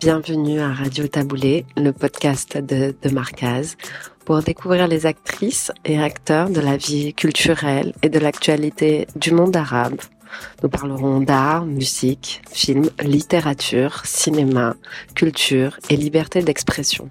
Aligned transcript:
Bienvenue 0.00 0.60
à 0.60 0.72
Radio 0.72 1.06
Taboulé, 1.08 1.66
le 1.76 1.92
podcast 1.92 2.56
de, 2.56 2.94
de 3.02 3.10
Marcaz, 3.10 3.76
pour 4.24 4.42
découvrir 4.42 4.88
les 4.88 5.04
actrices 5.04 5.72
et 5.84 6.00
acteurs 6.00 6.48
de 6.48 6.60
la 6.60 6.78
vie 6.78 7.12
culturelle 7.12 7.92
et 8.02 8.08
de 8.08 8.18
l'actualité 8.18 9.06
du 9.16 9.32
monde 9.32 9.56
arabe. 9.56 10.00
Nous 10.62 10.68
parlerons 10.68 11.20
d'art, 11.20 11.66
musique, 11.66 12.40
film, 12.50 12.88
littérature, 13.02 14.00
cinéma, 14.06 14.74
culture 15.14 15.78
et 15.90 15.96
liberté 15.96 16.42
d'expression. 16.42 17.10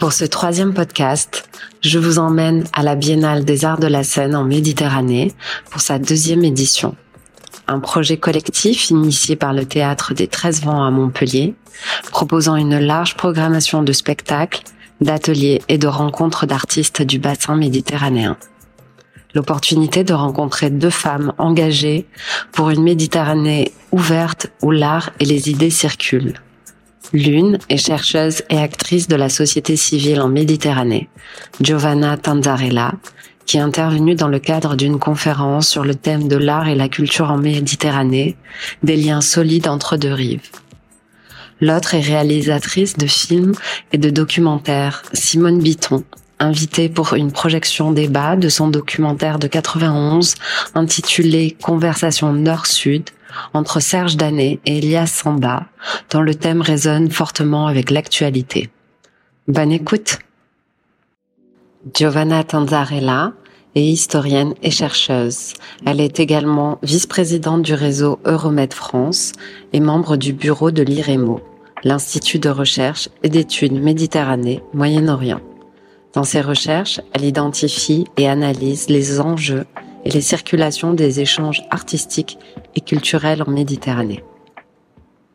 Pour 0.00 0.14
ce 0.14 0.24
troisième 0.24 0.72
podcast, 0.72 1.48
je 1.82 1.98
vous 1.98 2.18
emmène 2.18 2.64
à 2.72 2.82
la 2.82 2.96
Biennale 2.96 3.44
des 3.44 3.66
Arts 3.66 3.78
de 3.78 3.86
la 3.86 4.02
Seine 4.02 4.34
en 4.34 4.44
Méditerranée 4.44 5.32
pour 5.70 5.82
sa 5.82 5.98
deuxième 5.98 6.42
édition 6.42 6.96
un 7.68 7.78
projet 7.78 8.16
collectif 8.16 8.90
initié 8.90 9.36
par 9.36 9.52
le 9.52 9.64
Théâtre 9.64 10.12
des 10.12 10.26
13 10.26 10.62
Vents 10.62 10.84
à 10.84 10.90
Montpellier, 10.90 11.54
proposant 12.10 12.56
une 12.56 12.78
large 12.78 13.16
programmation 13.16 13.84
de 13.84 13.92
spectacles, 13.92 14.62
d'ateliers 15.00 15.62
et 15.68 15.78
de 15.78 15.86
rencontres 15.86 16.46
d'artistes 16.46 17.02
du 17.02 17.20
bassin 17.20 17.54
méditerranéen. 17.54 18.36
L'opportunité 19.34 20.02
de 20.02 20.14
rencontrer 20.14 20.70
deux 20.70 20.90
femmes 20.90 21.32
engagées 21.38 22.06
pour 22.50 22.70
une 22.70 22.82
Méditerranée 22.82 23.70
ouverte 23.92 24.48
où 24.62 24.72
l'art 24.72 25.10
et 25.20 25.24
les 25.24 25.48
idées 25.48 25.70
circulent. 25.70 26.40
L'une 27.12 27.58
est 27.68 27.76
chercheuse 27.76 28.42
et 28.50 28.58
actrice 28.58 29.08
de 29.08 29.16
la 29.16 29.28
société 29.28 29.74
civile 29.76 30.20
en 30.20 30.28
Méditerranée, 30.28 31.08
Giovanna 31.60 32.16
Tanzarella, 32.16 32.92
qui 33.46 33.56
est 33.56 33.60
intervenue 33.60 34.14
dans 34.14 34.28
le 34.28 34.38
cadre 34.38 34.76
d'une 34.76 35.00
conférence 35.00 35.68
sur 35.68 35.82
le 35.82 35.96
thème 35.96 36.28
de 36.28 36.36
l'art 36.36 36.68
et 36.68 36.76
la 36.76 36.88
culture 36.88 37.32
en 37.32 37.36
Méditerranée, 37.36 38.36
des 38.84 38.96
liens 38.96 39.20
solides 39.20 39.66
entre 39.66 39.96
deux 39.96 40.12
rives. 40.12 40.48
L'autre 41.60 41.94
est 41.94 42.00
réalisatrice 42.00 42.96
de 42.96 43.08
films 43.08 43.54
et 43.92 43.98
de 43.98 44.08
documentaires, 44.08 45.02
Simone 45.12 45.58
Biton, 45.58 46.04
invitée 46.38 46.88
pour 46.88 47.14
une 47.14 47.32
projection 47.32 47.90
débat 47.90 48.36
de 48.36 48.48
son 48.48 48.68
documentaire 48.68 49.40
de 49.40 49.48
91 49.48 50.36
intitulé 50.76 51.56
Conversation 51.60 52.32
Nord-Sud 52.32 53.10
entre 53.54 53.80
Serge 53.80 54.16
Danet 54.16 54.60
et 54.66 54.78
Elias 54.78 55.06
Samba, 55.06 55.66
dont 56.10 56.22
le 56.22 56.34
thème 56.34 56.62
résonne 56.62 57.10
fortement 57.10 57.66
avec 57.66 57.90
l'actualité. 57.90 58.70
Bonne 59.48 59.72
écoute! 59.72 60.18
Giovanna 61.94 62.44
Tanzarella 62.44 63.32
est 63.74 63.84
historienne 63.84 64.54
et 64.62 64.70
chercheuse. 64.70 65.54
Elle 65.86 66.00
est 66.00 66.20
également 66.20 66.78
vice-présidente 66.82 67.62
du 67.62 67.74
réseau 67.74 68.18
Euromed 68.24 68.72
France 68.74 69.32
et 69.72 69.80
membre 69.80 70.16
du 70.16 70.32
bureau 70.32 70.70
de 70.70 70.82
l'IREMO, 70.82 71.40
l'Institut 71.84 72.38
de 72.38 72.50
recherche 72.50 73.08
et 73.22 73.28
d'études 73.28 73.80
Méditerranée 73.80 74.62
Moyen-Orient. 74.74 75.40
Dans 76.12 76.24
ses 76.24 76.40
recherches, 76.40 77.00
elle 77.12 77.24
identifie 77.24 78.04
et 78.16 78.28
analyse 78.28 78.88
les 78.88 79.20
enjeux 79.20 79.64
et 80.04 80.10
les 80.10 80.20
circulations 80.20 80.94
des 80.94 81.20
échanges 81.20 81.62
artistiques 81.70 82.38
et 82.74 82.80
culturels 82.80 83.42
en 83.42 83.50
Méditerranée. 83.50 84.22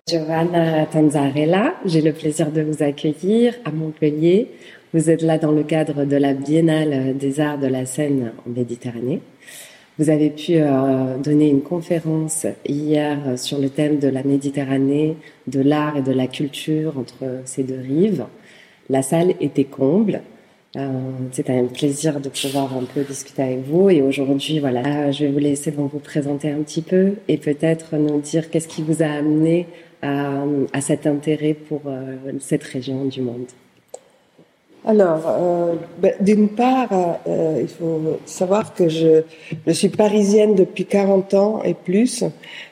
Giovanna 0.07 0.85
Tanzarella, 0.85 1.73
j'ai 1.85 2.01
le 2.01 2.13
plaisir 2.13 2.51
de 2.51 2.61
vous 2.61 2.83
accueillir 2.83 3.55
à 3.65 3.71
Montpellier 3.71 4.49
vous 4.95 5.09
êtes 5.09 5.23
là 5.23 5.37
dans 5.37 5.51
le 5.51 5.63
cadre 5.63 6.05
de 6.05 6.15
la 6.15 6.33
Biennale 6.33 7.17
des 7.17 7.41
Arts 7.41 7.57
de 7.57 7.67
la 7.67 7.85
Seine 7.85 8.31
en 8.47 8.49
Méditerranée. 8.49 9.19
Vous 9.99 10.09
avez 10.09 10.29
pu 10.29 10.53
euh, 10.53 11.17
donner 11.17 11.49
une 11.49 11.63
conférence 11.63 12.47
hier 12.65 13.37
sur 13.37 13.59
le 13.59 13.69
thème 13.69 13.99
de 13.99 14.07
la 14.07 14.23
Méditerranée, 14.23 15.17
de 15.47 15.59
l'art 15.59 15.97
et 15.97 16.01
de 16.01 16.13
la 16.13 16.27
culture 16.27 16.97
entre 16.97 17.41
ces 17.43 17.63
deux 17.63 17.81
rives. 17.81 18.23
La 18.89 19.01
salle 19.01 19.33
était 19.41 19.65
comble. 19.65 20.21
Euh, 20.75 20.89
C'était 21.31 21.57
un 21.57 21.65
plaisir 21.65 22.19
de 22.19 22.29
pouvoir 22.29 22.75
un 22.75 22.83
peu 22.83 23.03
discuter 23.03 23.41
avec 23.41 23.65
vous. 23.65 23.89
Et 23.89 24.01
aujourd'hui, 24.01 24.59
voilà, 24.59 25.11
je 25.11 25.25
vais 25.25 25.31
vous 25.31 25.39
laisser 25.39 25.71
vous 25.71 25.87
présenter 25.87 26.51
un 26.51 26.61
petit 26.61 26.81
peu 26.81 27.13
et 27.27 27.37
peut-être 27.37 27.95
nous 27.95 28.19
dire 28.19 28.49
qu'est-ce 28.49 28.67
qui 28.67 28.81
vous 28.81 29.01
a 29.01 29.07
amené 29.07 29.67
à, 30.01 30.81
cet 30.81 31.07
intérêt 31.07 31.55
pour 31.55 31.81
euh, 31.87 32.15
cette 32.39 32.63
région 32.63 33.05
du 33.05 33.21
monde. 33.21 33.45
Alors, 34.85 35.23
euh, 35.27 35.73
ben, 35.99 36.13
d'une 36.21 36.47
part, 36.47 37.17
il 37.25 37.67
faut 37.67 38.19
savoir 38.25 38.75
que 38.75 38.87
je, 38.87 39.23
je, 39.65 39.71
suis 39.71 39.89
parisienne 39.89 40.53
depuis 40.53 40.85
40 40.85 41.33
ans 41.33 41.63
et 41.63 41.73
plus, 41.73 42.23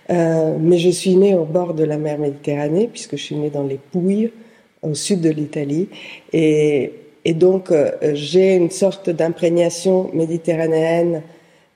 mais 0.09 0.77
je 0.77 0.89
suis 0.89 1.15
née 1.15 1.33
au 1.33 1.45
bord 1.45 1.73
de 1.73 1.83
la 1.83 1.97
mer 1.97 2.19
Méditerranée, 2.19 2.87
puisque 2.87 3.17
je 3.17 3.23
suis 3.23 3.35
née 3.35 3.49
dans 3.49 3.63
les 3.63 3.79
Pouilles, 3.91 4.29
au 4.83 4.93
sud 4.93 5.21
de 5.21 5.31
l'Italie. 5.31 5.89
Et, 6.33 6.91
et, 7.25 7.33
donc, 7.33 7.71
euh, 7.71 7.91
j'ai 8.13 8.55
une 8.55 8.69
sorte 8.69 9.09
d'imprégnation 9.09 10.09
méditerranéenne 10.13 11.21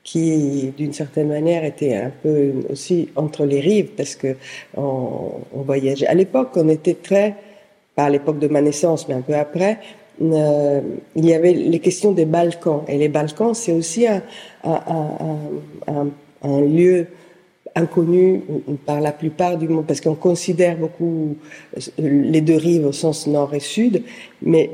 qui, 0.02 0.72
d'une 0.76 0.92
certaine 0.92 1.28
manière, 1.28 1.64
était 1.64 1.94
un 1.94 2.10
peu 2.22 2.52
aussi 2.70 3.08
entre 3.16 3.44
les 3.44 3.60
rives, 3.60 3.90
parce 3.96 4.14
que 4.14 4.36
on, 4.76 5.32
voyageait. 5.52 6.06
À 6.06 6.14
l'époque, 6.14 6.50
on 6.56 6.68
était 6.68 6.94
très, 6.94 7.34
pas 7.94 8.04
à 8.04 8.10
l'époque 8.10 8.38
de 8.38 8.48
ma 8.48 8.62
naissance, 8.62 9.08
mais 9.08 9.14
un 9.14 9.20
peu 9.20 9.34
après, 9.34 9.78
euh, 10.22 10.80
il 11.14 11.26
y 11.26 11.34
avait 11.34 11.52
les 11.52 11.78
questions 11.78 12.12
des 12.12 12.24
Balkans. 12.24 12.82
Et 12.88 12.96
les 12.96 13.08
Balkans, 13.08 13.54
c'est 13.54 13.72
aussi 13.72 14.06
un, 14.06 14.22
un, 14.64 16.60
lieu 16.60 17.06
inconnu 17.74 18.42
par 18.86 19.00
la 19.00 19.12
plupart 19.12 19.58
du 19.58 19.68
monde, 19.68 19.86
parce 19.86 20.00
qu'on 20.00 20.14
considère 20.14 20.76
beaucoup 20.76 21.36
les 21.98 22.40
deux 22.40 22.56
rives 22.56 22.86
au 22.86 22.92
sens 22.92 23.26
nord 23.26 23.54
et 23.54 23.60
sud, 23.60 24.02
mais 24.42 24.70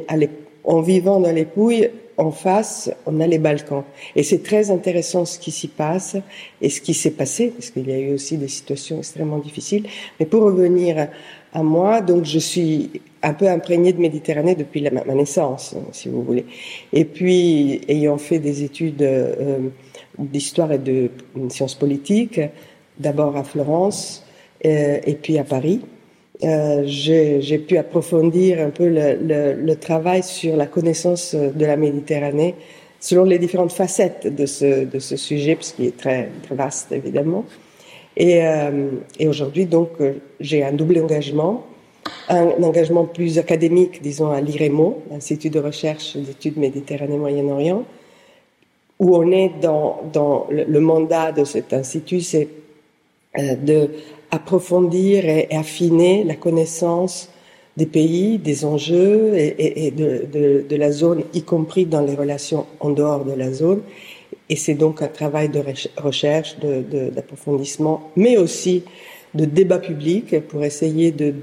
en 0.65 0.81
vivant 0.81 1.21
dans 1.21 1.33
les 1.33 1.45
Pouilles, 1.45 1.91
en 2.17 2.31
face, 2.31 2.91
on 3.07 3.21
a 3.21 3.27
les 3.27 3.39
Balkans. 3.39 3.85
Et 4.15 4.23
c'est 4.23 4.43
très 4.43 4.71
intéressant 4.71 5.25
ce 5.25 5.39
qui 5.39 5.51
s'y 5.51 5.69
passe 5.69 6.17
et 6.61 6.69
ce 6.69 6.81
qui 6.81 6.95
s'est 6.95 7.11
passé, 7.11 7.49
parce 7.49 7.71
qu'il 7.71 7.89
y 7.89 7.93
a 7.93 7.99
eu 7.99 8.15
aussi 8.15 8.37
des 8.37 8.49
situations 8.49 8.99
extrêmement 8.99 9.39
difficiles. 9.39 9.87
Mais 10.19 10.27
pour 10.27 10.43
revenir 10.43 11.09
à 11.53 11.63
moi, 11.63 12.01
donc 12.01 12.25
je 12.25 12.39
suis 12.39 12.91
un 13.23 13.35
peu 13.35 13.49
imprégnée 13.49 13.93
de 13.93 14.01
Méditerranée 14.01 14.55
depuis 14.55 14.83
ma 14.83 15.15
naissance, 15.15 15.75
si 15.93 16.09
vous 16.09 16.23
voulez. 16.23 16.47
Et 16.93 17.05
puis, 17.05 17.81
ayant 17.89 18.19
fait 18.19 18.39
des 18.39 18.63
études 18.63 19.03
euh, 19.03 19.59
d'histoire 20.19 20.73
et 20.73 20.79
de 20.79 21.11
sciences 21.49 21.75
politiques, 21.75 22.41
d'abord 22.99 23.37
à 23.37 23.45
Florence 23.45 24.25
euh, 24.65 24.99
et 25.05 25.15
puis 25.15 25.39
à 25.39 25.45
Paris, 25.45 25.81
euh, 26.45 26.83
j'ai 26.87 27.59
pu 27.59 27.77
approfondir 27.77 28.61
un 28.61 28.71
peu 28.71 28.89
le, 28.89 29.75
travail 29.75 30.23
sur 30.23 30.57
la 30.57 30.67
connaissance 30.67 31.35
de 31.35 31.67
la 31.67 31.77
Méditerranée 31.77 32.55
selon 33.01 33.25
les 33.25 33.39
différentes 33.39 33.73
facettes 33.73 34.35
de 34.35 34.47
ce, 34.47 34.85
de 34.85 34.99
ce 34.99 35.17
sujet, 35.17 35.57
puisqu'il 35.57 35.87
est 35.87 35.97
très, 35.97 36.31
vaste 36.51 36.91
évidemment. 36.93 37.45
Et, 38.17 38.47
euh, 38.47 38.89
aujourd'hui, 39.27 39.67
donc, 39.67 39.91
j'ai 40.41 40.65
un 40.65 40.73
double 40.73 40.99
engagement 41.01 41.67
un 42.29 42.63
engagement 42.63 43.05
plus 43.05 43.39
académique, 43.39 44.03
disons, 44.03 44.31
à 44.31 44.41
l'IREMO, 44.41 45.03
l'Institut 45.11 45.51
de 45.51 45.61
recherche 45.61 46.17
d'études 46.17 46.57
Méditerranée-Moyen-Orient, 46.59 47.85
où 48.99 49.17
on 49.17 49.31
est 49.31 49.53
dans, 49.61 50.47
le, 50.51 50.81
mandat 50.81 51.33
de 51.33 51.45
cet 51.45 51.73
institut, 51.73 52.21
c'est 52.21 52.49
euh, 53.39 53.57
de 53.57 53.91
approfondir 54.35 55.25
et, 55.25 55.49
affiner 55.51 56.25
la 56.25 56.35
connaissance 56.35 57.31
des 57.77 57.87
pays, 57.87 58.39
des 58.39 58.65
enjeux 58.65 59.33
et, 59.37 59.91
de, 59.91 60.77
la 60.77 60.93
zone, 60.93 61.25
y 61.35 61.43
compris 61.43 61.87
dans 61.87 62.03
les 62.03 62.15
relations 62.15 62.67
en 62.81 62.91
dehors 62.91 63.25
de 63.25 63.33
la 63.33 63.53
zone. 63.53 63.83
Et 64.49 64.57
c'est 64.57 64.75
donc 64.75 65.03
un 65.03 65.09
travail 65.09 65.49
de 65.49 65.61
recherche, 65.97 66.57
d'approfondissement, 66.59 68.11
mais 68.15 68.37
aussi 68.37 68.85
de 69.35 69.45
débat 69.45 69.79
public 69.79 70.41
pour 70.47 70.63
essayer 70.63 71.11
de 71.11 71.35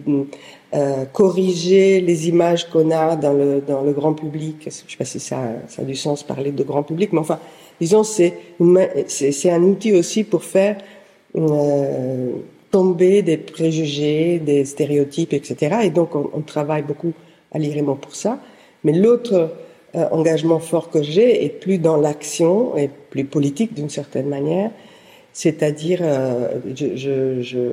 euh, 0.74 1.04
corriger 1.12 2.00
les 2.00 2.30
images 2.30 2.70
qu'on 2.70 2.92
a 2.92 3.18
dans 3.18 3.34
le, 3.34 3.92
grand 3.92 4.14
public. 4.14 4.56
Je 4.62 4.68
ne 4.68 4.72
sais 4.72 4.98
pas 4.98 5.04
si 5.04 5.20
ça, 5.20 5.40
a 5.78 5.82
du 5.84 5.96
sens 5.96 6.24
parler 6.24 6.52
de 6.54 6.64
grand 6.64 6.84
public, 6.84 7.12
mais 7.12 7.20
enfin, 7.20 7.40
disons, 7.82 8.04
c'est, 8.06 8.34
un 8.60 9.64
outil 9.64 9.92
aussi 9.92 10.24
pour 10.24 10.46
faire 10.46 10.78
euh, 11.36 12.32
tomber 12.72 13.22
des 13.22 13.38
préjugés, 13.38 14.40
des 14.40 14.66
stéréotypes, 14.66 15.34
etc. 15.34 15.80
Et 15.84 15.90
donc, 15.90 16.16
on, 16.16 16.30
on 16.34 16.42
travaille 16.42 16.84
beaucoup 16.84 17.14
à 17.52 17.60
l'IREMO 17.60 17.96
pour 17.96 18.16
ça. 18.16 18.40
Mais 18.84 18.94
l'autre 18.94 19.52
euh, 19.96 20.08
engagement 20.12 20.60
fort 20.60 20.90
que 20.90 21.04
j'ai 21.04 21.44
est 21.46 21.50
plus 21.50 21.78
dans 21.78 21.98
l'action 21.98 22.78
et 22.78 22.90
plus 23.10 23.26
politique 23.26 23.74
d'une 23.74 23.90
certaine 23.90 24.28
manière, 24.28 24.72
c'est-à-dire, 25.34 26.00
euh, 26.02 26.60
je, 26.76 26.96
je, 26.96 27.42
je 27.42 27.72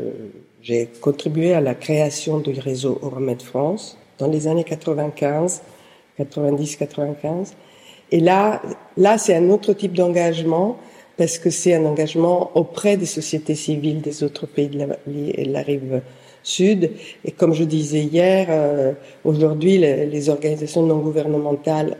j'ai 0.60 0.88
contribué 1.00 1.54
à 1.54 1.60
la 1.60 1.74
création 1.74 2.40
du 2.40 2.58
réseau 2.58 2.98
Euromed 3.02 3.40
France 3.40 3.96
dans 4.18 4.26
les 4.26 4.48
années 4.48 4.64
95, 4.64 5.62
90, 6.16 6.76
95. 6.76 7.54
Et 8.10 8.20
là, 8.20 8.60
là, 8.96 9.18
c'est 9.18 9.36
un 9.36 9.50
autre 9.50 9.72
type 9.72 9.92
d'engagement 9.92 10.76
parce 11.18 11.38
que 11.38 11.50
c'est 11.50 11.74
un 11.74 11.84
engagement 11.84 12.52
auprès 12.54 12.96
des 12.96 13.04
sociétés 13.04 13.56
civiles 13.56 14.00
des 14.00 14.22
autres 14.22 14.46
pays 14.46 14.68
de 14.68 14.86
la, 15.52 15.62
rive 15.62 16.00
sud. 16.44 16.92
Et 17.24 17.32
comme 17.32 17.52
je 17.52 17.64
disais 17.64 18.04
hier, 18.04 18.46
euh, 18.50 18.92
aujourd'hui, 19.24 19.78
les, 19.78 20.28
organisations 20.30 20.86
non 20.86 20.98
gouvernementales, 20.98 21.96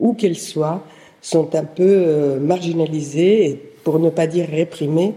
où 0.00 0.14
qu'elles 0.14 0.38
soient, 0.38 0.82
sont 1.20 1.54
un 1.54 1.64
peu 1.64 1.84
euh, 1.86 2.40
marginalisées, 2.40 3.60
pour 3.84 3.98
ne 3.98 4.08
pas 4.08 4.26
dire 4.26 4.48
réprimées. 4.48 5.12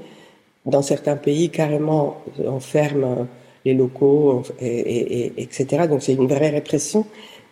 Dans 0.66 0.82
certains 0.82 1.16
pays, 1.16 1.50
carrément, 1.50 2.22
on 2.44 2.60
ferme 2.60 3.28
les 3.64 3.74
locaux, 3.74 4.44
et, 4.60 5.32
etc. 5.38 5.88
Donc 5.88 6.04
c'est 6.04 6.14
une 6.14 6.28
vraie 6.28 6.50
répression. 6.50 7.06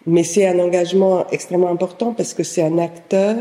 Mais 0.06 0.24
c'est 0.24 0.48
un 0.48 0.60
engagement 0.60 1.26
extrêmement 1.32 1.70
important 1.70 2.14
parce 2.14 2.34
que 2.34 2.44
c'est 2.44 2.62
un 2.62 2.78
acteur 2.78 3.36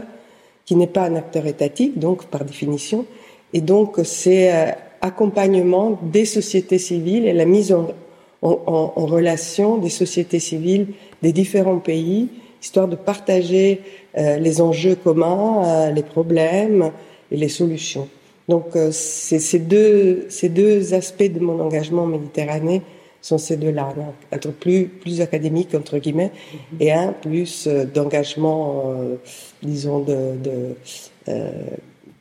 qui 0.64 0.76
n'est 0.76 0.86
pas 0.86 1.04
un 1.04 1.16
acteur 1.16 1.46
étatique, 1.46 1.98
donc 1.98 2.26
par 2.26 2.44
définition, 2.44 3.06
et 3.52 3.60
donc 3.60 4.00
c'est 4.04 4.52
euh, 4.52 4.70
accompagnement 5.00 5.98
des 6.02 6.24
sociétés 6.24 6.78
civiles 6.78 7.26
et 7.26 7.32
la 7.32 7.44
mise 7.44 7.72
en, 7.72 7.88
en, 8.42 8.92
en, 8.96 9.06
relation 9.06 9.78
des 9.78 9.90
sociétés 9.90 10.38
civiles 10.40 10.88
des 11.22 11.32
différents 11.32 11.78
pays, 11.78 12.28
histoire 12.62 12.88
de 12.88 12.96
partager 12.96 13.80
euh, 14.16 14.38
les 14.38 14.60
enjeux 14.60 14.94
communs, 14.94 15.64
euh, 15.64 15.90
les 15.90 16.02
problèmes 16.02 16.92
et 17.30 17.36
les 17.36 17.48
solutions. 17.48 18.08
Donc 18.48 18.76
euh, 18.76 18.90
ces 18.92 19.58
deux, 19.58 20.26
ces 20.28 20.48
deux 20.48 20.94
aspects 20.94 21.30
de 21.32 21.40
mon 21.40 21.60
engagement 21.60 22.06
méditerranéen 22.06 22.80
sont 23.22 23.38
ces 23.38 23.56
deux-là, 23.56 23.94
un 24.32 24.38
plus, 24.38 24.86
plus 24.86 25.20
académique, 25.20 25.74
entre 25.74 25.98
guillemets, 25.98 26.32
et 26.80 26.92
un 26.92 27.12
plus 27.12 27.66
euh, 27.68 27.84
d'engagement, 27.84 28.82
euh, 28.86 29.14
disons, 29.62 30.00
de, 30.00 30.36
de 30.42 30.74
euh, 31.28 31.50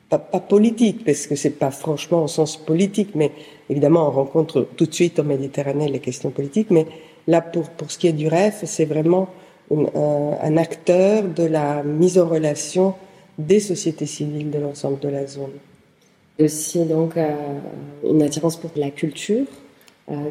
pas, 0.08 0.18
pas, 0.18 0.38
politique, 0.38 1.04
parce 1.04 1.26
que 1.26 1.34
c'est 1.34 1.58
pas 1.58 1.72
franchement 1.72 2.22
au 2.22 2.28
sens 2.28 2.56
politique, 2.56 3.10
mais 3.16 3.32
évidemment, 3.68 4.06
on 4.06 4.12
rencontre 4.12 4.68
tout 4.76 4.86
de 4.86 4.94
suite 4.94 5.18
en 5.18 5.24
Méditerranée 5.24 5.88
les 5.88 5.98
questions 5.98 6.30
politiques, 6.30 6.70
mais 6.70 6.86
là, 7.26 7.40
pour, 7.40 7.68
pour 7.70 7.90
ce 7.90 7.98
qui 7.98 8.06
est 8.06 8.12
du 8.12 8.28
REF, 8.28 8.62
c'est 8.64 8.84
vraiment 8.84 9.28
un, 9.72 10.36
un 10.40 10.56
acteur 10.56 11.24
de 11.24 11.44
la 11.44 11.82
mise 11.82 12.16
en 12.16 12.28
relation 12.28 12.94
des 13.38 13.58
sociétés 13.58 14.06
civiles 14.06 14.50
de 14.50 14.58
l'ensemble 14.58 15.00
de 15.00 15.08
la 15.08 15.26
zone. 15.26 15.52
Aussi, 16.38 16.84
donc, 16.84 17.14
une 18.04 18.22
attirance 18.22 18.56
pour 18.56 18.70
la 18.76 18.90
culture, 18.90 19.46
euh, 19.46 19.61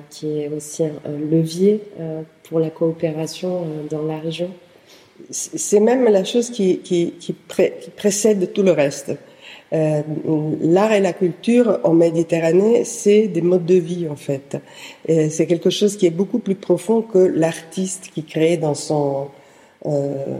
qui 0.09 0.41
est 0.41 0.49
aussi 0.49 0.83
un, 0.83 0.91
levier 1.29 1.81
euh, 1.99 2.21
pour 2.43 2.59
la 2.59 2.69
coopération 2.69 3.63
euh, 3.63 3.87
dans 3.89 4.03
la 4.03 4.19
région 4.19 4.49
C'est 5.31 5.79
même 5.79 6.05
la 6.05 6.23
chose 6.23 6.49
qui, 6.49 6.79
qui, 6.79 7.13
qui, 7.19 7.33
précède 7.95 8.53
tout 8.53 8.63
le 8.63 8.71
reste. 8.71 9.11
Euh, 9.73 10.01
l'art 10.61 10.91
et 10.91 10.99
la 10.99 11.13
culture 11.13 11.79
en 11.83 11.93
Méditerranée, 11.93 12.83
c'est 12.83 13.27
des 13.27 13.41
modes 13.41 13.65
de 13.65 13.75
vie 13.75 14.07
en 14.09 14.17
fait. 14.17 14.57
C'est 15.07 15.47
quelque 15.47 15.69
chose 15.69 15.95
qui 15.95 16.05
est 16.05 16.15
beaucoup 16.21 16.39
plus 16.39 16.55
profond 16.55 17.01
que 17.01 17.19
l'artiste 17.19 18.09
qui 18.13 18.23
crée 18.23 18.57
dans 18.57 18.75
son 18.75 19.27
euh, 19.87 20.37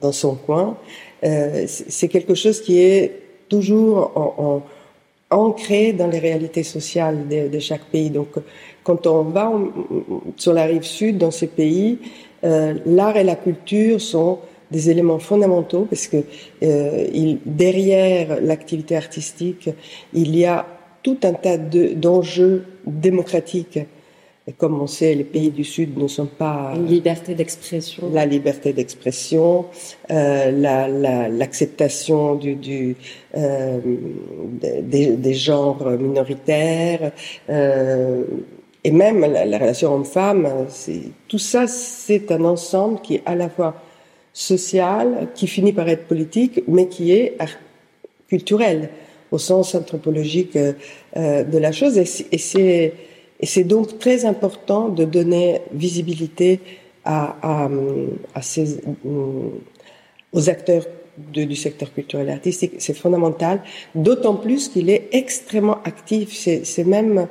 dans 0.00 0.12
son 0.12 0.36
coin. 0.36 0.78
Euh, 1.22 1.66
c'est 1.66 2.08
quelque 2.08 2.34
chose 2.34 2.62
qui 2.62 2.80
est 2.80 3.12
toujours 3.50 4.12
en, 4.14 4.34
en 4.38 4.62
ancré 5.30 5.92
dans 5.92 6.08
les 6.08 6.18
réalités 6.18 6.62
sociales 6.62 7.28
de, 7.28 7.58
chaque 7.58 7.84
pays. 7.84 8.10
Donc, 8.10 8.28
quand 8.82 9.06
on 9.06 9.22
va 9.22 9.52
sur 10.36 10.52
la 10.52 10.64
rive 10.64 10.82
sud, 10.82 11.18
dans 11.18 11.30
ces 11.30 11.46
pays, 11.46 11.98
euh, 12.44 12.74
l'art 12.86 13.16
et 13.16 13.24
la 13.24 13.36
culture 13.36 14.00
sont 14.00 14.38
des 14.70 14.90
éléments 14.90 15.18
fondamentaux 15.18 15.86
parce 15.88 16.06
que 16.06 16.18
euh, 16.62 17.36
derrière 17.44 18.40
l'activité 18.40 18.96
artistique, 18.96 19.70
il 20.12 20.36
y 20.36 20.44
a 20.44 20.66
tout 21.02 21.18
un 21.22 21.32
tas 21.32 21.56
d'enjeux 21.58 22.64
démocratiques 22.86 23.78
comme 24.58 24.80
on 24.80 24.86
sait, 24.86 25.14
les 25.14 25.24
pays 25.24 25.50
du 25.50 25.64
Sud 25.64 25.96
ne 25.98 26.08
sont 26.08 26.26
pas... 26.26 26.72
Une 26.74 26.86
liberté 26.86 27.34
d'expression. 27.34 28.10
La 28.12 28.26
liberté 28.26 28.72
d'expression, 28.72 29.66
euh, 30.10 31.28
l'acceptation 31.30 32.34
la, 32.34 32.38
du, 32.38 32.54
du 32.54 32.96
euh, 33.36 33.78
des, 34.82 35.10
des, 35.16 35.34
genres 35.34 35.90
minoritaires, 35.90 37.12
euh, 37.48 38.24
et 38.82 38.90
même 38.90 39.20
la, 39.20 39.44
la 39.44 39.58
relation 39.58 39.94
homme-femme. 39.94 40.48
Tout 41.28 41.38
ça, 41.38 41.66
c'est 41.66 42.32
un 42.32 42.44
ensemble 42.44 43.00
qui 43.00 43.16
est 43.16 43.22
à 43.26 43.34
la 43.34 43.48
fois 43.48 43.74
social, 44.32 45.28
qui 45.34 45.46
finit 45.46 45.72
par 45.72 45.88
être 45.88 46.06
politique, 46.06 46.62
mais 46.68 46.86
qui 46.88 47.12
est 47.12 47.36
culturel, 48.28 48.90
au 49.30 49.38
sens 49.38 49.74
anthropologique 49.74 50.56
euh, 50.56 51.44
de 51.44 51.58
la 51.58 51.72
chose. 51.72 51.98
Et 51.98 52.38
c'est 52.38 52.92
et 53.40 53.46
c'est 53.46 53.64
donc 53.64 53.98
très 53.98 54.26
important 54.26 54.88
de 54.88 55.04
donner 55.04 55.62
visibilité 55.72 56.60
euh, 57.06 58.06
aux 60.32 60.50
acteurs 60.50 60.84
du 61.16 61.56
secteur 61.56 61.92
culturel 61.92 62.28
et 62.28 62.32
artistique. 62.32 62.74
C'est 62.78 62.94
fondamental, 62.94 63.62
d'autant 63.94 64.36
plus 64.36 64.68
qu'il 64.68 64.90
est 64.90 65.08
extrêmement 65.12 65.78
actif. 65.84 66.32
C'est 66.32 66.84
même 66.84 67.26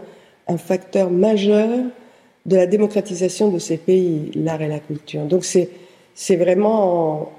un 0.47 0.57
facteur 0.57 1.11
majeur 1.11 1.69
de 2.45 2.56
la 2.56 2.65
démocratisation 2.65 3.50
de 3.50 3.59
ces 3.59 3.77
pays, 3.77 4.31
l'art 4.35 4.61
et 4.61 4.67
la 4.67 4.79
culture. 4.79 5.23
Donc 5.25 5.45
c'est 5.45 6.35
vraiment 6.35 7.31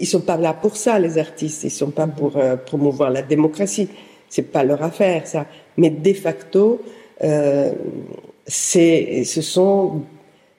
ils 0.00 0.06
sont 0.06 0.22
pas 0.22 0.36
là 0.36 0.54
pour 0.54 0.76
ça 0.76 0.98
les 0.98 1.18
artistes, 1.18 1.64
ils 1.64 1.70
sont 1.70 1.90
pas 1.90 2.06
pour 2.06 2.36
euh, 2.36 2.56
promouvoir 2.56 3.10
la 3.10 3.22
démocratie, 3.22 3.88
c'est 4.28 4.50
pas 4.50 4.64
leur 4.64 4.82
affaire 4.82 5.26
ça. 5.26 5.46
Mais 5.76 5.90
de 5.90 6.12
facto, 6.14 6.80
c'est, 7.20 9.24
ce 9.24 9.42
sont 9.42 10.02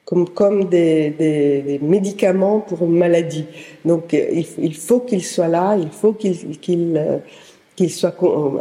comme, 0.05 0.65
des, 0.65 1.79
médicaments 1.81 2.59
pour 2.59 2.83
une 2.83 2.97
maladie. 2.97 3.45
Donc 3.85 4.13
il, 4.13 4.45
il 4.57 4.75
faut 4.75 5.01
qu'ils 5.01 5.23
soient 5.23 5.47
là, 5.47 5.77
il 5.77 5.89
faut 5.89 6.13
qu'ils 6.13 6.59
qu'ils 6.59 7.21
qu'ils 7.77 7.91
soient 7.91 8.13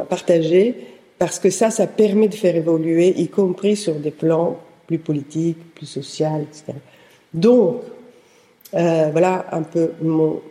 partagés, 0.09 0.77
parce 1.19 1.41
que 1.41 1.51
ça, 1.51 1.71
ça 1.71 1.89
permet 1.89 2.29
de 2.29 2.35
faire 2.35 2.55
évoluer, 2.55 3.09
y 3.17 3.29
compris 3.29 3.75
sur 3.75 3.95
des 3.95 4.13
plans 4.13 4.59
plus 4.87 4.99
politiques, 4.99 5.75
plus 5.75 5.87
sociaux, 5.87 6.43
etc. 6.43 6.79
Donc, 7.35 7.81
euh, 8.75 9.09
voilà 9.11 9.47
un 9.53 9.63
peu 9.63 9.93
mon, 10.03 10.43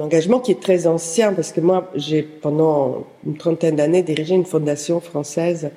engagement 0.00 0.40
qui 0.40 0.52
est 0.52 0.60
très 0.60 0.86
ancien, 0.86 1.34
parce 1.34 1.52
que 1.52 1.60
moi, 1.60 1.90
j'ai 1.94 2.22
pendant 2.22 3.04
une 3.26 3.36
trentaine 3.36 3.76
d'années 3.76 4.02
dirigé 4.02 4.34
une 4.34 4.46
fondation 4.46 5.00
française 5.00 5.70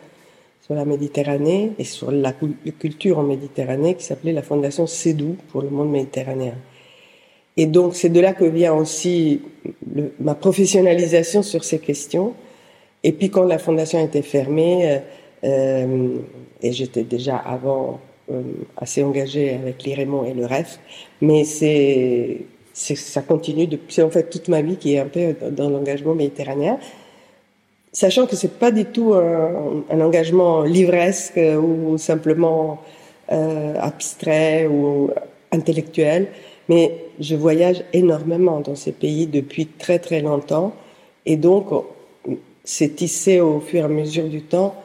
sur 0.66 0.76
la 0.76 0.86
Méditerranée 0.86 1.74
et 1.78 1.84
sur 1.84 2.10
la 2.10 2.32
culture 2.80 3.20
en 3.20 3.24
Méditerranée 3.24 3.96
qui 3.96 4.06
s'appelait 4.06 4.32
la 4.32 4.42
Fondation 4.42 4.88
CEDU 4.88 5.36
pour 5.52 5.62
le 5.62 5.70
monde 5.70 5.92
méditerranéen. 5.92 6.56
Et 7.58 7.66
donc 7.66 7.96
c'est 7.96 8.10
de 8.10 8.20
là 8.22 8.34
que 8.34 8.46
vient 8.46 8.74
aussi 8.74 9.42
ma 10.20 10.36
professionnalisation 10.36 11.44
sur 11.44 11.66
ces 11.66 11.80
questions. 11.80 12.34
Et 13.04 13.12
puis 13.12 13.30
quand 13.30 13.44
la 13.44 13.60
fondation 13.60 14.04
était 14.04 14.22
fermée, 14.22 14.90
euh, 14.90 15.00
euh 15.44 16.18
et 16.66 16.72
j'étais 16.72 17.04
déjà 17.04 17.36
avant 17.36 18.00
euh, 18.32 18.42
assez 18.78 19.04
engagée 19.04 19.54
avec 19.54 19.84
l'IREMON 19.84 20.24
et 20.24 20.34
le 20.34 20.46
REF, 20.46 20.80
mais 21.20 21.44
c'est 21.44 22.46
ça 22.74 23.22
continue 23.22 23.68
depuis 23.68 24.02
en 24.02 24.10
fait 24.10 24.30
toute 24.30 24.48
ma 24.48 24.62
vie 24.62 24.78
qui 24.78 24.94
est 24.94 25.00
un 25.00 25.08
peu 25.08 25.36
dans 25.52 25.70
l'engagement 25.70 26.16
méditerranéen 26.16 26.80
sachant 27.94 28.26
que 28.26 28.36
c'est 28.36 28.60
pas 28.60 28.72
du 28.72 28.86
tout 28.86 29.14
un, 29.14 29.84
un, 29.90 30.02
engagement 30.02 30.64
livresque 30.64 31.40
ou 31.40 31.98
simplement 31.98 32.82
euh, 33.32 33.76
abstrait 33.80 34.68
ou 34.68 35.10
intellectuel, 35.52 36.28
mais 36.68 37.06
je 37.20 37.36
voyage 37.36 37.84
énormément 37.94 38.60
dans 38.60 38.76
ces 38.76 38.92
pays 38.92 39.28
depuis 39.28 39.68
très 39.68 40.00
très 40.00 40.22
longtemps. 40.22 40.74
Et 41.26 41.38
donc 41.38 41.68
c'est 42.66 42.96
tissé 42.96 43.40
au 43.40 43.60
fur 43.60 43.82
et 43.82 43.84
à 43.84 43.88
mesure 43.88 44.28
du 44.28 44.42
temps 44.42 44.76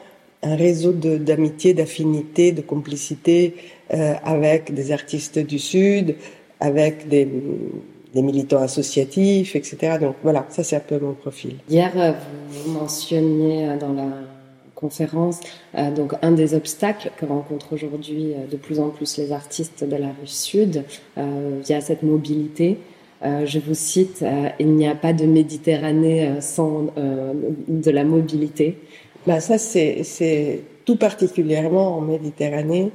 un 0.42 0.54
réseau 0.54 0.92
d'amitié, 0.92 1.74
d'affinité, 1.74 2.52
de 2.52 2.60
complicité 2.60 3.56
euh, 3.92 4.14
avec 4.22 4.72
des 4.72 4.92
artistes 4.92 5.40
du 5.40 5.58
Sud, 5.58 6.14
avec 6.60 7.08
des, 7.08 7.26
des 8.14 8.22
militants 8.22 8.62
associatifs, 8.62 9.54
etc. 9.56 9.98
Donc 10.00 10.16
voilà, 10.22 10.46
ça 10.48 10.62
c'est 10.62 10.76
un 10.76 10.80
peu 10.80 10.98
mon 10.98 11.12
profil. 11.12 11.56
Hier, 11.68 11.92
euh, 11.96 12.12
vous 12.50 12.72
mentionniez 12.72 13.68
euh, 13.68 13.76
dans 13.78 13.92
la 13.92 14.08
conférence 14.74 15.40
euh, 15.76 15.90
donc 15.90 16.14
un 16.22 16.30
des 16.30 16.54
obstacles 16.54 17.10
que 17.16 17.26
rencontrent 17.26 17.72
aujourd'hui 17.72 18.34
de 18.48 18.56
plus 18.56 18.78
en 18.78 18.90
plus 18.90 19.18
les 19.18 19.32
artistes 19.32 19.82
de 19.82 19.96
la 19.96 20.06
rive 20.06 20.28
sud 20.28 20.84
via 21.16 21.80
cette 21.80 22.04
mobilité. 22.04 22.78
Euh, 23.24 23.44
je 23.44 23.58
vous 23.58 23.74
cite, 23.74 24.24
il 24.60 24.76
n'y 24.76 24.86
a 24.86 24.94
pas 24.94 25.12
de 25.12 25.26
Méditerranée 25.26 26.40
sans 26.40 26.86
de 26.96 27.90
la 27.90 28.04
mobilité. 28.04 28.78
Ben 29.26 29.40
ça 29.40 29.58
c'est 29.58 30.62
tout 30.84 30.96
particulièrement 30.96 31.98
en 31.98 32.00
Méditerranée 32.00 32.92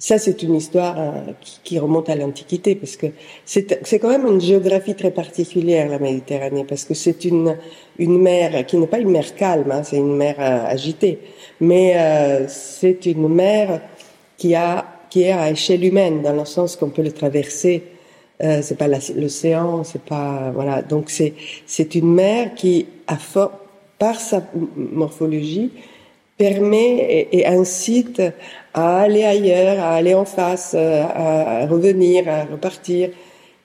Ça, 0.00 0.16
c'est 0.16 0.44
une 0.44 0.54
histoire 0.54 0.94
euh, 0.96 1.32
qui, 1.64 1.76
remonte 1.80 2.08
à 2.08 2.14
l'Antiquité, 2.14 2.76
parce 2.76 2.96
que 2.96 3.06
c'est 3.44 3.98
quand 3.98 4.08
même 4.08 4.26
une 4.26 4.40
géographie 4.40 4.94
très 4.94 5.10
particulière, 5.10 5.88
la 5.88 5.98
Méditerranée, 5.98 6.64
parce 6.64 6.84
que 6.84 6.94
c'est 6.94 7.24
une, 7.24 7.56
une 7.98 8.16
mer 8.16 8.64
qui 8.64 8.76
n'est 8.76 8.86
pas 8.86 9.00
une 9.00 9.10
mer 9.10 9.34
calme, 9.34 9.72
hein, 9.72 9.82
c'est 9.82 9.96
une 9.96 10.16
mer 10.16 10.36
euh, 10.38 10.66
agitée, 10.66 11.18
mais 11.60 11.94
euh, 11.96 12.46
c'est 12.46 13.06
une 13.06 13.28
mer 13.28 13.80
qui, 14.36 14.54
a, 14.54 14.86
qui 15.10 15.22
est 15.22 15.32
à 15.32 15.50
échelle 15.50 15.84
humaine, 15.84 16.22
dans 16.22 16.32
le 16.32 16.44
sens 16.44 16.76
qu'on 16.76 16.90
peut 16.90 17.02
le 17.02 17.12
traverser. 17.12 17.82
Euh, 18.40 18.60
c'est 18.62 18.78
pas 18.78 18.86
l'océan, 18.86 19.82
c'est 19.82 20.02
pas 20.02 20.52
voilà. 20.54 20.80
Donc 20.82 21.10
c'est 21.10 21.94
une 21.96 22.14
mer 22.14 22.54
qui, 22.54 22.86
a 23.08 23.18
par 23.98 24.20
sa 24.20 24.42
morphologie, 24.76 25.72
permet 26.38 27.28
et, 27.32 27.46
incite 27.46 28.22
à 28.72 29.00
aller 29.00 29.24
ailleurs, 29.24 29.80
à 29.80 29.96
aller 29.96 30.14
en 30.14 30.24
face, 30.24 30.72
euh, 30.74 31.02
à, 31.02 31.66
revenir, 31.66 32.28
à 32.28 32.44
repartir. 32.44 33.10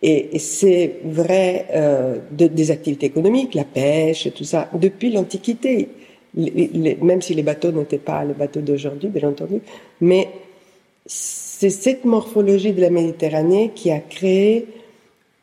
Et, 0.02 0.38
c'est 0.40 0.96
vrai 1.06 1.68
euh, 1.74 2.18
de, 2.32 2.48
des 2.48 2.72
activités 2.72 3.06
économiques, 3.06 3.54
la 3.54 3.64
pêche, 3.64 4.28
tout 4.36 4.44
ça, 4.44 4.70
depuis 4.74 5.12
l'Antiquité. 5.12 5.88
même 6.36 7.22
si 7.22 7.36
les 7.36 7.44
bateaux 7.44 7.72
n'étaient 7.72 8.00
pas 8.00 8.26
les 8.26 8.34
bateaux 8.34 8.62
d'aujourd'hui, 8.62 9.10
bien 9.10 9.30
entendu, 9.30 9.62
mais 10.02 10.28
c'est 11.06 11.70
cette 11.70 12.06
morphologie 12.06 12.74
de 12.74 12.82
la 12.82 12.90
Méditerranée 12.90 13.72
qui 13.76 13.92
a 13.92 14.00
créé 14.00 14.66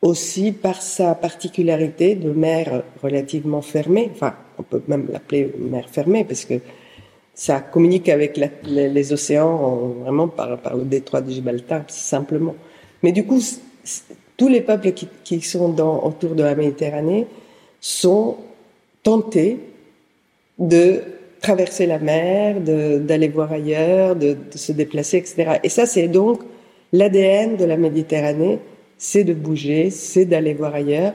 aussi 0.03 0.53
par 0.53 0.81
sa 0.83 1.15
particularité 1.15 2.15
de 2.15 2.31
mer 2.31 2.83
relativement 3.03 3.63
fermée, 3.63 4.11
enfin 4.13 4.35
on 4.59 4.63
peut 4.63 4.83
même 4.89 5.09
l'appeler 5.13 5.53
mer 5.59 5.89
fermée 5.89 6.25
parce 6.25 6.45
que 6.45 6.55
ça 7.41 7.61
communique 7.61 8.11
avec 8.11 8.39
les, 8.65 9.13
océans 9.15 9.95
vraiment 10.03 10.29
par, 10.29 10.77
le 10.77 10.85
détroit 10.85 11.23
de 11.23 11.31
Gibraltar, 11.31 11.85
simplement. 11.89 12.55
Mais 13.03 13.13
du 13.13 13.25
coup, 13.25 13.41
tous 14.37 14.49
les 14.49 14.61
peuples 14.61 14.93
qui, 15.25 15.41
sont 15.41 15.71
dans, 15.71 16.05
autour 16.05 16.35
de 16.35 16.43
la 16.43 16.55
Méditerranée 16.55 17.27
sont 17.81 18.37
tentés 19.03 19.59
de 20.59 21.01
traverser 21.41 21.87
la 21.87 21.99
mer, 21.99 22.61
d'aller 22.61 23.29
voir 23.29 23.51
ailleurs, 23.53 24.17
de, 24.17 24.37
se 24.55 24.73
déplacer, 24.73 25.17
etc. 25.17 25.61
Et 25.65 25.71
ça, 25.71 25.87
c'est 25.87 26.09
donc 26.09 26.43
l'ADN 26.93 27.57
de 27.57 27.65
la 27.65 27.79
Méditerranée, 27.79 28.59
c'est 28.99 29.25
de 29.25 29.33
bouger, 29.33 29.89
c'est 29.89 30.27
d'aller 30.27 30.53
voir 30.53 30.75
ailleurs. 30.75 31.15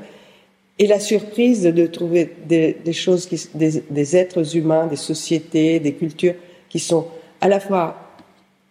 Et 0.78 0.88
la 0.88 1.00
surprise 1.00 1.64
de 1.64 1.88
trouver 1.88 2.30
des, 2.48 2.76
choses, 2.92 3.28
qui, 3.28 3.42
des, 3.54 3.82
des, 3.90 4.18
êtres 4.18 4.58
humains, 4.58 4.88
des 4.88 4.98
sociétés, 4.98 5.80
des 5.80 5.94
cultures 5.94 6.36
qui 6.68 6.80
sont 6.80 7.08
à 7.40 7.48
la 7.48 7.62
fois 7.62 7.96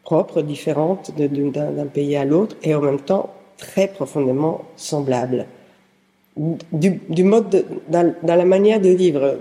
propres, 0.02 0.42
différentes 0.42 1.12
d'un 1.16 1.86
pays 1.86 2.16
à 2.16 2.26
l'autre, 2.26 2.56
et 2.62 2.74
en 2.74 2.82
même 2.82 3.00
temps 3.00 3.32
très 3.56 3.88
profondément 3.88 4.64
semblables. 4.76 5.46
Du, 6.36 7.24
mode, 7.24 7.48
de, 7.48 7.64
dans, 7.88 8.14
dans, 8.22 8.34
la 8.34 8.44
manière 8.44 8.80
de 8.80 8.90
vivre, 8.90 9.38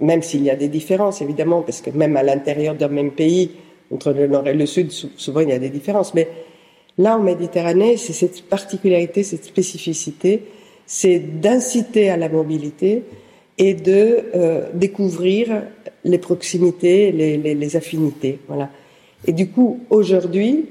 même 0.00 0.22
s'il 0.22 0.42
y 0.42 0.50
a 0.50 0.56
des 0.56 0.68
différences 0.68 1.20
évidemment, 1.22 1.62
parce 1.62 1.80
que 1.80 1.90
même 1.90 2.16
à 2.16 2.24
l'intérieur 2.24 2.74
d'un 2.74 2.88
même 2.88 3.12
pays, 3.12 3.52
entre 3.92 4.12
le 4.12 4.26
nord 4.26 4.48
et 4.48 4.54
le 4.54 4.66
sud, 4.66 4.90
souvent 4.90 5.40
il 5.40 5.50
y 5.50 5.52
a 5.52 5.58
des 5.58 5.68
différences, 5.68 6.14
mais 6.14 6.28
là 6.98 7.16
en 7.16 7.20
Méditerranée, 7.20 7.96
c'est 7.96 8.14
cette 8.14 8.42
particularité, 8.42 9.22
cette 9.22 9.44
spécificité 9.44 10.42
c'est 10.92 11.20
d'inciter 11.20 12.10
à 12.10 12.16
la 12.16 12.28
mobilité 12.28 13.04
et 13.58 13.74
de 13.74 14.24
euh, 14.34 14.68
découvrir 14.74 15.62
les 16.02 16.18
proximités, 16.18 17.12
les, 17.12 17.76
affinités. 17.76 18.40
Voilà. 18.48 18.70
Et 19.24 19.32
du 19.32 19.50
coup, 19.50 19.78
aujourd'hui, 19.88 20.66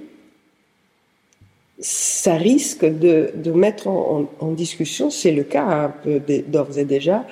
ça 1.79 2.33
risque 2.35 2.83
de, 2.83 3.31
mettre 3.53 3.87
en, 3.87 4.51
discussion, 4.51 5.09
c'est 5.09 5.31
le 5.31 5.43
cas 5.43 5.63
un 5.63 5.89
peu 5.89 6.21
d'ores 6.49 6.77
et 6.77 6.83
déjà, 6.83 7.25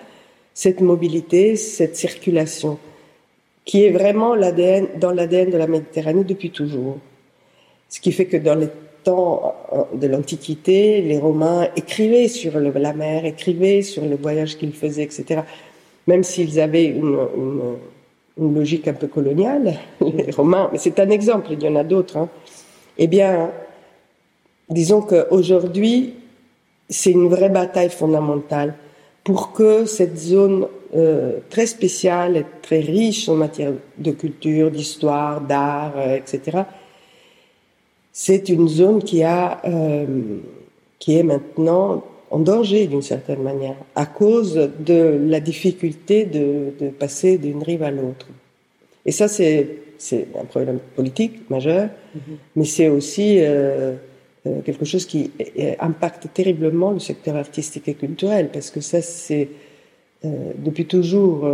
cette 0.53 0.79
mobilité, 0.79 1.57
cette 1.57 1.97
circulation, 1.97 2.79
qui 3.65 3.83
est 3.83 3.91
vraiment 3.91 4.29
dans 4.29 5.11
l'ADN 5.11 5.49
de 5.49 5.57
la 5.57 5.67
Méditerranée 5.67 6.23
depuis 6.23 6.51
toujours. 6.51 6.99
Ce 7.89 7.99
qui 7.99 8.13
fait 8.13 8.27
que 8.27 8.37
dans 8.37 8.55
les 8.55 8.69
euh, 9.07 9.83
de 9.93 10.07
l'Antiquité, 10.07 11.01
les 11.01 11.17
Romains 11.17 11.67
écrivaient 11.75 12.27
sur 12.27 12.59
la 12.59 12.93
mer, 12.93 13.25
écrivaient 13.25 13.81
sur 13.81 14.03
le 14.03 14.15
voyage 14.15 14.57
qu'ils 14.57 14.73
faisaient, 14.73 15.03
etc. 15.03 15.41
Même 16.07 16.23
s'ils 16.23 16.59
avaient 16.59 16.85
une, 16.85 17.17
logique 18.37 18.87
un 18.87 18.93
peu 18.93 19.07
coloniale, 19.07 19.75
les 20.01 20.31
Romains, 20.31 20.69
mais 20.71 20.77
c'est 20.77 20.99
un 20.99 21.09
exemple, 21.09 21.49
il 21.51 21.61
y 21.61 21.67
en 21.67 21.75
a 21.75 21.83
d'autres. 21.83 22.17
Hein. 22.17 22.29
Eh 22.97 23.07
bien, 23.07 23.51
disons 24.69 25.01
qu'aujourd'hui, 25.01 26.15
c'est 26.89 27.11
une 27.11 27.27
vraie 27.27 27.49
bataille 27.49 27.89
fondamentale 27.89 28.75
pour 29.23 29.51
que 29.51 29.85
cette 29.85 30.17
zone 30.17 30.67
euh, 30.95 31.39
très 31.49 31.65
spéciale 31.65 32.37
et 32.37 32.45
très 32.61 32.79
riche 32.79 33.27
en 33.27 33.35
matière 33.35 33.73
de 33.97 34.11
culture, 34.11 34.71
d'histoire, 34.71 35.41
d'art, 35.41 35.93
euh, 35.97 36.15
etc., 36.15 36.59
c'est 38.19 38.49
une 38.49 38.67
zone 38.67 39.03
qui 39.03 39.21
a, 39.21 39.61
euh, 39.65 40.07
qui 40.97 41.19
est 41.19 41.21
maintenant 41.21 42.03
en 42.31 42.39
danger 42.39 42.87
d'une 42.87 43.03
certaine 43.03 43.43
manière 43.43 43.75
à 43.93 44.07
cause 44.07 44.55
de 44.79 45.19
la 45.33 45.39
difficulté 45.39 46.25
de, 46.25 46.73
de 46.81 46.89
passer 46.89 47.37
d'une 47.37 47.61
rive 47.61 47.83
à 47.83 47.91
l'autre. 47.91 48.25
Et 49.05 49.11
ça, 49.11 49.27
c'est 49.27 49.67
un 50.35 50.45
problème 50.45 50.79
politique 50.95 51.47
majeur, 51.51 51.89
mm-hmm. 51.89 52.35
mais 52.55 52.65
c'est 52.65 52.89
aussi 52.89 53.37
euh, 53.37 53.93
euh, 54.47 54.61
quelque 54.65 54.85
chose 54.85 55.05
qui 55.05 55.29
impacte 55.79 56.27
terriblement 56.33 56.89
le 56.93 56.99
secteur 56.99 57.35
artistique 57.35 57.87
et 57.87 57.93
culturel, 57.93 58.49
parce 58.51 58.71
que 58.71 58.81
ça, 58.81 58.99
c'est 59.03 59.47
euh, 60.25 60.53
depuis 60.57 60.87
toujours. 60.87 61.47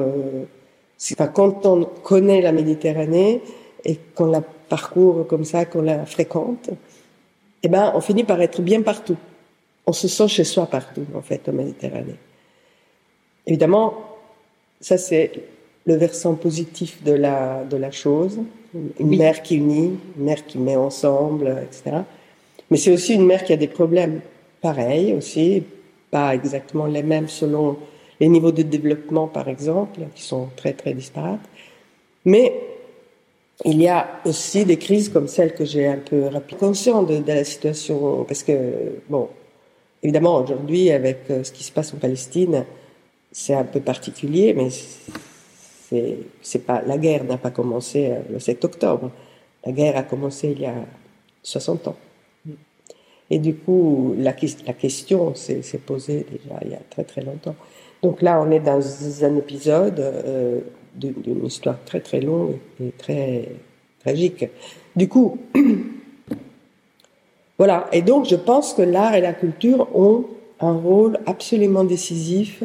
Enfin, 1.12 1.27
quand 1.27 1.65
on 1.65 1.84
connaît 1.84 2.41
la 2.41 2.53
Méditerranée 2.53 3.41
et 3.84 3.98
qu'on 4.15 4.27
la 4.27 4.41
parcours 4.77 5.27
comme 5.27 5.46
ça, 5.46 5.65
qu'on 5.65 5.84
la 5.84 6.03
fréquente, 6.15 6.72
eh 7.62 7.70
ben, 7.74 7.92
on 7.94 8.01
finit 8.01 8.24
par 8.24 8.39
être 8.42 8.62
bien 8.72 8.82
partout. 8.82 9.20
On 9.86 9.94
se 9.94 10.08
sent 10.08 10.27
chez 10.36 10.46
soi 10.53 10.65
partout, 10.65 11.06
en 11.13 11.22
fait, 11.22 11.42
en 11.48 11.53
Méditerranée. 11.53 12.20
Évidemment, 13.46 13.94
ça 14.82 14.98
c'est 14.98 15.27
le 15.86 15.96
versant 15.96 16.34
positif 16.48 17.03
de 17.03 17.12
la, 17.25 17.63
de 17.74 17.77
la 17.77 17.92
chose. 17.92 18.39
Une 19.00 19.15
mer 19.15 19.44
qui 19.44 19.58
unit, 19.58 19.92
une 20.18 20.25
mer 20.30 20.39
qui 20.48 20.58
met 20.58 20.75
ensemble, 20.75 21.48
etc. 21.65 21.98
Mais 22.70 22.77
c'est 22.77 22.94
aussi 22.98 23.13
une 23.13 23.27
mer 23.27 23.44
qui 23.44 23.53
a 23.53 23.58
des 23.65 23.68
problèmes 23.80 24.22
pareils 24.60 25.13
aussi, 25.13 25.63
pas 26.10 26.34
exactement 26.34 26.88
les 26.88 27.03
mêmes 27.03 27.27
selon 27.27 27.77
les 28.20 28.27
niveaux 28.27 28.51
de 28.51 28.63
développement, 28.63 29.27
par 29.27 29.48
exemple, 29.50 30.00
qui 30.15 30.24
sont 30.24 30.48
très, 30.56 30.74
très 30.74 30.94
disparates. 30.96 31.48
Mais 32.25 32.73
il 33.65 33.82
y 33.82 33.88
a 33.88 34.20
aussi 34.25 34.65
des 34.65 34.77
crises 34.77 35.10
comme 35.10 35.27
celle 35.27 35.53
que 35.53 35.65
j'ai 35.65 35.88
un 35.88 35.98
peu 35.98 36.27
rapidement 36.27 36.67
conscient 36.67 37.03
de, 37.03 37.24
la 37.25 37.43
situation, 37.43 38.25
parce 38.25 38.43
que, 38.43 39.00
bon, 39.10 39.29
évidemment, 40.01 40.41
aujourd'hui, 40.41 40.91
avec 40.91 41.20
euh, 41.29 41.43
ce 41.43 41.51
qui 41.51 41.63
se 41.63 41.72
passe 41.72 41.93
en 41.93 41.98
Palestine, 41.98 42.65
c'est 43.32 43.53
un 43.53 43.63
peu 43.63 43.79
particulier, 43.79 44.53
mais 44.53 44.70
c'est 46.41 46.60
pas, 46.60 46.82
la 46.86 46.98
guerre 46.98 47.24
n'a 47.24 47.38
pas 47.38 47.51
commencé 47.51 48.12
euh, 48.12 48.20
le 48.32 48.39
7 48.39 48.65
octobre. 48.65 49.12
La 49.65 49.72
guerre 49.72 49.98
a 49.98 50.03
commencé 50.03 50.51
il 50.51 50.62
y 50.62 50.65
a 50.65 50.75
60 51.43 51.88
ans. 51.88 51.96
Et 53.29 53.39
du 53.39 53.55
coup, 53.55 54.13
la, 54.17 54.36
la 54.67 54.74
question 54.74 55.34
s'est, 55.36 55.62
posée 55.86 56.25
déjà 56.29 56.60
il 56.63 56.72
y 56.72 56.75
a 56.75 56.82
très 56.89 57.03
très 57.03 57.22
longtemps. 57.22 57.55
Donc 58.01 58.22
là, 58.22 58.41
on 58.41 58.51
est 58.51 58.60
dans 58.60 58.82
un 59.24 59.36
épisode 59.38 60.00
euh, 60.00 60.60
d'une 60.96 61.46
histoire 61.46 61.78
très 61.86 62.00
très 62.00 62.22
longue 62.22 62.58
et 62.82 62.92
très 62.98 63.50
tragique. 64.00 64.46
Du 64.96 65.08
coup, 65.08 65.38
voilà. 67.58 67.88
Et 67.92 68.02
donc, 68.02 68.28
je 68.28 68.36
pense 68.36 68.74
que 68.74 68.82
l'art 68.82 69.16
et 69.16 69.22
la 69.22 69.34
culture 69.34 69.88
ont 69.96 70.26
un 70.60 70.74
rôle 70.74 71.20
absolument 71.26 71.84
décisif, 71.84 72.64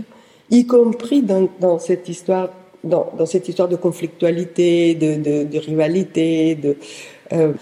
y 0.50 0.66
compris 0.66 1.22
dans, 1.22 1.78
cette 1.78 2.08
histoire, 2.08 2.50
dans, 2.84 3.26
cette 3.26 3.48
histoire 3.48 3.68
de 3.68 3.76
conflictualité, 3.76 4.94
de, 4.94 5.58
rivalité. 5.58 6.58
Euh, 7.32 7.52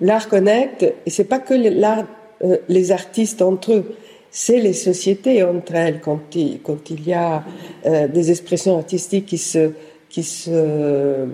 l'art 0.00 0.28
connecte, 0.28 0.84
et 1.04 1.10
c'est 1.10 1.24
pas 1.24 1.38
que 1.38 1.54
l'art, 1.54 2.04
euh, 2.44 2.58
les 2.68 2.92
artistes 2.92 3.42
entre 3.42 3.72
eux 3.72 3.96
c'est 4.38 4.60
les 4.60 4.74
sociétés 4.74 5.42
entre 5.42 5.76
elles 5.76 6.00
quand 6.00 6.34
il, 6.34 6.60
quand 6.60 6.90
il 6.90 7.08
y 7.08 7.14
a 7.14 7.42
euh, 7.86 8.06
des 8.06 8.30
expressions 8.30 8.76
artistiques 8.76 9.24
qui 9.24 9.38
se 9.38 9.70
qui 10.16 10.22
se, 10.22 11.26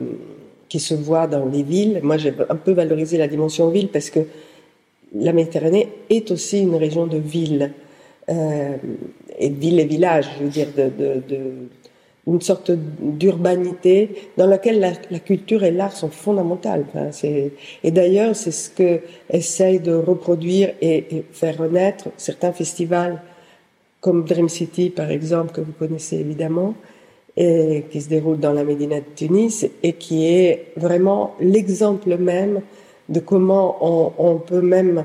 qui 0.69 0.81
se 0.81 0.95
voit 0.95 1.29
dans 1.29 1.47
les 1.47 1.63
villes. 1.63 2.01
Moi, 2.03 2.17
j'ai 2.17 2.35
un 2.49 2.57
peu 2.57 2.73
valorisé 2.73 3.17
la 3.17 3.29
dimension 3.29 3.69
ville 3.69 3.87
parce 3.87 4.11
que 4.11 4.19
la 5.15 5.33
Méditerranée 5.33 5.89
est 6.11 6.33
aussi 6.33 6.63
une 6.63 6.75
région 6.75 7.07
de 7.07 7.17
villes, 7.17 7.71
euh, 8.29 8.77
et 9.39 9.51
villes 9.51 9.79
et 9.79 9.85
villages, 9.85 10.29
je 10.37 10.43
veux 10.43 10.51
dire, 10.51 10.67
de, 10.77 10.91
de, 11.29 11.43
une 12.27 12.41
sorte 12.41 12.73
d'urbanité 12.73 14.33
dans 14.37 14.49
laquelle 14.49 14.81
la, 14.81 15.21
culture 15.21 15.63
et 15.63 15.71
l'art 15.71 15.93
sont 15.93 16.11
fondamentales. 16.11 16.85
et 17.23 17.91
d'ailleurs, 17.93 18.35
c'est 18.35 18.51
ce 18.51 18.69
que 18.69 19.01
essaye 19.31 19.79
de 19.79 19.95
reproduire 19.95 20.75
et, 20.81 21.25
faire 21.31 21.57
renaître 21.57 22.09
certains 22.17 22.53
festivals 22.53 23.23
comme 24.01 24.25
Dream 24.25 24.49
City, 24.49 24.91
par 24.91 25.13
exemple, 25.13 25.53
que 25.53 25.61
vous 25.61 25.77
connaissez 25.79 26.17
évidemment, 26.17 26.75
qui 27.37 28.01
se 28.01 28.09
déroule 28.09 28.39
dans 28.39 28.53
la 28.53 28.63
Médina 28.63 29.01
de 29.01 29.07
Tunis 29.17 29.67
et 29.83 29.95
qui 29.95 30.27
est 30.27 30.73
vraiment 30.77 31.35
l'exemple 31.41 32.17
même 32.19 32.61
de 33.09 33.21
comment 33.21 34.13
on, 34.19 34.39
peut 34.39 34.61
même 34.61 35.05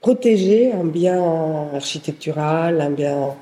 protéger 0.00 0.72
un 0.72 0.84
bien 0.84 1.70
architectural, 1.74 2.80
un 2.80 2.90
bien 2.90 3.34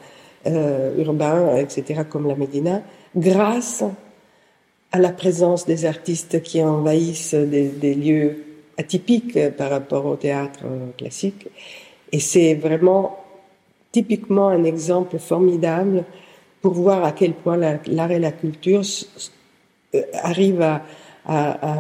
euh, 0.47 0.97
urbain, 0.99 1.57
etc., 1.57 2.03
comme 2.09 2.29
la 2.29 2.37
Médina, 2.37 2.83
grâce 3.17 3.85
à 4.93 4.99
la 4.99 5.11
présence 5.11 5.67
des 5.67 5.85
artistes 5.85 6.43
qui 6.43 6.63
envahissent 6.63 7.35
des, 7.35 7.69
des 7.69 7.95
lieux 7.95 8.45
atypiques 8.79 9.39
par 9.57 9.71
rapport 9.71 10.07
au 10.07 10.17
théâtre 10.17 10.61
classique. 10.97 11.49
Et 12.13 12.21
c'est 12.21 12.55
vraiment 12.55 13.19
typiquement 13.93 14.49
un 14.49 14.65
exemple 14.65 15.19
formidable 15.19 16.05
pour 16.62 16.75
voir 16.75 17.05
à 17.05 17.12
quel 17.12 17.33
point 17.33 17.57
l'art 17.57 18.11
et 18.11 18.19
la 18.19 18.33
culture 18.33 18.83
euh, 19.95 20.02
arrivent 20.23 20.62
à, 20.62 20.83
à, 21.26 21.79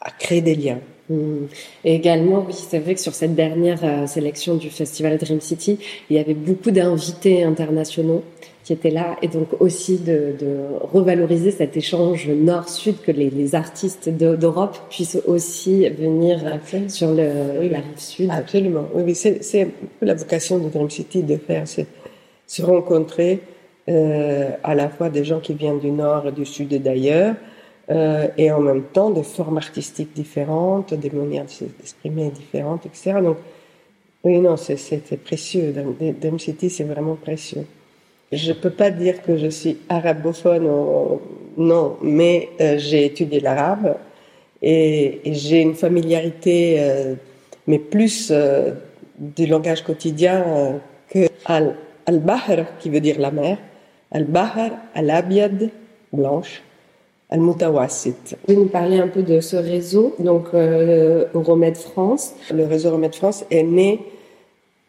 à, 0.00 0.10
créer 0.18 0.42
des 0.42 0.54
liens. 0.54 0.80
Mmh. 1.08 1.46
Et 1.84 1.94
également, 1.94 2.44
oui, 2.46 2.54
c'est 2.54 2.78
vrai 2.78 2.94
que 2.94 3.00
sur 3.00 3.14
cette 3.14 3.34
dernière 3.34 3.80
euh, 3.84 4.06
sélection 4.06 4.54
du 4.56 4.70
festival 4.70 5.18
Dream 5.18 5.40
City, 5.40 5.78
il 6.08 6.16
y 6.16 6.18
avait 6.18 6.34
beaucoup 6.34 6.70
d'invités 6.70 7.44
internationaux 7.44 8.22
qui 8.64 8.72
étaient 8.72 8.90
là, 8.90 9.16
et 9.20 9.28
donc 9.28 9.48
aussi 9.60 9.98
de, 9.98 10.34
de 10.40 10.56
revaloriser 10.80 11.50
cet 11.50 11.76
échange 11.76 12.28
nord-sud, 12.28 13.02
que 13.02 13.12
les, 13.12 13.28
les 13.28 13.54
artistes 13.54 14.08
d'Europe 14.08 14.78
puissent 14.88 15.20
aussi 15.26 15.86
venir 15.90 16.40
sur 16.88 17.10
le, 17.10 17.68
la 17.68 17.78
rive 17.78 17.98
sud. 17.98 18.30
Absolument, 18.30 18.86
oui, 18.94 19.14
c'est 19.14 19.68
la 20.00 20.14
vocation 20.14 20.58
de 20.58 20.70
Dream 20.70 20.88
City 20.88 21.22
de 21.22 21.36
faire, 21.36 21.68
c'est 21.68 21.86
se 22.46 22.62
rencontrer 22.62 23.40
euh, 23.86 24.50
à 24.62 24.74
la 24.74 24.88
fois 24.88 25.10
des 25.10 25.24
gens 25.24 25.40
qui 25.40 25.52
viennent 25.52 25.78
du 25.78 25.90
nord 25.90 26.26
et 26.28 26.32
du 26.32 26.46
sud 26.46 26.72
et 26.72 26.78
d'ailleurs, 26.78 27.34
euh, 27.90 28.28
et 28.38 28.50
en 28.50 28.60
même 28.60 28.84
temps 28.84 29.10
des 29.10 29.22
formes 29.22 29.58
artistiques 29.58 30.14
différentes, 30.14 30.94
des 30.94 31.10
manières 31.10 31.44
de 31.44 31.50
s'exprimer 31.50 32.30
différentes, 32.30 32.86
etc. 32.86 33.20
Donc, 33.22 33.36
oui, 34.22 34.38
non, 34.38 34.56
c'est 34.56 35.22
précieux. 35.22 35.74
Dream 36.18 36.38
City, 36.38 36.70
c'est 36.70 36.84
vraiment 36.84 37.16
précieux. 37.16 37.66
Je 38.32 38.54
peux 38.54 38.70
pas 38.70 38.90
dire 38.90 39.22
que 39.22 39.36
je 39.36 39.48
suis 39.48 39.76
arabophone, 39.90 40.66
non, 41.58 41.98
mais 42.00 42.48
euh, 42.62 42.78
j'ai 42.78 43.04
étudié 43.04 43.40
l'arabe 43.40 43.96
et, 44.62 45.20
j'ai 45.26 45.60
une 45.60 45.74
familiarité, 45.74 46.80
mais 47.66 47.78
plus 47.78 48.32
du 49.18 49.44
langage 49.46 49.84
quotidien 49.84 50.80
que 51.10 51.28
al-bahr, 52.06 52.78
qui 52.80 52.88
veut 52.88 53.00
dire 53.00 53.20
la 53.20 53.30
mer, 53.30 53.58
al-bahr, 54.14 54.70
al-abiad, 54.94 55.70
blanche, 56.12 56.62
al-mutawassit. 57.30 58.36
Vous 58.46 58.54
nous 58.54 58.68
parler 58.68 58.98
un 58.98 59.08
peu 59.08 59.22
de 59.22 59.40
ce 59.40 59.56
réseau, 59.56 60.14
donc 60.18 60.46
euh, 60.54 61.26
Euromède 61.34 61.76
France? 61.76 62.34
Le 62.52 62.64
réseau 62.64 62.90
Euromède 62.90 63.14
France 63.14 63.44
est 63.50 63.64
né 63.64 64.00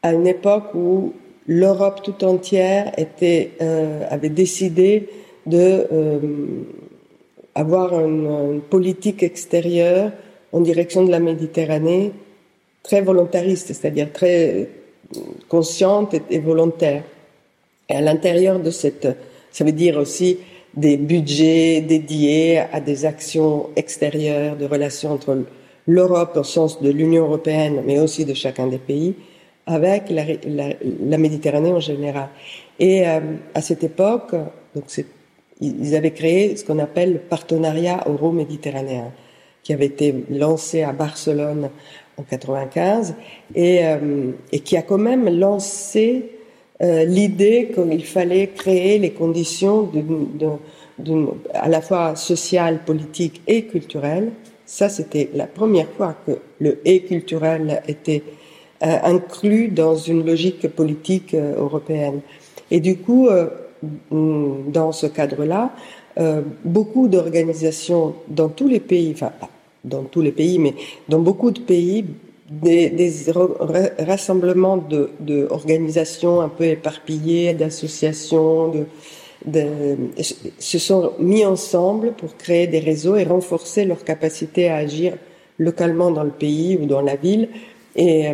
à 0.03 0.13
une 0.13 0.27
époque 0.27 0.75
où 0.75 1.13
l'Europe 1.47 2.01
tout 2.03 2.23
entière 2.23 2.91
était, 2.97 3.51
euh, 3.61 4.05
avait 4.09 4.29
décidé 4.29 5.09
de 5.47 5.87
euh, 5.91 6.19
avoir 7.55 7.99
une, 7.99 8.27
une, 8.53 8.61
politique 8.61 9.23
extérieure 9.23 10.11
en 10.51 10.59
direction 10.59 11.03
de 11.03 11.11
la 11.11 11.19
Méditerranée 11.19 12.11
très 12.83 13.01
volontariste, 13.01 13.67
c'est-à-dire 13.67 14.11
très 14.11 14.69
consciente 15.49 16.13
et, 16.13 16.21
et 16.29 16.39
volontaire. 16.39 17.03
Et 17.89 17.95
à 17.95 18.01
l'intérieur 18.01 18.59
de 18.59 18.71
cette, 18.71 19.07
ça 19.51 19.63
veut 19.63 19.71
dire 19.71 19.97
aussi 19.97 20.39
des 20.75 20.97
budgets 20.97 21.81
dédiés 21.81 22.59
à 22.71 22.79
des 22.81 23.05
actions 23.05 23.69
extérieures, 23.75 24.57
de 24.57 24.65
relations 24.65 25.11
entre 25.11 25.45
l'Europe 25.87 26.35
au 26.35 26.43
sens 26.43 26.81
de 26.81 26.89
l'Union 26.89 27.25
européenne, 27.25 27.83
mais 27.85 27.99
aussi 27.99 28.25
de 28.25 28.33
chacun 28.33 28.67
des 28.67 28.77
pays, 28.77 29.15
avec 29.67 30.09
la, 30.09 30.25
la, 30.47 30.73
la 31.05 31.17
Méditerranée 31.17 31.71
en 31.71 31.79
général. 31.79 32.29
Et 32.79 33.07
euh, 33.07 33.19
à 33.53 33.61
cette 33.61 33.83
époque, 33.83 34.35
donc 34.75 34.85
ils 35.61 35.95
avaient 35.95 36.11
créé 36.11 36.55
ce 36.57 36.65
qu'on 36.65 36.79
appelle 36.79 37.13
le 37.13 37.19
partenariat 37.19 38.03
euro-méditerranéen, 38.07 39.11
qui 39.63 39.73
avait 39.73 39.85
été 39.85 40.25
lancé 40.29 40.83
à 40.83 40.91
Barcelone 40.91 41.69
en 42.17 42.23
95 42.23 43.15
et, 43.55 43.85
euh, 43.85 44.31
et 44.51 44.59
qui 44.59 44.77
a 44.77 44.81
quand 44.81 44.97
même 44.97 45.29
lancé 45.29 46.34
euh, 46.81 47.05
l'idée 47.05 47.71
qu'il 47.73 48.05
fallait 48.05 48.47
créer 48.47 48.99
les 48.99 49.11
conditions 49.11 49.89
à 51.53 51.69
la 51.69 51.81
fois 51.81 52.15
sociale, 52.15 52.81
politique 52.85 53.41
et 53.47 53.63
culturelle. 53.63 54.31
Ça, 54.65 54.89
c'était 54.89 55.29
la 55.33 55.47
première 55.47 55.87
fois 55.87 56.15
que 56.25 56.33
le 56.59 56.79
et 56.83 57.03
culturel 57.03 57.81
était 57.87 58.23
euh, 58.83 58.97
inclus 59.03 59.69
dans 59.69 59.95
une 59.95 60.25
logique 60.25 60.67
politique 60.67 61.33
euh, 61.33 61.55
européenne. 61.55 62.19
Et 62.71 62.81
du 62.81 62.97
coup, 62.97 63.29
dans 64.09 64.91
ce 64.91 65.05
cadre-là, 65.05 65.71
beaucoup 66.63 67.07
d'organisations 67.07 68.15
dans 68.27 68.49
tous 68.49 68.67
les 68.67 68.79
pays, 68.79 69.11
enfin 69.13 69.31
dans 69.83 70.01
tous 70.01 70.21
les 70.21 70.31
pays, 70.31 70.57
mais 70.57 70.73
dans 71.07 71.19
beaucoup 71.19 71.51
de 71.51 71.59
pays, 71.59 72.05
des, 72.49 73.11
rassemblements 73.99 74.77
de, 74.77 75.47
organisations 75.49 76.41
un 76.41 76.49
peu 76.49 76.65
éparpillées, 76.65 77.53
d'associations, 77.53 78.85
se 80.59 80.79
sont 80.79 81.13
mis 81.19 81.45
ensemble 81.45 82.13
pour 82.13 82.35
créer 82.37 82.67
des 82.67 82.79
réseaux 82.79 83.15
et 83.15 83.23
renforcer 83.23 83.85
leur 83.85 84.03
capacité 84.03 84.69
à 84.69 84.77
agir 84.77 85.13
localement 85.57 86.11
dans 86.11 86.23
le 86.23 86.31
pays 86.31 86.77
ou 86.81 86.85
dans 86.85 87.01
la 87.01 87.15
ville 87.15 87.49
et, 87.95 88.27
euh, 88.27 88.33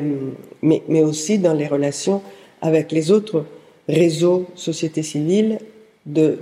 mais, 0.61 1.03
aussi 1.03 1.37
dans 1.37 1.53
les 1.53 1.67
relations 1.67 2.21
avec 2.61 2.91
les 2.91 3.11
autres 3.11 3.45
réseaux 3.87 4.47
sociétés 4.55 5.03
civiles 5.03 5.59
de 6.05 6.39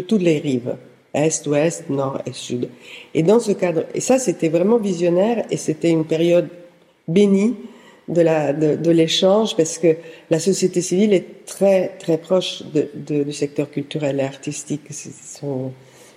toutes 0.00 0.22
les 0.22 0.38
rives, 0.38 0.76
est, 1.14 1.46
ouest, 1.46 1.90
nord 1.90 2.20
et 2.26 2.32
sud. 2.32 2.68
Et 3.14 3.22
dans 3.22 3.40
ce 3.40 3.52
cadre, 3.52 3.84
et 3.94 4.00
ça 4.00 4.18
c'était 4.18 4.48
vraiment 4.48 4.78
visionnaire 4.78 5.44
et 5.50 5.56
c'était 5.56 5.90
une 5.90 6.04
période 6.04 6.48
bénie 7.08 7.56
de 8.08 8.20
la 8.20 8.52
de, 8.52 8.76
de 8.76 8.90
l'échange 8.90 9.56
parce 9.56 9.78
que 9.78 9.96
la 10.30 10.38
société 10.38 10.80
civile 10.80 11.12
est 11.12 11.44
très 11.46 11.88
très 11.98 12.18
proche 12.18 12.62
de, 12.74 12.88
de 12.94 13.22
du 13.22 13.32
secteur 13.32 13.70
culturel 13.70 14.20
et 14.20 14.24
artistique. 14.24 14.82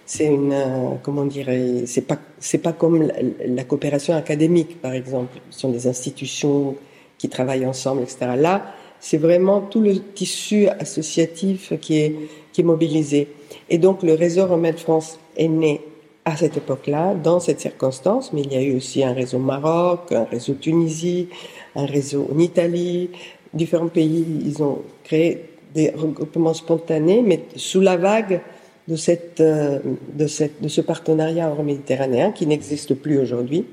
C'est 0.07 0.25
une 0.25 0.53
euh, 0.53 0.89
comment 1.03 1.25
dire 1.25 1.47
c'est 1.85 2.07
pas 2.07 2.19
c'est 2.39 2.59
pas 2.59 2.73
comme 2.73 3.03
la, 3.03 3.15
la, 3.47 3.63
coopération 3.63 4.15
académique 4.15 4.81
par 4.81 4.93
exemple 4.93 5.39
ce 5.49 5.59
sont 5.61 5.69
des 5.71 5.87
institutions 5.87 6.75
qui 7.17 7.27
travaillent 7.27 7.65
ensemble 7.65 8.03
etc 8.03 8.33
là 8.37 8.75
c'est 8.99 9.17
vraiment 9.17 9.61
tout 9.61 9.81
le 9.81 9.99
tissu 9.99 10.67
associatif 10.67 11.73
qui 11.79 11.97
est 11.97 12.15
qui 12.55 12.63
mobilisé 12.63 13.27
et 13.69 13.77
donc 13.77 14.01
le 14.01 14.13
réseau 14.13 14.45
Remède 14.45 14.79
France 14.85 15.19
est 15.35 15.49
né 15.49 15.81
à 16.23 16.37
cette 16.37 16.55
époque-là 16.55 17.13
dans 17.13 17.41
cette 17.41 17.59
circonstance 17.59 18.31
mais 18.31 18.43
il 18.43 18.53
y 18.53 18.55
a 18.55 18.61
eu 18.61 18.73
aussi 18.77 19.03
un 19.03 19.11
réseau 19.21 19.39
Maroc 19.39 20.13
un 20.13 20.23
réseau 20.23 20.53
Tunisie 20.53 21.27
un 21.75 21.85
réseau 21.85 22.21
en 22.33 22.39
Italie 22.39 23.09
différents 23.53 23.89
pays 23.99 24.25
ils 24.49 24.63
ont 24.63 24.77
créé 25.03 25.27
des 25.73 25.89
regroupements 25.89 26.53
spontanés 26.53 27.21
mais 27.21 27.41
sous 27.57 27.81
la 27.81 27.97
vague 27.97 28.39
de, 28.87 28.95
cette, 28.95 29.41
euh, 29.41 29.79
de, 30.13 30.27
cette, 30.27 30.61
de 30.61 30.69
ce 30.69 30.79
partenariat 30.79 31.49
euro-méditerranéen 31.49 32.31
qui 32.31 32.47
n'existe 32.47 32.93
plus 32.93 33.19
aujourd'hui 33.19 33.65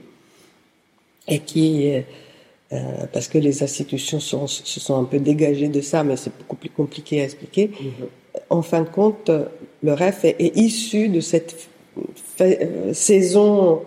et 1.28 1.38
qui, 1.38 1.92
euh, 2.72 2.76
parce 3.12 3.28
que 3.28 3.38
les 3.38 3.62
institutions 3.62 4.18
sont, 4.18 4.48
se 4.48 4.80
sont 4.80 4.98
un 4.98 5.04
peu 5.04 5.20
dégagées 5.20 5.68
de 5.68 5.80
ça, 5.80 6.02
mais 6.02 6.16
c'est 6.16 6.36
beaucoup 6.36 6.56
plus 6.56 6.70
compliqué 6.70 7.20
à 7.20 7.24
expliquer. 7.24 7.68
Mm 7.68 7.72
-hmm. 7.74 8.21
En 8.50 8.62
fin 8.62 8.82
de 8.82 8.88
compte, 8.88 9.30
le 9.82 9.92
REF 9.92 10.24
est, 10.24 10.56
issu 10.56 11.08
de 11.08 11.20
cette 11.20 11.68
euh, 12.40 12.92
saison 12.94 13.82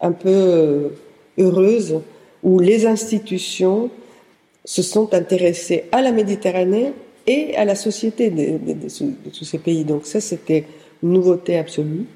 un 0.00 0.12
peu 0.12 0.92
heureuse 1.38 2.00
où 2.42 2.58
les 2.58 2.86
institutions 2.86 3.90
se 4.64 4.82
sont 4.82 5.12
intéressées 5.14 5.84
à 5.92 6.02
la 6.02 6.12
Méditerranée 6.12 6.92
et 7.26 7.56
à 7.56 7.64
la 7.64 7.74
société 7.74 8.30
de, 8.30 8.58
tous 9.30 9.44
ces 9.44 9.58
pays. 9.58 9.84
Donc 9.84 10.06
ça, 10.06 10.20
c'était 10.20 10.64
une 11.02 11.12
nouveauté 11.12 11.58
absolue. 11.58 12.06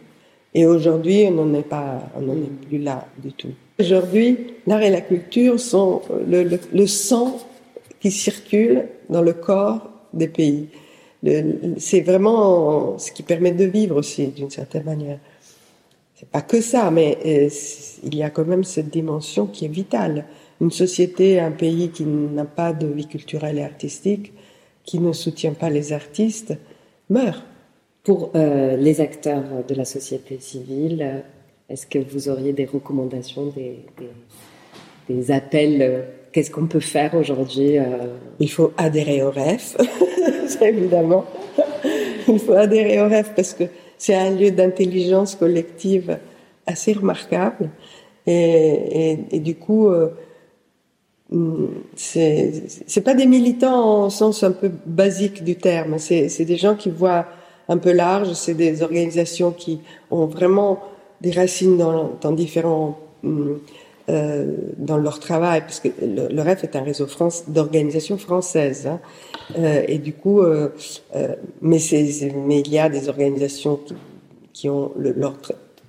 Et 0.54 0.66
aujourd'hui, 0.66 1.26
on 1.28 1.32
n'en 1.32 1.58
est 1.58 1.62
pas, 1.62 2.02
on 2.16 2.22
n'en 2.22 2.34
est 2.34 2.66
plus 2.68 2.78
là 2.78 3.06
du 3.22 3.32
tout. 3.32 3.52
Aujourd'hui, 3.78 4.54
l'art 4.66 4.82
et 4.82 4.90
la 4.90 5.02
culture 5.02 5.60
sont 5.60 6.02
le, 6.26 6.86
sang 6.86 7.38
qui 8.00 8.10
circule 8.10 8.86
dans 9.10 9.22
le 9.22 9.34
corps 9.34 9.90
des 10.14 10.28
pays. 10.28 10.68
C'est 11.22 12.00
vraiment 12.00 12.98
ce 12.98 13.11
qui 13.12 13.22
permet 13.22 13.52
de 13.52 13.64
vivre 13.64 13.96
aussi, 13.96 14.29
d'une 14.29 14.50
certaine 14.50 14.85
manière. 14.85 15.18
C'est 16.14 16.29
pas 16.29 16.42
que 16.42 16.61
ça, 16.61 16.90
mais 16.90 17.18
euh, 17.26 17.48
il 18.02 18.14
y 18.14 18.22
a 18.22 18.31
quand 18.31 18.46
même 18.46 18.64
cette 18.64 18.88
dimension 18.88 19.46
qui 19.46 19.66
est 19.66 19.68
vitale. 19.68 20.24
Une 20.61 20.70
société, 20.70 21.38
un 21.40 21.50
pays 21.50 21.90
qui 21.90 22.05
n'a 22.05 22.46
pas 22.46 22.72
de 22.72 22.87
vie 22.87 23.07
culturelle 23.07 23.59
et 23.59 23.64
artistique, 23.64 24.33
qui 24.85 24.98
ne 24.98 25.12
soutient 25.12 25.52
pas 25.52 25.68
les 25.68 25.92
artistes, 25.92 26.55
meurt. 27.11 27.44
Pour 28.02 28.31
euh, 28.35 28.76
les 28.76 29.00
acteurs 29.00 29.64
de 29.68 29.74
la 29.74 29.85
société 29.85 30.38
civile, 30.40 31.24
est-ce 31.68 31.87
que 31.87 31.98
vous 31.98 32.29
auriez 32.29 32.52
des 32.52 32.64
recommandations, 32.64 33.52
des, 35.09 35.31
appels 35.33 36.05
Qu'est-ce 36.37 36.51
qu'on 36.51 36.66
peut 36.66 36.81
faire 36.81 37.14
aujourd'hui 37.14 37.77
Il 38.40 38.51
faut 38.51 38.70
adhérer 38.77 39.22
au 39.22 39.31
REF, 39.31 39.75
évidemment. 40.61 41.25
Il 42.29 42.38
faut 42.38 42.53
adhérer 42.53 43.01
au 43.01 43.09
REF 43.09 43.33
parce 43.35 43.55
que 43.55 43.64
c'est 43.96 44.14
un 44.14 44.33
lieu 44.33 44.51
d'intelligence 44.51 45.35
collective 45.35 46.18
assez 46.66 46.92
remarquable. 46.92 47.70
Et, 48.27 49.16
et, 49.31 49.40
du 49.40 49.55
coup, 49.55 49.88
euh, 49.88 50.11
c'est 51.94 53.03
pas 53.03 53.14
des 53.14 53.25
militants 53.25 54.05
au 54.05 54.11
sens 54.11 54.42
un 54.42 54.53
peu 54.53 54.70
basique 54.85 55.42
du 55.42 55.57
terme. 55.57 55.99
C'est 55.99 56.44
des 56.44 56.59
gens 56.59 56.75
qui 56.75 56.90
voient 56.90 57.25
un 57.66 57.79
peu 57.79 57.92
large. 57.92 58.35
C'est 58.35 58.53
des 58.53 58.83
organisations 58.83 59.53
qui 59.53 59.81
ont 60.11 60.27
vraiment 60.27 60.81
des 61.22 61.31
racines 61.31 61.79
dans, 61.79 62.11
dans 62.20 62.33
différents 62.33 62.99
euh, 64.08 64.54
dans 64.76 64.98
leur 64.98 65.18
travail, 65.18 65.62
parce 65.62 65.80
que 65.80 65.88
le, 66.00 66.40
REF 66.40 66.62
est 66.62 66.76
un 66.76 66.84
réseau 66.84 67.08
d'organisations 67.48 68.18
françaises, 68.18 68.86
hein. 68.86 69.00
euh, 69.58 69.82
et 69.88 69.98
du 69.98 70.12
coup, 70.12 70.42
euh, 70.42 70.68
mais, 71.60 71.78
il 71.78 72.68
y 72.72 72.78
a 72.78 72.88
des 72.88 73.08
organisations 73.08 73.80
qui, 74.52 74.68
ont 74.68 74.92
le, 74.96 75.10
leur 75.10 75.34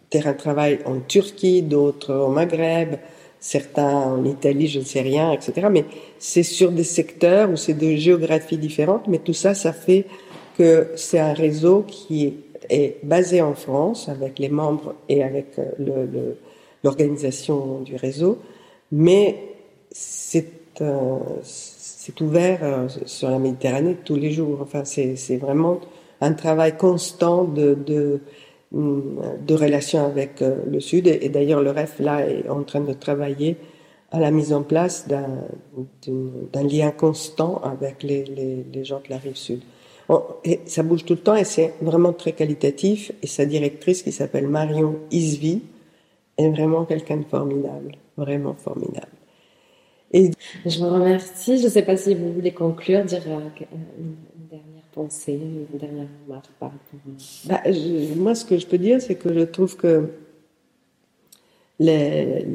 terrain 0.09 0.31
de 0.31 0.37
travail 0.37 0.79
en 0.85 0.99
Turquie, 0.99 1.61
d'autres 1.61 2.15
au 2.15 2.29
Maghreb, 2.29 2.95
certains 3.39 3.95
en 3.95 4.25
Italie, 4.25 4.67
je 4.67 4.79
ne 4.79 4.83
sais 4.83 5.01
rien, 5.01 5.31
etc. 5.31 5.67
Mais 5.69 5.85
c'est 6.17 6.41
sur 6.41 6.71
des 6.71 6.85
secteurs 6.85 7.51
où 7.51 7.55
c'est 7.55 7.75
de 7.75 7.97
géographies 7.97 8.57
différentes, 8.57 9.07
mais 9.07 9.19
tout 9.19 9.33
ça, 9.33 9.53
ça 9.53 9.73
fait 9.73 10.07
que 10.57 10.87
c'est 10.95 11.19
un 11.19 11.33
réseau 11.33 11.85
qui 11.87 12.33
est 12.71 12.97
basé 13.03 13.43
en 13.43 13.53
France 13.53 14.09
avec 14.09 14.39
les 14.39 14.49
membres 14.49 14.95
et 15.07 15.23
avec 15.23 15.57
le 15.77 16.35
l'organisation 16.83 17.81
du 17.81 17.95
réseau, 17.95 18.39
mais 18.91 19.55
c'est 19.91 20.47
euh, 20.81 21.17
ouvert 22.21 22.59
euh, 22.63 22.87
sur 23.05 23.29
la 23.29 23.39
Méditerranée 23.39 23.97
tous 24.05 24.15
les 24.15 24.31
jours. 24.31 24.59
Enfin, 24.61 24.83
c'est 24.85 25.37
vraiment 25.37 25.81
un 26.21 26.33
travail 26.33 26.77
constant 26.77 27.43
de, 27.43 27.73
de, 27.73 28.21
de 28.71 29.53
relation 29.53 30.05
avec 30.05 30.41
euh, 30.41 30.55
le 30.69 30.79
Sud. 30.79 31.07
Et, 31.07 31.29
d'ailleurs, 31.29 31.61
le 31.61 31.71
REF, 31.71 31.99
là, 31.99 32.27
est 32.27 32.47
en 32.49 32.63
train 32.63 32.81
de 32.81 32.93
travailler 32.93 33.57
à 34.11 34.19
la 34.21 34.31
mise 34.31 34.53
en 34.53 34.63
place 34.63 35.07
d'un 35.09 36.63
lien 36.63 36.91
constant 36.91 37.61
avec 37.63 38.03
les, 38.03 38.23
les, 38.23 38.65
les, 38.71 38.85
gens 38.85 39.01
de 39.03 39.09
la 39.09 39.17
rive 39.17 39.35
sud. 39.35 39.59
et 40.45 40.61
ça 40.65 40.81
bouge 40.81 41.03
tout 41.03 41.15
le 41.15 41.19
temps 41.19 41.35
et 41.35 41.43
c'est 41.43 41.73
vraiment 41.81 42.13
très 42.13 42.31
qualitatif. 42.31 43.11
Et 43.21 43.27
sa 43.27 43.45
directrice, 43.45 44.03
qui 44.03 44.13
s'appelle 44.13 44.47
Marion 44.47 44.95
Isvi, 45.11 45.61
est 46.37 46.49
vraiment 46.49 46.85
quelqu'un 46.85 47.17
de 47.17 47.25
formidable, 47.25 47.93
vraiment 48.17 48.53
formidable. 48.53 49.07
Et 50.11 50.31
je 50.65 50.79
vous 50.79 50.89
remercie. 50.89 51.57
Je 51.57 51.65
ne 51.65 51.69
sais 51.69 51.81
pas 51.81 51.97
si 51.97 52.15
vous 52.15 52.33
voulez 52.33 52.51
conclure, 52.53 53.03
dire 53.03 53.23
euh, 53.27 53.39
une 53.99 54.15
dernière 54.49 54.83
pensée, 54.93 55.39
une 55.71 55.77
dernière 55.77 56.07
remarque 56.25 56.51
par 56.59 56.71
bah, 57.45 57.61
moi, 58.15 58.35
ce 58.35 58.45
que 58.45 58.57
je 58.57 58.65
peux 58.65 58.77
dire, 58.77 59.01
c'est 59.01 59.15
que 59.15 59.33
je 59.33 59.41
trouve 59.41 59.75
que 59.75 60.09
les, 61.79 62.45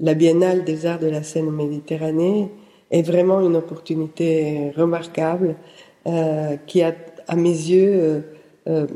la 0.00 0.14
Biennale 0.14 0.64
des 0.64 0.86
Arts 0.86 0.98
de 0.98 1.06
la 1.06 1.22
Seine 1.22 1.50
Méditerranée 1.50 2.50
est 2.90 3.02
vraiment 3.02 3.40
une 3.40 3.56
opportunité 3.56 4.72
remarquable 4.76 5.56
euh, 6.06 6.56
qui 6.66 6.82
a, 6.82 6.94
à 7.28 7.36
mes 7.36 7.50
yeux, 7.50 7.92
euh, 7.94 8.20
euh 8.68 8.86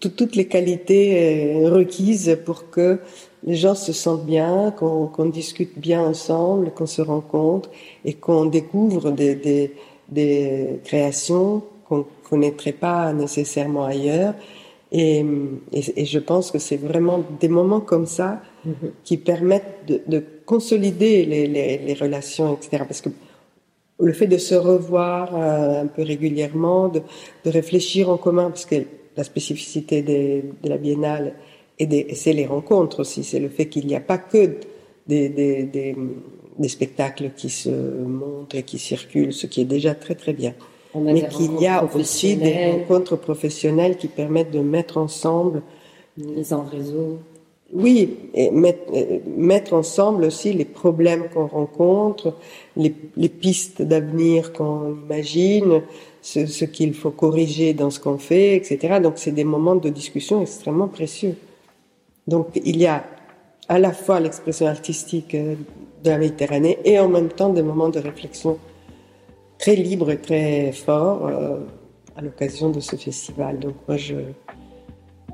toutes 0.00 0.36
les 0.36 0.46
qualités 0.48 1.64
euh, 1.64 1.70
requises 1.70 2.38
pour 2.44 2.68
que 2.70 2.98
les 3.46 3.56
gens 3.56 3.74
se 3.74 3.92
sentent 3.92 4.24
bien, 4.24 4.72
qu'on 4.72 5.26
discute 5.26 5.78
bien 5.78 6.02
ensemble, 6.02 6.70
qu'on 6.70 6.86
se 6.86 7.02
rencontre 7.02 7.70
et 8.04 8.14
qu'on 8.14 8.46
découvre 8.46 9.10
des, 9.10 9.34
des, 9.34 9.72
des 10.08 10.80
créations 10.84 11.62
qu'on 11.86 12.06
connaîtrait 12.28 12.72
pas 12.72 13.12
nécessairement 13.12 13.84
ailleurs. 13.84 14.34
Et, 14.92 15.24
et, 15.72 16.04
je 16.04 16.18
pense 16.20 16.50
que 16.52 16.58
c'est 16.58 16.76
vraiment 16.76 17.24
des 17.40 17.48
moments 17.48 17.80
comme 17.80 18.06
ça 18.06 18.40
mm-hmm. 18.66 18.90
qui 19.02 19.16
permettent 19.16 19.80
de, 19.88 20.00
de 20.06 20.24
consolider 20.46 21.26
les, 21.26 21.46
les, 21.48 21.78
les, 21.78 21.94
relations, 21.94 22.54
etc. 22.54 22.84
Parce 22.86 23.00
que 23.00 23.08
le 23.98 24.12
fait 24.12 24.28
de 24.28 24.38
se 24.38 24.54
revoir 24.54 25.34
euh, 25.34 25.82
un 25.82 25.86
peu 25.86 26.02
régulièrement, 26.02 26.88
de, 26.88 27.02
de, 27.44 27.50
réfléchir 27.50 28.08
en 28.08 28.16
commun, 28.16 28.50
parce 28.50 28.66
que 28.66 28.76
la 29.16 29.24
spécificité 29.24 30.02
de 30.02 30.68
la 30.68 30.76
biennale, 30.76 31.34
et, 31.78 32.14
c'est 32.14 32.32
les 32.32 32.46
rencontres 32.46 33.00
aussi, 33.00 33.24
c'est 33.24 33.40
le 33.40 33.48
fait 33.48 33.66
qu'il 33.66 33.86
n'y 33.86 33.96
a 33.96 34.00
pas 34.00 34.18
que 34.18 34.58
des, 35.06 35.28
des, 35.28 35.64
des, 35.64 35.96
des, 36.58 36.68
spectacles 36.68 37.30
qui 37.36 37.50
se 37.50 37.70
montrent 37.70 38.56
et 38.56 38.62
qui 38.62 38.78
circulent, 38.78 39.32
ce 39.32 39.46
qui 39.46 39.60
est 39.60 39.66
déjà 39.66 39.94
très 39.94 40.14
très 40.14 40.32
bien. 40.32 40.54
Mais 40.94 41.26
qu'il 41.28 41.60
y 41.60 41.66
a 41.66 41.84
aussi 41.92 42.36
des 42.36 42.70
rencontres 42.70 43.16
professionnelles 43.16 43.96
qui 43.96 44.06
permettent 44.06 44.52
de 44.52 44.60
mettre 44.60 44.96
ensemble. 44.96 45.62
Les 46.16 46.52
en 46.52 46.62
réseau. 46.62 47.18
Oui, 47.72 48.18
et 48.34 48.52
mettre, 48.52 48.92
mettre 49.26 49.74
ensemble 49.74 50.24
aussi 50.24 50.52
les 50.52 50.64
problèmes 50.64 51.24
qu'on 51.34 51.48
rencontre, 51.48 52.34
les, 52.76 52.94
les 53.16 53.28
pistes 53.28 53.82
d'avenir 53.82 54.52
qu'on 54.52 54.94
imagine, 55.04 55.82
ce, 56.22 56.46
ce 56.46 56.64
qu'il 56.64 56.94
faut 56.94 57.10
corriger 57.10 57.74
dans 57.74 57.90
ce 57.90 57.98
qu'on 57.98 58.18
fait, 58.18 58.54
etc. 58.54 59.00
Donc 59.02 59.14
c'est 59.16 59.32
des 59.32 59.42
moments 59.42 59.74
de 59.74 59.88
discussion 59.88 60.40
extrêmement 60.40 60.86
précieux. 60.86 61.34
Donc 62.26 62.48
il 62.64 62.76
y 62.78 62.86
a 62.86 63.04
à 63.68 63.78
la 63.78 63.92
fois 63.92 64.20
l'expression 64.20 64.66
artistique 64.66 65.34
euh, 65.34 65.56
de 66.02 66.10
la 66.10 66.18
Méditerranée 66.18 66.78
et 66.84 66.98
en 66.98 67.08
même 67.08 67.28
temps 67.28 67.50
des 67.50 67.62
moments 67.62 67.88
de 67.88 67.98
réflexion 67.98 68.58
très 69.58 69.76
libres 69.76 70.10
et 70.10 70.18
très 70.18 70.72
forts 70.72 71.26
euh, 71.26 71.60
à 72.16 72.22
l'occasion 72.22 72.70
de 72.70 72.80
ce 72.80 72.96
festival. 72.96 73.58
Donc 73.58 73.74
moi 73.88 73.96
je 73.96 74.16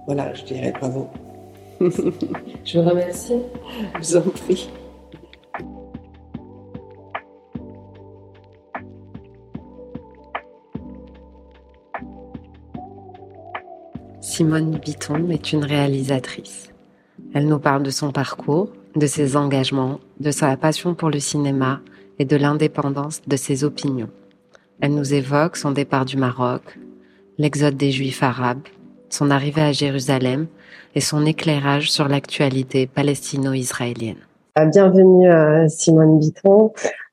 voilà, 0.06 0.32
je 0.34 0.44
dirais 0.44 0.72
bravo. 0.78 1.08
je 1.80 2.78
vous 2.78 2.88
remercie. 2.88 3.38
Je 3.94 3.98
vous 3.98 4.16
en 4.16 4.22
prie. 4.22 4.70
Simone 14.20 14.78
Bitton 14.78 15.28
est 15.30 15.52
une 15.52 15.64
réalisatrice. 15.64 16.70
Elle 17.32 17.46
nous 17.46 17.60
parle 17.60 17.84
de 17.84 17.90
son 17.90 18.10
parcours, 18.10 18.70
de 18.96 19.06
ses 19.06 19.36
engagements, 19.36 20.00
de 20.18 20.32
sa 20.32 20.56
passion 20.56 20.94
pour 20.94 21.10
le 21.10 21.20
cinéma 21.20 21.80
et 22.18 22.24
de 22.24 22.36
l'indépendance 22.36 23.22
de 23.24 23.36
ses 23.36 23.62
opinions. 23.62 24.08
Elle 24.80 24.94
nous 24.94 25.14
évoque 25.14 25.56
son 25.56 25.70
départ 25.70 26.04
du 26.04 26.16
Maroc, 26.16 26.76
l'exode 27.38 27.76
des 27.76 27.92
Juifs 27.92 28.24
arabes, 28.24 28.66
son 29.10 29.30
arrivée 29.30 29.62
à 29.62 29.70
Jérusalem 29.70 30.48
et 30.96 31.00
son 31.00 31.24
éclairage 31.24 31.92
sur 31.92 32.08
l'actualité 32.08 32.88
palestino-israélienne. 32.88 34.16
Euh, 34.58 34.64
bienvenue 34.64 35.30
euh, 35.30 35.68
Simone 35.68 36.18
Bitton. 36.18 36.72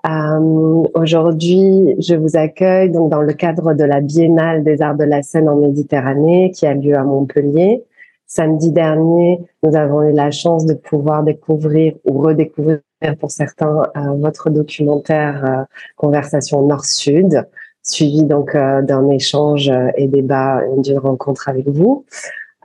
Euh, 0.10 0.84
Aujourd'hui, 0.96 1.96
je 2.00 2.16
vous 2.16 2.36
accueille 2.36 2.90
donc 2.90 3.12
dans 3.12 3.22
le 3.22 3.34
cadre 3.34 3.76
de 3.76 3.84
la 3.84 4.02
Biennale 4.02 4.64
des 4.64 4.82
Arts 4.82 4.98
de 4.98 5.04
la 5.04 5.22
Scène 5.22 5.48
en 5.48 5.58
Méditerranée 5.58 6.52
qui 6.56 6.66
a 6.66 6.74
lieu 6.74 6.96
à 6.96 7.04
Montpellier. 7.04 7.84
Samedi 8.30 8.72
dernier, 8.72 9.40
nous 9.64 9.74
avons 9.78 10.04
eu 10.04 10.12
la 10.12 10.32
chance 10.32 10.66
de 10.66 10.74
pouvoir 10.74 11.24
découvrir 11.24 11.96
ou 12.04 12.20
redécouvrir 12.20 12.82
pour 13.22 13.32
certains 13.32 13.84
euh, 13.96 14.12
votre 14.18 14.50
documentaire 14.50 15.46
euh, 15.46 15.64
Conversation 15.96 16.62
Nord-Sud, 16.68 17.48
suivi 17.84 18.26
donc 18.26 18.54
euh, 18.54 18.82
d'un 18.82 19.10
échange 19.10 19.72
et 19.96 20.08
débat, 20.08 20.62
d'une 20.78 21.00
rencontre 21.00 21.48
avec 21.48 21.70
vous. 21.70 22.06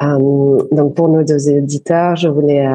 donc 0.01 0.94
pour 0.94 1.09
nos 1.09 1.22
deux 1.22 1.48
éditeurs, 1.48 2.16
je 2.16 2.29
voulais 2.29 2.66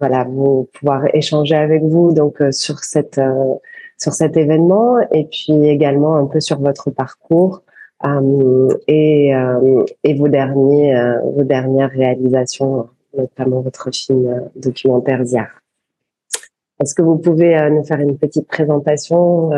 voilà 0.00 0.24
vous 0.24 0.66
pouvoir 0.72 1.02
échanger 1.14 1.56
avec 1.56 1.82
vous 1.82 2.12
donc 2.12 2.42
sur 2.52 2.78
cette 2.78 3.20
sur 3.98 4.14
cet 4.14 4.38
événement 4.38 4.98
et 5.12 5.26
puis 5.30 5.68
également 5.68 6.16
un 6.16 6.24
peu 6.24 6.40
sur 6.40 6.58
votre 6.58 6.90
parcours 6.90 7.60
euh, 7.60 7.73
et, 8.86 9.34
euh, 9.34 9.84
et 10.02 10.14
vos 10.14 10.28
derniers, 10.28 10.96
euh, 10.96 11.20
vos 11.36 11.44
dernières 11.44 11.90
réalisations, 11.90 12.88
notamment 13.16 13.60
votre 13.60 13.90
film 13.92 14.50
documentaire 14.56 15.24
Ziar. 15.24 15.48
Est-ce 16.80 16.94
que 16.94 17.02
vous 17.02 17.18
pouvez 17.18 17.70
nous 17.70 17.84
faire 17.84 18.00
une 18.00 18.18
petite 18.18 18.48
présentation 18.48 19.50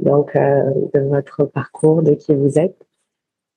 donc 0.00 0.34
de 0.34 1.00
votre 1.00 1.44
parcours, 1.44 2.02
de 2.02 2.14
qui 2.14 2.34
vous 2.34 2.58
êtes? 2.58 2.76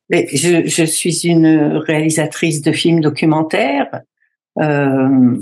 Je, 0.10 0.68
je, 0.68 0.84
suis 0.84 1.26
une 1.26 1.78
réalisatrice 1.78 2.62
de 2.62 2.74
films 2.74 3.00
documentaires. 3.00 4.02
Euh, 4.60 5.38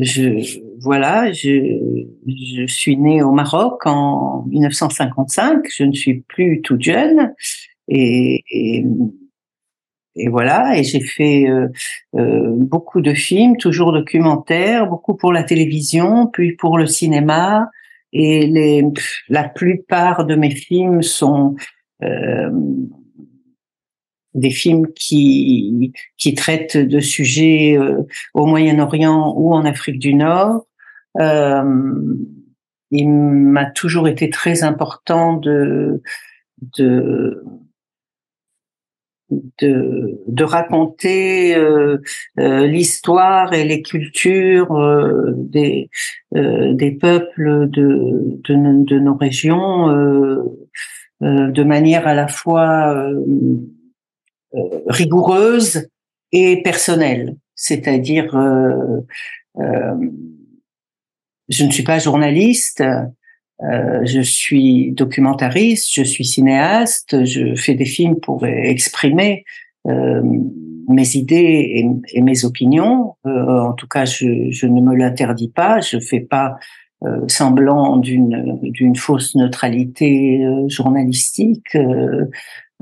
je, 0.00 0.58
voilà, 0.80 1.32
je, 1.32 2.06
je 2.26 2.66
suis 2.66 2.96
née 2.96 3.22
au 3.22 3.32
Maroc 3.32 3.86
en 3.86 4.44
1955. 4.48 5.64
Je 5.70 5.84
ne 5.84 5.92
suis 5.92 6.22
plus 6.28 6.62
toute 6.62 6.82
jeune 6.82 7.32
et, 7.88 8.44
et, 8.50 8.84
voilà. 10.28 10.78
Et 10.78 10.84
j'ai 10.84 11.00
fait 11.00 11.48
euh, 11.48 11.68
euh, 12.16 12.54
beaucoup 12.56 13.00
de 13.00 13.14
films, 13.14 13.56
toujours 13.56 13.92
documentaires, 13.92 14.88
beaucoup 14.88 15.14
pour 15.14 15.32
la 15.32 15.42
télévision, 15.42 16.26
puis 16.26 16.54
pour 16.54 16.78
le 16.78 16.86
cinéma. 16.86 17.68
Et 18.12 18.46
les, 18.46 18.84
la 19.28 19.48
plupart 19.48 20.24
de 20.24 20.36
mes 20.36 20.54
films 20.54 21.02
sont 21.02 21.56
euh, 22.02 22.50
des 24.34 24.50
films 24.50 24.86
qui 24.94 25.92
qui 26.18 26.34
traitent 26.34 26.76
de 26.76 27.00
sujets 27.00 27.76
euh, 27.78 28.02
au 28.34 28.46
Moyen-Orient 28.46 29.34
ou 29.36 29.54
en 29.54 29.64
Afrique 29.64 29.98
du 29.98 30.14
Nord. 30.14 30.66
Euh, 31.20 31.62
il 32.90 33.08
m'a 33.08 33.66
toujours 33.66 34.08
été 34.08 34.30
très 34.30 34.62
important 34.62 35.34
de 35.34 36.02
de 36.78 37.42
de, 39.58 40.20
de 40.28 40.44
raconter 40.44 41.56
euh, 41.56 41.98
euh 42.38 42.66
l'histoire 42.66 43.52
et 43.52 43.64
les 43.64 43.82
cultures 43.82 44.72
euh, 44.76 45.32
des 45.36 45.88
des 46.32 46.92
peuples 46.92 47.68
de 47.70 48.38
de, 48.44 48.84
de 48.84 48.98
nos 48.98 49.16
régions 49.16 49.88
de 51.20 51.62
manière 51.62 52.06
à 52.06 52.14
la 52.14 52.28
fois 52.28 52.94
euh, 52.94 53.20
rigoureuse 54.86 55.88
et 56.32 56.62
personnelle. 56.62 57.36
C'est-à-dire, 57.54 58.36
euh, 58.36 59.00
euh, 59.58 59.94
je 61.48 61.64
ne 61.64 61.70
suis 61.70 61.84
pas 61.84 61.98
journaliste, 61.98 62.82
je 63.60 64.20
suis 64.20 64.92
documentariste, 64.92 65.88
je 65.92 66.02
suis 66.02 66.24
cinéaste, 66.24 67.24
je 67.24 67.54
fais 67.54 67.74
des 67.74 67.84
films 67.84 68.18
pour 68.20 68.44
exprimer 68.44 69.44
mes 69.86 71.16
idées 71.16 71.86
et, 72.12 72.20
mes 72.20 72.44
opinions. 72.44 73.14
en 73.24 73.72
tout 73.74 73.86
cas, 73.86 74.04
je, 74.04 74.50
je 74.50 74.66
ne 74.66 74.80
me 74.80 74.96
l'interdis 74.96 75.48
pas. 75.48 75.80
Je 75.80 75.98
fais 76.00 76.20
pas 76.20 76.56
semblant 77.28 77.96
d'une 77.98 78.58
d'une 78.62 78.96
fausse 78.96 79.34
neutralité 79.34 80.44
journalistique. 80.66 81.76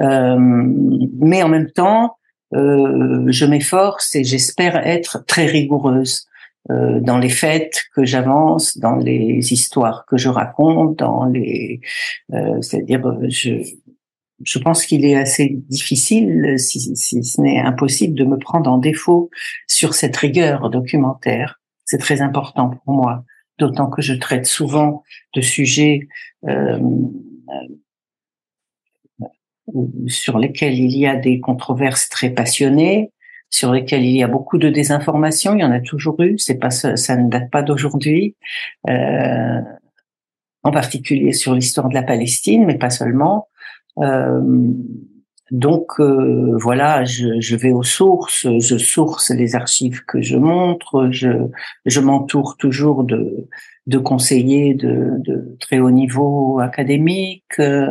Euh, 0.00 0.37
mais 0.38 1.42
en 1.42 1.48
même 1.48 1.70
temps, 1.70 2.16
euh, 2.55 3.24
je 3.28 3.44
m'efforce 3.44 4.14
et 4.14 4.24
j'espère 4.24 4.76
être 4.76 5.24
très 5.26 5.46
rigoureuse 5.46 6.26
euh, 6.70 7.00
dans 7.00 7.18
les 7.18 7.28
faits 7.28 7.85
que 7.94 8.05
j'avance, 8.05 8.78
dans 8.78 8.96
les 8.96 9.52
histoires 9.52 10.05
que 10.07 10.16
je 10.16 10.28
raconte, 10.28 10.98
dans 10.98 11.24
les, 11.24 11.81
c'est-à-dire, 12.61 13.02
je, 13.28 13.62
je 14.44 14.59
pense 14.59 14.87
qu'il 14.87 15.05
est 15.05 15.16
assez 15.16 15.50
difficile, 15.68 16.55
si, 16.59 16.94
si 16.96 17.24
ce 17.24 17.40
n'est 17.40 17.61
impossible, 17.61 18.14
de 18.14 18.24
me 18.24 18.38
prendre 18.38 18.70
en 18.70 18.78
défaut 18.78 19.31
sur 19.66 19.94
cette 19.94 20.16
rigueur 20.16 20.70
documentaire. 20.70 21.61
C'est 21.85 21.98
très 21.98 22.22
important 22.22 22.70
pour 22.70 22.94
moi, 22.94 23.24
d'autant 23.59 23.90
que 23.90 24.02
je 24.02 24.14
traite 24.14 24.46
souvent 24.46 25.02
de 25.35 25.40
sujets 25.40 26.09
euh, 26.48 26.78
sur 30.06 30.38
lesquels 30.38 30.74
il 30.74 30.96
y 30.96 31.06
a 31.06 31.16
des 31.16 31.40
controverses 31.40 32.08
très 32.08 32.30
passionnées, 32.30 33.11
sur 33.50 33.72
lesquels 33.72 34.04
il 34.04 34.16
y 34.16 34.22
a 34.22 34.28
beaucoup 34.28 34.58
de 34.58 34.68
désinformation. 34.68 35.54
Il 35.54 35.61
y 35.61 35.64
en 35.64 35.72
a 35.72 35.80
toujours 35.80 36.20
eu. 36.20 36.38
C'est 36.38 36.58
pas 36.58 36.70
ça, 36.70 37.16
ne 37.16 37.28
date 37.28 37.50
pas 37.50 37.62
d'aujourd'hui. 37.62 38.37
Euh, 38.88 39.61
en 40.64 40.70
particulier 40.70 41.32
sur 41.32 41.54
l'histoire 41.54 41.88
de 41.88 41.94
la 41.94 42.02
Palestine, 42.02 42.64
mais 42.66 42.78
pas 42.78 42.90
seulement. 42.90 43.48
Euh, 43.98 44.40
donc 45.50 46.00
euh, 46.00 46.56
voilà, 46.62 47.04
je, 47.04 47.40
je, 47.40 47.56
vais 47.56 47.72
aux 47.72 47.82
sources, 47.82 48.46
je 48.58 48.78
source 48.78 49.30
les 49.30 49.54
archives 49.54 50.02
que 50.06 50.22
je 50.22 50.37
montre, 50.37 51.08
je, 51.11 51.28
je 51.85 52.00
m'entoure 52.00 52.56
toujours 52.56 53.04
de, 53.04 53.48
de 53.87 53.98
conseillers 53.98 54.72
de, 54.72 55.11
de, 55.18 55.56
très 55.61 55.78
haut 55.78 55.90
niveau 55.90 56.58
académique, 56.61 57.44
euh, 57.58 57.87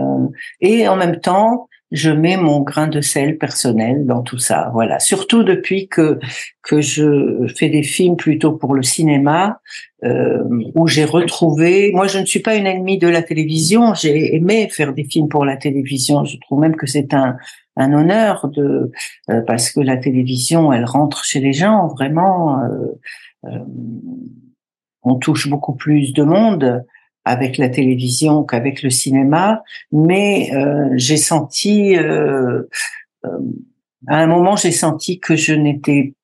et 0.60 0.88
en 0.88 0.96
même 0.96 1.20
temps, 1.20 1.67
je 1.91 2.10
mets 2.10 2.38
mon 2.38 2.62
grain 2.62 2.88
de 2.88 3.01
sel 3.01 3.38
personnel 3.38 4.06
dans 4.06 4.21
tout 4.21 4.38
ça. 4.38 4.69
Voilà. 4.73 4.99
Surtout 4.99 5.43
depuis 5.43 5.88
que 5.88 6.19
que 6.63 6.80
je 6.80 7.47
fais 7.56 7.69
des 7.69 7.84
films 7.84 8.15
plutôt 8.15 8.54
pour 8.54 8.73
le 8.73 8.84
cinéma, 8.84 9.60
euh, 10.04 10.43
où 10.75 10.88
j'ai 10.88 11.06
retrouvé. 11.06 11.91
Moi, 11.93 12.08
je 12.08 12.19
ne 12.19 12.25
suis 12.25 12.39
pas 12.39 12.56
une 12.56 12.67
ennemie 12.67 12.97
de 12.97 13.08
la 13.08 13.21
télévision. 13.21 13.93
J'ai 13.93 14.36
aimé 14.36 14.69
faire 14.71 14.93
des 14.93 15.04
films 15.04 15.27
pour 15.27 15.45
la 15.45 15.58
télévision. 15.58 16.23
Je 16.23 16.38
trouve 16.38 16.60
même 16.60 16.75
que 16.75 16.88
c'est 16.88 17.13
un 17.13 17.36
un 17.77 17.93
honneur 17.93 18.49
de 18.49 18.91
euh, 19.30 19.41
parce 19.41 19.71
que 19.71 19.80
la 19.80 19.97
télévision, 19.97 20.73
elle 20.73 20.86
rentre 20.86 21.23
chez 21.23 21.39
les 21.39 21.54
gens 21.54 21.88
vraiment. 21.88 22.60
Euh, 22.63 22.99
euh 23.45 23.60
on 25.04 25.15
touche 25.15 25.49
beaucoup 25.49 25.73
plus 25.73 26.13
de 26.13 26.21
monde 26.21 26.86
avec 27.26 27.58
la 27.58 27.70
télévision 27.70 28.44
qu'avec 28.44 28.82
le 28.82 28.90
cinéma, 28.90 29.64
mais 29.92 30.50
euh, 30.54 30.90
j'ai 30.96 31.18
senti, 31.18 31.96
euh, 31.98 32.64
euh, 33.26 33.30
à 34.08 34.18
un 34.18 34.28
moment, 34.28 34.56
j'ai 34.56 34.72
senti 34.72 35.20
que 35.20 35.36
je 35.36 35.54
n'étais 35.54 36.16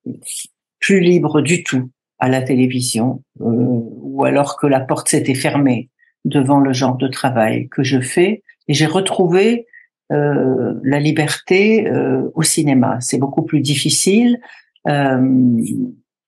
plus 0.79 0.99
libre 0.99 1.41
du 1.41 1.63
tout 1.63 1.89
à 2.19 2.29
la 2.29 2.41
télévision, 2.41 3.21
ou 3.39 4.23
alors 4.25 4.57
que 4.57 4.65
la 4.65 4.79
porte 4.79 5.09
s'était 5.09 5.35
fermée 5.35 5.89
devant 6.25 6.59
le 6.59 6.73
genre 6.73 6.97
de 6.97 7.07
travail 7.07 7.69
que 7.69 7.83
je 7.83 7.99
fais, 7.99 8.41
et 8.67 8.73
j'ai 8.73 8.87
retrouvé 8.87 9.67
la 10.09 10.99
liberté 10.99 11.87
au 12.33 12.41
cinéma. 12.41 12.97
C'est 13.01 13.19
beaucoup 13.19 13.43
plus 13.43 13.59
difficile 13.59 14.39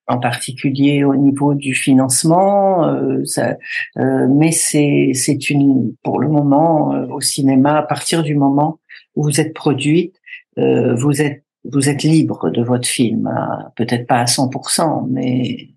en 0.10 0.18
particulier 0.18 1.04
au 1.04 1.16
niveau 1.16 1.54
du 1.54 1.74
financement. 1.74 2.86
Euh, 2.88 3.24
ça, 3.26 3.56
euh, 3.98 4.28
mais 4.28 4.52
c'est 4.52 5.12
c'est 5.14 5.50
une 5.50 5.96
pour 6.04 6.20
le 6.20 6.28
moment 6.28 6.94
euh, 6.94 7.06
au 7.08 7.22
cinéma 7.22 7.78
à 7.78 7.84
partir 7.84 8.24
du 8.24 8.36
moment 8.36 8.80
où 9.16 9.24
vous 9.24 9.40
êtes 9.40 9.54
produite, 9.54 10.16
vous 10.58 11.22
êtes 11.22 11.44
vous 11.64 11.90
êtes 11.90 12.04
libre 12.04 12.50
de 12.50 12.64
votre 12.64 12.88
film, 12.88 13.30
peut-être 13.76 14.08
pas 14.08 14.20
à 14.20 14.26
100%, 14.26 15.08
mais 15.10 15.70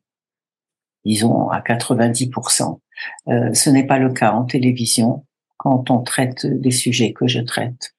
disons 1.05 1.49
à 1.49 1.61
90%. 1.61 2.79
ce 3.27 3.71
n'est 3.71 3.87
pas 3.87 3.99
le 3.99 4.11
cas 4.11 4.33
en 4.33 4.45
télévision 4.45 5.25
quand 5.57 5.91
on 5.91 6.01
traite 6.01 6.47
des 6.47 6.71
sujets 6.71 7.13
que 7.13 7.27
je 7.27 7.41
traite. 7.41 7.95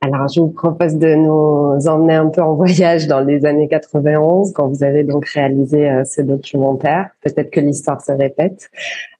Alors, 0.00 0.28
je 0.28 0.40
vous 0.40 0.50
propose 0.50 0.94
de 0.94 1.14
nous 1.14 1.88
emmener 1.88 2.14
un 2.14 2.28
peu 2.28 2.40
en 2.40 2.54
voyage 2.54 3.08
dans 3.08 3.20
les 3.20 3.44
années 3.44 3.66
91, 3.66 4.52
quand 4.52 4.68
vous 4.68 4.84
avez 4.84 5.02
donc 5.02 5.26
réalisé 5.26 5.90
euh, 5.90 6.04
ce 6.04 6.22
documentaire. 6.22 7.10
Peut-être 7.20 7.50
que 7.50 7.58
l'histoire 7.58 8.00
se 8.00 8.12
répète. 8.12 8.70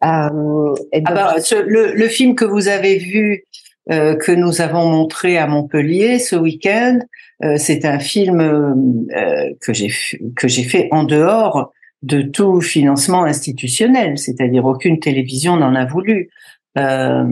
Euh, 0.05 0.75
et 0.93 1.03
ah 1.05 1.15
bah, 1.15 1.35
le, 1.67 1.95
le, 1.95 2.09
film 2.09 2.37
que 2.37 2.45
vous 2.45 2.69
avez 2.69 2.97
vu, 2.97 3.45
euh, 3.91 4.15
que 4.15 4.31
nous 4.31 4.61
avons 4.61 4.89
montré 4.89 5.37
à 5.37 5.49
Montpellier 5.49 6.21
ce 6.21 6.37
week-end, 6.37 7.01
c'est 7.57 7.85
un 7.85 8.01
film 8.01 9.07
que 9.61 9.73
j'ai 9.73 9.93
que 10.35 10.49
j'ai 10.49 10.65
fait 10.65 10.89
en 10.91 11.05
dehors 11.05 11.73
de 12.03 12.23
tout 12.23 12.61
financement 12.61 13.23
institutionnel, 13.23 14.19
c'est-à-dire 14.19 14.65
aucune 14.65 14.99
télévision 14.99 15.57
n'en 15.57 15.77
a 15.77 15.85
voulu. 15.85 16.31
Euh, 16.79 17.25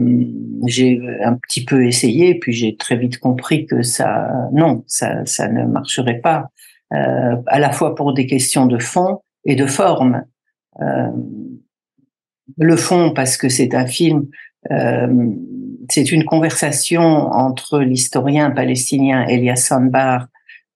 j'ai 0.65 0.99
un 1.23 1.35
petit 1.35 1.63
peu 1.63 1.85
essayé, 1.85 2.35
puis 2.35 2.51
j'ai 2.51 2.75
très 2.75 2.97
vite 2.97 3.19
compris 3.19 3.65
que 3.65 3.81
ça, 3.81 4.29
non, 4.51 4.83
ça, 4.87 5.25
ça 5.25 5.47
ne 5.47 5.65
marcherait 5.65 6.19
pas, 6.19 6.49
euh, 6.93 7.35
à 7.47 7.59
la 7.59 7.71
fois 7.71 7.95
pour 7.95 8.13
des 8.13 8.25
questions 8.25 8.65
de 8.65 8.79
fond 8.79 9.21
et 9.45 9.55
de 9.55 9.65
forme. 9.65 10.23
Euh, 10.81 11.11
le 12.57 12.75
fond, 12.75 13.13
parce 13.13 13.37
que 13.37 13.49
c'est 13.49 13.75
un 13.75 13.85
film, 13.85 14.27
c'est 15.89 16.11
une 16.11 16.25
conversation 16.25 17.01
entre 17.01 17.79
l'historien 17.79 18.51
palestinien 18.51 19.25
Elias 19.27 19.57
Sanbar 19.57 20.27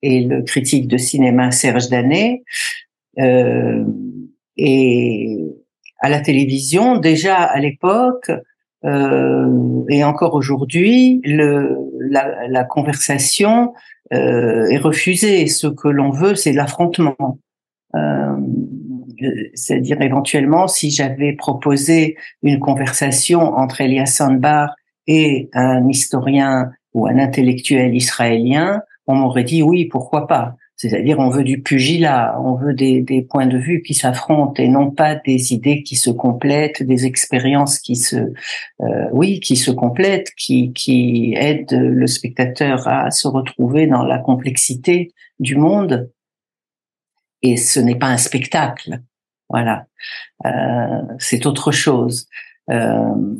et 0.01 0.21
le 0.21 0.43
critique 0.43 0.87
de 0.87 0.97
cinéma 0.97 1.51
Serge 1.51 1.89
Danet. 1.89 2.43
Et 4.57 5.37
à 5.99 6.09
la 6.09 6.19
télévision, 6.19 6.97
déjà 6.97 7.37
à 7.37 7.59
l'époque, 7.59 8.31
euh, 8.85 9.83
et 9.89 10.03
encore 10.03 10.33
aujourd'hui, 10.33 11.21
la, 11.23 12.47
la, 12.47 12.63
conversation 12.63 13.73
euh, 14.11 14.67
est 14.69 14.77
refusée. 14.77 15.47
Ce 15.47 15.67
que 15.67 15.87
l'on 15.87 16.09
veut, 16.09 16.35
c'est 16.35 16.53
l'affrontement. 16.53 17.39
Euh, 17.95 18.35
c'est-à-dire 19.53 20.01
éventuellement, 20.01 20.67
si 20.67 20.89
j'avais 20.89 21.33
proposé 21.33 22.17
une 22.41 22.59
conversation 22.59 23.41
entre 23.41 23.81
Elias 23.81 24.07
Sandbar 24.07 24.75
et 25.05 25.49
un 25.53 25.87
historien 25.87 26.71
ou 26.93 27.05
un 27.07 27.19
intellectuel 27.19 27.95
israélien, 27.95 28.81
on 29.05 29.15
m'aurait 29.15 29.43
dit 29.43 29.61
oui, 29.61 29.85
pourquoi 29.85 30.27
pas. 30.27 30.55
C'est-à-dire, 30.81 31.19
on 31.19 31.29
veut 31.29 31.43
du 31.43 31.61
pugilat, 31.61 32.41
on 32.41 32.55
veut 32.55 32.73
des, 32.73 33.27
points 33.29 33.45
de 33.45 33.59
vue 33.59 33.83
qui 33.83 33.93
s'affrontent 33.93 34.59
et 34.59 34.67
non 34.67 34.89
pas 34.89 35.13
des 35.13 35.53
idées 35.53 35.83
qui 35.83 35.95
se 35.95 36.09
complètent, 36.09 36.81
des 36.81 37.05
expériences 37.05 37.77
qui 37.77 37.95
se, 37.95 38.15
euh, 38.15 39.07
oui, 39.11 39.39
qui 39.41 39.57
se 39.57 39.69
complètent, 39.69 40.31
qui, 40.35 41.35
aident 41.37 41.71
le 41.71 42.07
spectateur 42.07 42.87
à 42.87 43.11
se 43.11 43.27
retrouver 43.27 43.85
dans 43.85 44.03
la 44.03 44.17
complexité 44.17 45.13
du 45.39 45.55
monde. 45.55 46.09
Et 47.43 47.57
ce 47.57 47.79
n'est 47.79 47.99
pas 47.99 48.07
un 48.07 48.17
spectacle, 48.17 49.01
voilà. 49.49 49.85
Euh, 50.47 51.03
c'est 51.19 51.45
autre 51.45 51.71
chose. 51.71 52.25
Euh, 52.71 53.35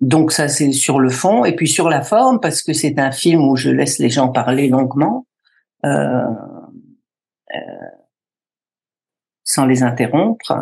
donc 0.00 0.30
ça, 0.30 0.46
c'est 0.46 0.70
sur 0.70 1.00
le 1.00 1.10
fond, 1.10 1.44
et 1.44 1.56
puis 1.56 1.66
sur 1.66 1.88
la 1.88 2.02
forme, 2.02 2.38
parce 2.38 2.62
que 2.62 2.72
c'est 2.72 3.00
un 3.00 3.10
film 3.10 3.48
où 3.48 3.56
je 3.56 3.70
laisse 3.70 3.98
les 3.98 4.10
gens 4.10 4.28
parler 4.28 4.68
longuement. 4.68 5.26
Sans 9.44 9.66
les 9.66 9.82
interrompre. 9.82 10.52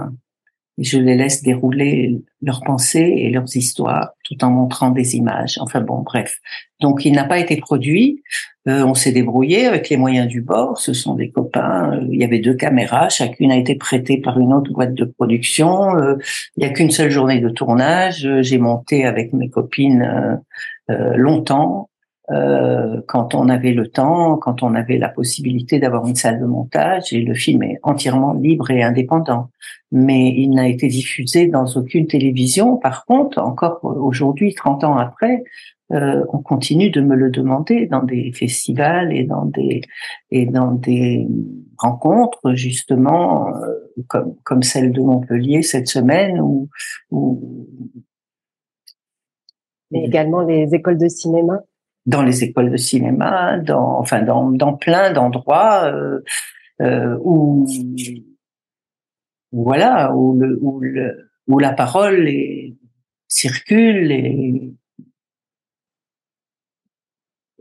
Je 0.79 0.99
les 0.99 1.16
laisse 1.16 1.42
dérouler 1.42 2.22
leurs 2.42 2.61
pensées 2.61 3.14
et 3.16 3.31
leurs 3.31 3.57
histoires 3.57 4.11
tout 4.25 4.44
en 4.44 4.51
montrant 4.51 4.90
des 4.90 5.16
images. 5.16 5.59
Enfin 5.61 5.81
bon, 5.81 6.03
bref. 6.03 6.38
Donc 6.81 7.07
il 7.07 7.12
n'a 7.12 7.25
pas 7.25 7.38
été 7.38 7.57
produit. 7.57 8.22
Euh, 8.68 8.85
on 8.85 8.92
s'est 8.92 9.12
débrouillé 9.12 9.66
avec 9.66 9.88
les 9.88 9.96
moyens 9.96 10.29
du 10.29 10.42
bord. 10.42 10.79
Ce 10.79 10.92
sont 10.92 11.14
des 11.14 11.31
copains. 11.31 11.99
Il 12.11 12.20
y 12.20 12.25
avait 12.25 12.40
deux 12.40 12.55
caméras. 12.55 13.09
Chacune 13.09 13.51
a 13.53 13.57
été 13.57 13.75
prêtée 13.75 14.20
par 14.20 14.38
une 14.38 14.53
autre 14.53 14.70
boîte 14.70 14.92
de 14.92 15.07
production. 15.07 15.96
Euh, 15.96 16.16
il 16.57 16.64
n'y 16.64 16.66
a 16.66 16.72
qu'une 16.72 16.90
seule 16.90 17.11
journée 17.11 17.40
de 17.40 17.49
tournage. 17.49 18.29
J'ai 18.42 18.59
monté 18.59 19.07
avec 19.07 19.33
mes 19.33 19.49
copines 19.49 20.40
longtemps. 20.88 21.88
Euh, 22.31 23.01
quand 23.07 23.35
on 23.35 23.49
avait 23.49 23.73
le 23.73 23.89
temps, 23.89 24.37
quand 24.37 24.62
on 24.62 24.75
avait 24.75 24.99
la 24.99 25.09
possibilité 25.09 25.79
d'avoir 25.79 26.07
une 26.07 26.17
salle 26.17 26.41
de 26.41 26.47
montage, 26.47 27.12
et 27.12 27.23
le 27.23 27.35
film 27.35 27.62
est 27.62 27.79
entièrement 27.83 28.33
libre 28.33 28.71
et 28.71 28.83
indépendant. 28.83 29.51
Mais 29.93 30.35
il 30.37 30.51
n'a 30.51 30.69
été 30.69 30.89
diffusé 30.89 31.47
dans 31.47 31.67
aucune 31.77 32.07
télévision. 32.07 32.77
Par 32.77 33.05
contre, 33.05 33.39
encore 33.39 33.81
aujourd'hui, 33.85 34.55
30 34.55 34.83
ans 34.85 34.97
après, 34.97 35.45
euh, 35.93 36.25
on 36.33 36.39
continue 36.39 36.91
de 36.91 37.01
me 37.01 37.15
le 37.15 37.31
demander 37.31 37.87
dans 37.87 38.03
des 38.03 38.33
festivals 38.33 39.12
et 39.12 39.23
dans 39.23 39.45
des 39.45 39.83
et 40.33 40.45
dans 40.45 40.73
des 40.73 41.29
rencontres 41.79 42.55
justement 42.55 43.55
euh, 43.55 43.73
comme 44.09 44.35
comme 44.43 44.65
celle 44.65 44.91
de 44.91 45.01
Montpellier 45.01 45.62
cette 45.62 45.87
semaine 45.87 46.41
ou, 46.41 46.69
ou 47.12 47.69
mais 49.93 50.03
également 50.07 50.41
les 50.41 50.75
écoles 50.75 50.99
de 50.99 51.07
cinéma 51.07 51.61
dans 52.07 52.23
les 52.23 52.45
écoles 52.45 52.71
de 52.71 52.77
cinéma, 52.77 53.59
dans 53.59 53.99
enfin 53.99 54.23
dans, 54.23 54.51
dans 54.51 54.75
plein 54.75 55.12
d'endroits 55.12 55.85
euh, 55.92 56.21
euh, 56.81 57.19
où 57.23 57.66
voilà 59.53 60.14
où 60.14 60.38
le 60.38 60.59
où 60.61 60.81
le 60.81 61.31
où 61.49 61.59
la 61.59 61.73
parole 61.73 62.29
est, 62.29 62.75
circule 63.29 64.12
et 64.12 64.73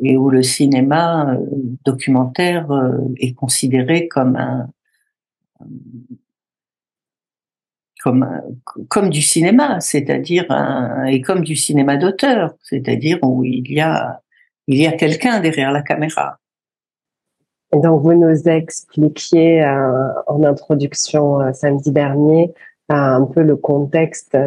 et 0.03 0.17
où 0.17 0.29
le 0.29 0.43
cinéma 0.43 1.33
euh, 1.33 1.45
documentaire 1.85 2.69
euh, 2.71 2.97
est 3.17 3.33
considéré 3.33 4.07
comme 4.07 4.35
un 4.35 4.69
comme 8.03 8.27
comme 8.87 9.09
du 9.09 9.21
cinéma, 9.23 9.79
c'est-à-dire 9.79 10.45
et 11.07 11.21
comme 11.21 11.43
du 11.43 11.55
cinéma 11.55 11.97
d'auteur, 11.97 12.53
c'est-à-dire 12.61 13.17
où 13.23 13.43
il 13.43 13.71
y 13.71 13.79
a 13.79 14.21
il 14.67 14.81
y 14.81 14.87
a 14.87 14.91
quelqu'un 14.93 15.39
derrière 15.39 15.71
la 15.71 15.81
caméra. 15.81 16.39
Et 17.73 17.79
donc, 17.79 18.01
vous 18.03 18.13
nous 18.13 18.47
expliquiez 18.47 19.63
euh, 19.63 20.07
en 20.27 20.43
introduction 20.43 21.41
euh, 21.41 21.51
samedi 21.53 21.91
dernier 21.91 22.53
euh, 22.91 22.95
un 22.95 23.25
peu 23.25 23.41
le 23.41 23.55
contexte 23.55 24.37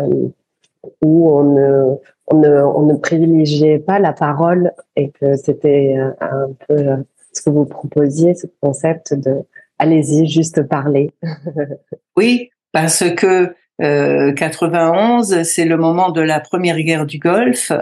où 1.02 1.30
on 1.30 1.54
ne, 1.54 1.96
on 2.28 2.38
ne, 2.38 2.62
on 2.62 2.86
ne 2.86 2.94
privilégiait 2.94 3.80
pas 3.80 3.98
la 3.98 4.12
parole 4.12 4.72
et 4.96 5.10
que 5.10 5.36
c'était 5.36 5.96
un 6.20 6.48
peu 6.66 7.04
ce 7.32 7.42
que 7.42 7.50
vous 7.50 7.64
proposiez, 7.64 8.34
ce 8.34 8.46
concept 8.60 9.14
de 9.14 9.42
allez-y, 9.78 10.26
juste 10.26 10.62
parler. 10.62 11.10
oui, 12.16 12.50
parce 12.72 13.04
que 13.10 13.54
euh, 13.80 14.32
91, 14.32 15.42
c'est 15.42 15.64
le 15.64 15.76
moment 15.76 16.10
de 16.10 16.20
la 16.20 16.40
première 16.40 16.78
guerre 16.80 17.06
du 17.06 17.18
Golfe. 17.18 17.72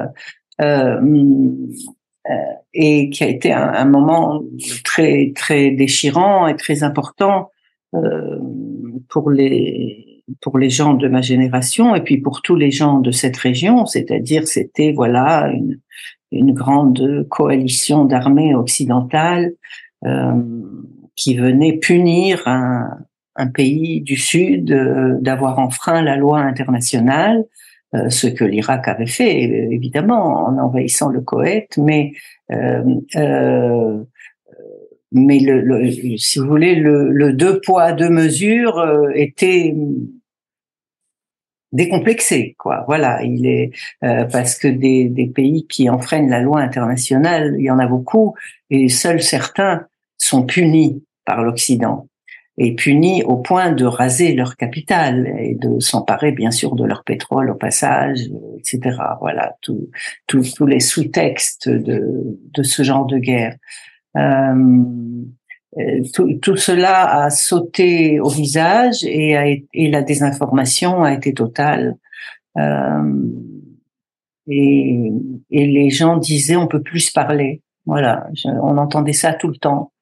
Euh, 0.61 1.01
et 2.75 3.11
qui 3.11 3.25
a 3.25 3.29
été 3.29 3.53
un, 3.53 3.73
un, 3.73 3.85
moment 3.85 4.43
très 4.85 5.33
très 5.35 5.71
déchirant 5.71 6.47
et 6.47 6.57
très 6.57 6.83
important 6.83 7.51
euh, 7.95 8.41
pour 9.09 9.31
les 9.31 10.23
pour 10.41 10.59
les 10.59 10.71
gens 10.71 10.95
de 10.95 11.09
ma 11.09 11.23
génération 11.23 11.95
et 11.95 12.01
puis 12.01 12.19
pour 12.19 12.43
tous 12.43 12.57
les 12.57 12.73
gens 12.73 12.99
de 12.99 13.13
cette 13.13 13.37
région, 13.37 13.87
c'est-à-dire 13.87 14.49
c'était 14.49 14.93
voilà 14.93 15.49
une, 15.53 15.81
une 16.33 16.53
grande 16.53 17.27
coalition 17.31 18.05
d'armées 18.05 18.55
occidentales 18.55 19.53
euh, 20.05 20.33
qui 21.15 21.37
venait 21.37 21.79
punir 21.79 22.43
un, 22.47 22.89
un 23.37 23.47
pays 23.47 24.01
du 24.01 24.17
Sud 24.17 24.73
euh, 24.73 25.17
d'avoir 25.21 25.59
enfreint 25.61 26.03
la 26.03 26.17
loi 26.17 26.41
internationale 26.41 27.45
euh, 27.95 28.11
ce 28.11 28.27
que 28.27 28.45
l'Irak 28.45 28.89
avait 28.89 29.07
fait, 29.07 29.43
évidemment, 29.71 30.47
en 30.47 30.59
envahissant 30.59 31.09
le 31.09 31.21
Koweït, 31.21 31.79
mais 31.79 32.13
euh, 32.51 32.83
euh, 33.15 34.03
mais 35.13 35.39
le, 35.39 35.91
si 36.19 36.41
vous 36.41 36.47
voulez, 36.47 36.75
le, 36.75 37.33
deux 37.33 37.61
poids 37.61 37.93
deux 37.93 38.11
mesures 38.11 38.85
était 39.15 39.75
décomplexé, 41.71 42.57
quoi. 42.59 42.85
Voilà, 42.89 43.23
il 43.23 43.47
est 43.47 43.71
parce 44.01 44.59
que 44.59 44.69
des, 44.69 45.09
des 45.09 45.29
pays 45.29 45.67
qui 45.69 45.89
enfreignent 45.89 46.29
la 46.29 46.41
loi 46.41 46.61
internationale, 46.61 47.55
il 47.57 47.65
y 47.65 47.71
en 47.71 47.79
a 47.79 47.87
beaucoup, 47.87 48.35
et 48.69 48.89
seuls 48.89 49.23
certains 49.23 49.87
sont 50.19 50.45
punis 50.45 51.05
par 51.25 51.43
l'Occident 51.43 52.09
et 52.59 52.75
punis 52.75 53.23
au 53.23 53.37
point 53.37 53.73
de 53.73 53.85
raser 53.85 54.35
leur 54.35 54.57
capital 54.57 55.27
et 55.39 55.55
de 55.55 55.79
s'emparer 55.79 56.33
bien 56.33 56.51
sûr 56.51 56.75
de 56.75 56.85
leur 56.85 57.05
pétrole 57.05 57.51
au 57.51 57.55
passage, 57.55 58.21
etc. 58.59 58.97
Voilà, 59.21 59.57
tous 59.63 60.67
les 60.67 60.81
sous-textes 60.81 61.69
de, 61.69 62.39
de 62.53 62.63
ce 62.63 62.83
genre 62.83 63.07
de 63.07 63.19
guerre. 63.19 63.57
Euh, 65.79 66.03
tout, 66.15 66.35
tout, 66.41 66.57
cela 66.57 67.25
a 67.25 67.31
sauté 67.31 68.19
au 68.21 68.29
visage 68.29 69.05
et, 69.05 69.37
a, 69.37 69.47
et 69.47 69.91
la 69.91 70.03
désinformation 70.03 71.03
a 71.03 71.13
été 71.13 71.35
totale. 71.35 71.97
Euh, 72.57 73.31
et, 74.47 75.13
et, 75.51 75.67
les 75.67 75.91
gens 75.91 76.17
disaient 76.17 76.57
on 76.57 76.67
peut 76.67 76.83
plus 76.83 77.11
parler. 77.11 77.63
Voilà, 77.85 78.27
on 78.45 78.79
entendait 78.79 79.13
ça 79.13 79.35
tout 79.35 79.49
le 79.49 79.57
temps. 79.57 79.93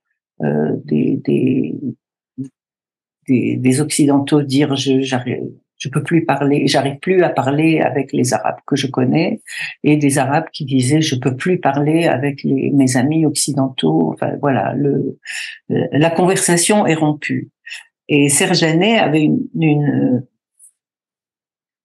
Euh, 0.42 0.76
des, 0.84 1.20
des, 1.24 1.74
des, 3.28 3.56
des 3.56 3.80
occidentaux 3.80 4.42
dire 4.42 4.74
je 4.76 5.00
je 5.76 5.88
peux 5.88 6.02
plus 6.02 6.24
parler, 6.24 6.66
j'arrive 6.66 6.98
plus 6.98 7.22
à 7.22 7.28
parler 7.28 7.80
avec 7.80 8.12
les 8.12 8.32
Arabes 8.32 8.60
que 8.66 8.76
je 8.76 8.86
connais, 8.86 9.42
et 9.82 9.96
des 9.96 10.18
Arabes 10.18 10.46
qui 10.52 10.64
disaient 10.64 11.00
je 11.00 11.16
peux 11.16 11.36
plus 11.36 11.58
parler 11.58 12.06
avec 12.06 12.42
les, 12.42 12.70
mes 12.70 12.96
amis 12.96 13.26
occidentaux. 13.26 14.12
Enfin 14.12 14.32
voilà, 14.40 14.72
le, 14.74 15.18
la 15.68 16.10
conversation 16.10 16.86
est 16.86 16.94
rompue. 16.94 17.50
Et 18.08 18.28
Serge 18.28 18.58
Janet 18.58 18.98
avait 19.00 19.24
une, 19.24 19.40
une, 19.60 20.24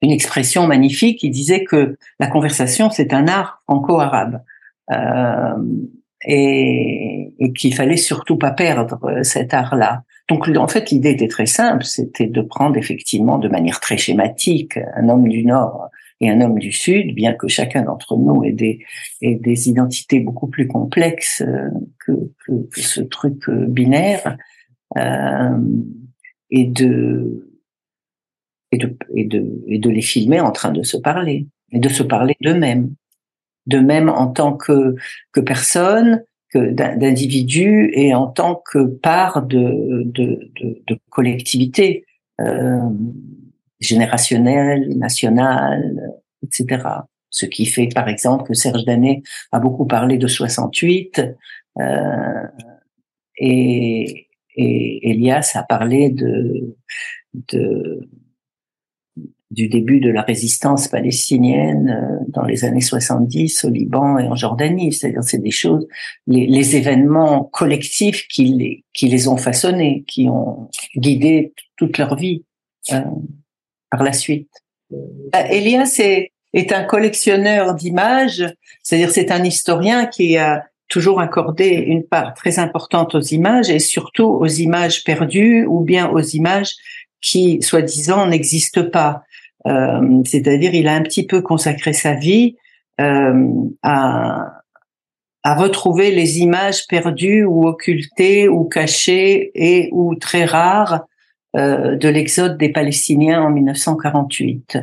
une 0.01 0.11
expression 0.11 0.67
magnifique. 0.67 1.23
Il 1.23 1.31
disait 1.31 1.63
que 1.63 1.97
la 2.19 2.27
conversation 2.27 2.89
c'est 2.89 3.13
un 3.13 3.27
art 3.27 3.61
franco-arabe. 3.65 4.41
Euh, 4.91 5.57
et, 6.25 7.33
et 7.39 7.53
qu'il 7.53 7.73
fallait 7.73 7.95
surtout 7.97 8.37
pas 8.37 8.51
perdre 8.51 8.99
cet 9.23 9.53
art-là. 9.53 10.03
Donc 10.29 10.47
en 10.47 10.67
fait, 10.67 10.91
l'idée 10.91 11.09
était 11.09 11.27
très 11.27 11.47
simple, 11.47 11.83
c'était 11.83 12.27
de 12.27 12.41
prendre 12.41 12.77
effectivement 12.77 13.39
de 13.39 13.49
manière 13.49 13.79
très 13.79 13.97
schématique 13.97 14.77
un 14.95 15.09
homme 15.09 15.27
du 15.27 15.43
Nord 15.43 15.89
et 16.21 16.29
un 16.29 16.39
homme 16.41 16.59
du 16.59 16.71
Sud, 16.71 17.15
bien 17.15 17.33
que 17.33 17.47
chacun 17.47 17.81
d'entre 17.81 18.15
nous 18.15 18.43
ait 18.43 18.51
des, 18.51 19.69
identités 19.69 20.19
beaucoup 20.19 20.47
plus 20.47 20.67
complexes 20.67 21.41
euh, 21.41 21.69
que, 22.05 22.13
ce 22.75 23.01
truc 23.01 23.49
euh, 23.49 23.65
binaire, 23.67 24.37
euh, 24.97 25.57
et 26.51 26.65
de 26.65 27.43
les 28.71 30.01
filmer 30.01 30.41
en 30.41 30.51
train 30.51 30.71
de 30.71 30.83
se 30.83 30.97
parler 30.97 31.47
et 31.71 31.79
de 31.79 31.89
se 31.89 32.03
parler 32.03 32.35
d'eux-mêmes, 32.41 32.93
de 33.65 33.79
même 33.79 34.09
en 34.09 34.27
tant 34.27 34.53
que 34.53 34.95
que 35.31 35.39
personne, 35.39 36.23
d'individus 36.57 37.91
et 37.93 38.13
en 38.13 38.27
tant 38.27 38.61
que 38.71 38.85
part 38.85 39.43
de, 39.43 40.03
de, 40.05 40.51
de, 40.61 40.81
de 40.87 40.99
collectivité 41.09 42.05
euh, 42.41 42.89
générationnelle, 43.79 44.97
nationale, 44.97 46.13
etc. 46.43 46.83
Ce 47.29 47.45
qui 47.45 47.65
fait, 47.65 47.89
par 47.93 48.09
exemple, 48.09 48.45
que 48.47 48.53
Serge 48.53 48.83
Danet 48.85 49.21
a 49.51 49.59
beaucoup 49.59 49.85
parlé 49.85 50.17
de 50.17 50.27
68 50.27 51.21
euh, 51.79 52.43
et, 53.37 54.27
et 54.55 55.09
Elias 55.11 55.51
a 55.55 55.63
parlé 55.63 56.09
de, 56.09 56.75
de 57.33 58.09
du 59.51 59.67
début 59.67 59.99
de 59.99 60.11
la 60.11 60.21
résistance 60.21 60.87
palestinienne 60.87 61.89
euh, 61.89 62.23
dans 62.27 62.43
les 62.43 62.65
années 62.65 62.81
70 62.81 63.65
au 63.65 63.69
Liban 63.69 64.19
et 64.19 64.27
en 64.27 64.35
Jordanie. 64.35 64.93
C'est-à-dire, 64.93 65.23
c'est 65.23 65.41
des 65.41 65.51
choses, 65.51 65.87
les, 66.27 66.45
les, 66.45 66.75
événements 66.75 67.45
collectifs 67.45 68.27
qui 68.27 68.45
les, 68.45 68.85
qui 68.93 69.07
les 69.07 69.27
ont 69.27 69.37
façonnés, 69.37 70.03
qui 70.07 70.29
ont 70.29 70.69
guidé 70.95 71.53
toute 71.77 71.97
leur 71.97 72.15
vie 72.15 72.43
euh, 72.91 73.01
par 73.89 74.03
la 74.03 74.13
suite. 74.13 74.51
Euh, 74.93 74.97
Elias 75.49 75.95
est, 75.99 76.31
est 76.53 76.71
un 76.71 76.83
collectionneur 76.83 77.73
d'images, 77.73 78.45
c'est-à-dire 78.83 79.09
c'est 79.09 79.31
un 79.31 79.43
historien 79.43 80.05
qui 80.05 80.37
a 80.37 80.63
toujours 80.89 81.21
accordé 81.21 81.67
une 81.69 82.03
part 82.03 82.33
très 82.33 82.59
importante 82.59 83.15
aux 83.15 83.21
images 83.21 83.69
et 83.69 83.79
surtout 83.79 84.25
aux 84.25 84.47
images 84.47 85.03
perdues 85.03 85.65
ou 85.65 85.81
bien 85.81 86.09
aux 86.09 86.21
images 86.21 86.75
qui, 87.21 87.61
soi-disant, 87.61 88.27
n'existent 88.27 88.89
pas. 88.89 89.23
Euh, 89.67 90.21
c'est-à-dire, 90.25 90.73
il 90.73 90.87
a 90.87 90.93
un 90.93 91.03
petit 91.03 91.25
peu 91.25 91.41
consacré 91.41 91.93
sa 91.93 92.13
vie 92.13 92.55
euh, 93.01 93.47
à, 93.83 94.61
à 95.43 95.55
retrouver 95.55 96.11
les 96.11 96.39
images 96.39 96.87
perdues 96.87 97.43
ou 97.43 97.67
occultées 97.67 98.47
ou 98.47 98.65
cachées 98.65 99.51
et 99.55 99.89
ou 99.91 100.15
très 100.15 100.45
rares 100.45 101.05
euh, 101.55 101.95
de 101.95 102.07
l'exode 102.07 102.59
des 102.59 102.69
Palestiniens 102.69 103.41
en 103.41 103.49
1948, 103.49 104.77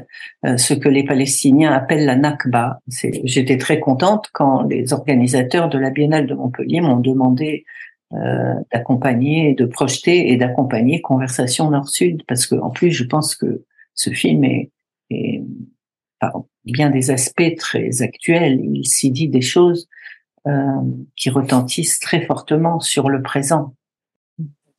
euh, 0.45 0.57
ce 0.57 0.75
que 0.75 0.89
les 0.89 1.05
Palestiniens 1.05 1.71
appellent 1.71 2.05
la 2.05 2.17
Nakba. 2.17 2.81
J'étais 3.23 3.57
très 3.57 3.79
contente 3.79 4.31
quand 4.33 4.63
les 4.63 4.93
organisateurs 4.93 5.69
de 5.69 5.79
la 5.79 5.91
Biennale 5.91 6.27
de 6.27 6.35
Montpellier 6.35 6.81
m'ont 6.81 6.97
demandé 6.97 7.65
d'accompagner, 8.13 9.55
de 9.55 9.67
projeter 9.67 10.31
et 10.31 10.37
d'accompagner 10.37 11.01
Conversation 11.01 11.71
Nord-Sud, 11.71 12.23
parce 12.29 12.47
que 12.47 12.55
en 12.55 12.71
plus, 12.71 12.93
je 12.93 13.05
pense 13.05 13.35
que 13.35 13.65
ce 13.95 14.11
film 14.11 14.45
est, 14.45 14.71
est 15.11 15.43
par 16.21 16.45
bien 16.65 16.91
des 16.91 17.11
aspects 17.11 17.55
très 17.57 18.03
actuels. 18.03 18.61
Il 18.63 18.87
s'y 18.87 19.11
dit 19.11 19.29
des 19.29 19.41
choses 19.41 19.89
euh, 20.47 20.53
qui 21.17 21.31
retentissent 21.31 21.99
très 21.99 22.25
fortement 22.25 22.81
sur 22.81 23.09
le 23.09 23.23
présent. 23.23 23.75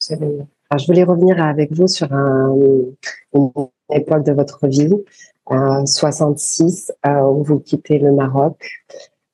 Alors, 0.10 0.80
je 0.80 0.86
voulais 0.86 1.04
revenir 1.04 1.42
avec 1.44 1.74
vous 1.74 1.88
sur 1.88 2.12
un, 2.14 2.56
une 3.34 3.52
époque 3.92 4.26
de 4.26 4.32
votre 4.32 4.68
vie, 4.68 4.94
euh, 5.52 5.86
66, 5.86 6.94
euh, 7.06 7.22
où 7.22 7.44
vous 7.44 7.60
quittez 7.60 8.00
le 8.00 8.12
Maroc 8.12 8.58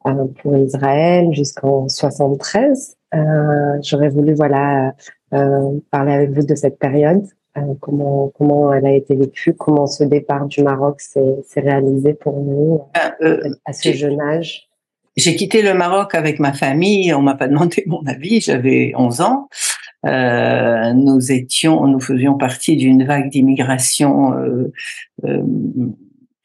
euh, 0.05 0.25
pour 0.41 0.57
Israël 0.57 1.33
jusqu'en 1.33 1.87
73. 1.87 2.97
Euh, 3.13 3.77
j'aurais 3.81 4.09
voulu 4.09 4.33
voilà 4.33 4.93
euh, 5.33 5.79
parler 5.91 6.13
avec 6.13 6.31
vous 6.31 6.45
de 6.45 6.55
cette 6.55 6.79
période, 6.79 7.25
euh, 7.57 7.61
comment 7.79 8.31
comment 8.35 8.73
elle 8.73 8.85
a 8.85 8.93
été 8.93 9.15
vécue, 9.15 9.53
comment 9.53 9.87
ce 9.87 10.03
départ 10.03 10.47
du 10.47 10.63
Maroc 10.63 10.99
s'est 11.01 11.43
réalisé 11.57 12.13
pour 12.13 12.33
vous 12.33 12.81
à 13.65 13.73
ce 13.73 13.91
jeune 13.93 14.19
âge. 14.21 14.69
J'ai 15.15 15.35
quitté 15.35 15.61
le 15.61 15.73
Maroc 15.73 16.15
avec 16.15 16.39
ma 16.39 16.53
famille. 16.53 17.13
On 17.13 17.21
m'a 17.21 17.35
pas 17.35 17.47
demandé 17.49 17.83
mon 17.85 18.03
avis. 18.05 18.41
J'avais 18.41 18.93
11 18.95 19.21
ans. 19.21 19.49
Euh, 20.05 20.91
nous 20.93 21.31
étions, 21.31 21.87
nous 21.87 21.99
faisions 21.99 22.37
partie 22.37 22.75
d'une 22.75 23.05
vague 23.05 23.29
d'immigration 23.29 24.33
euh, 24.33 24.71
euh, 25.23 25.41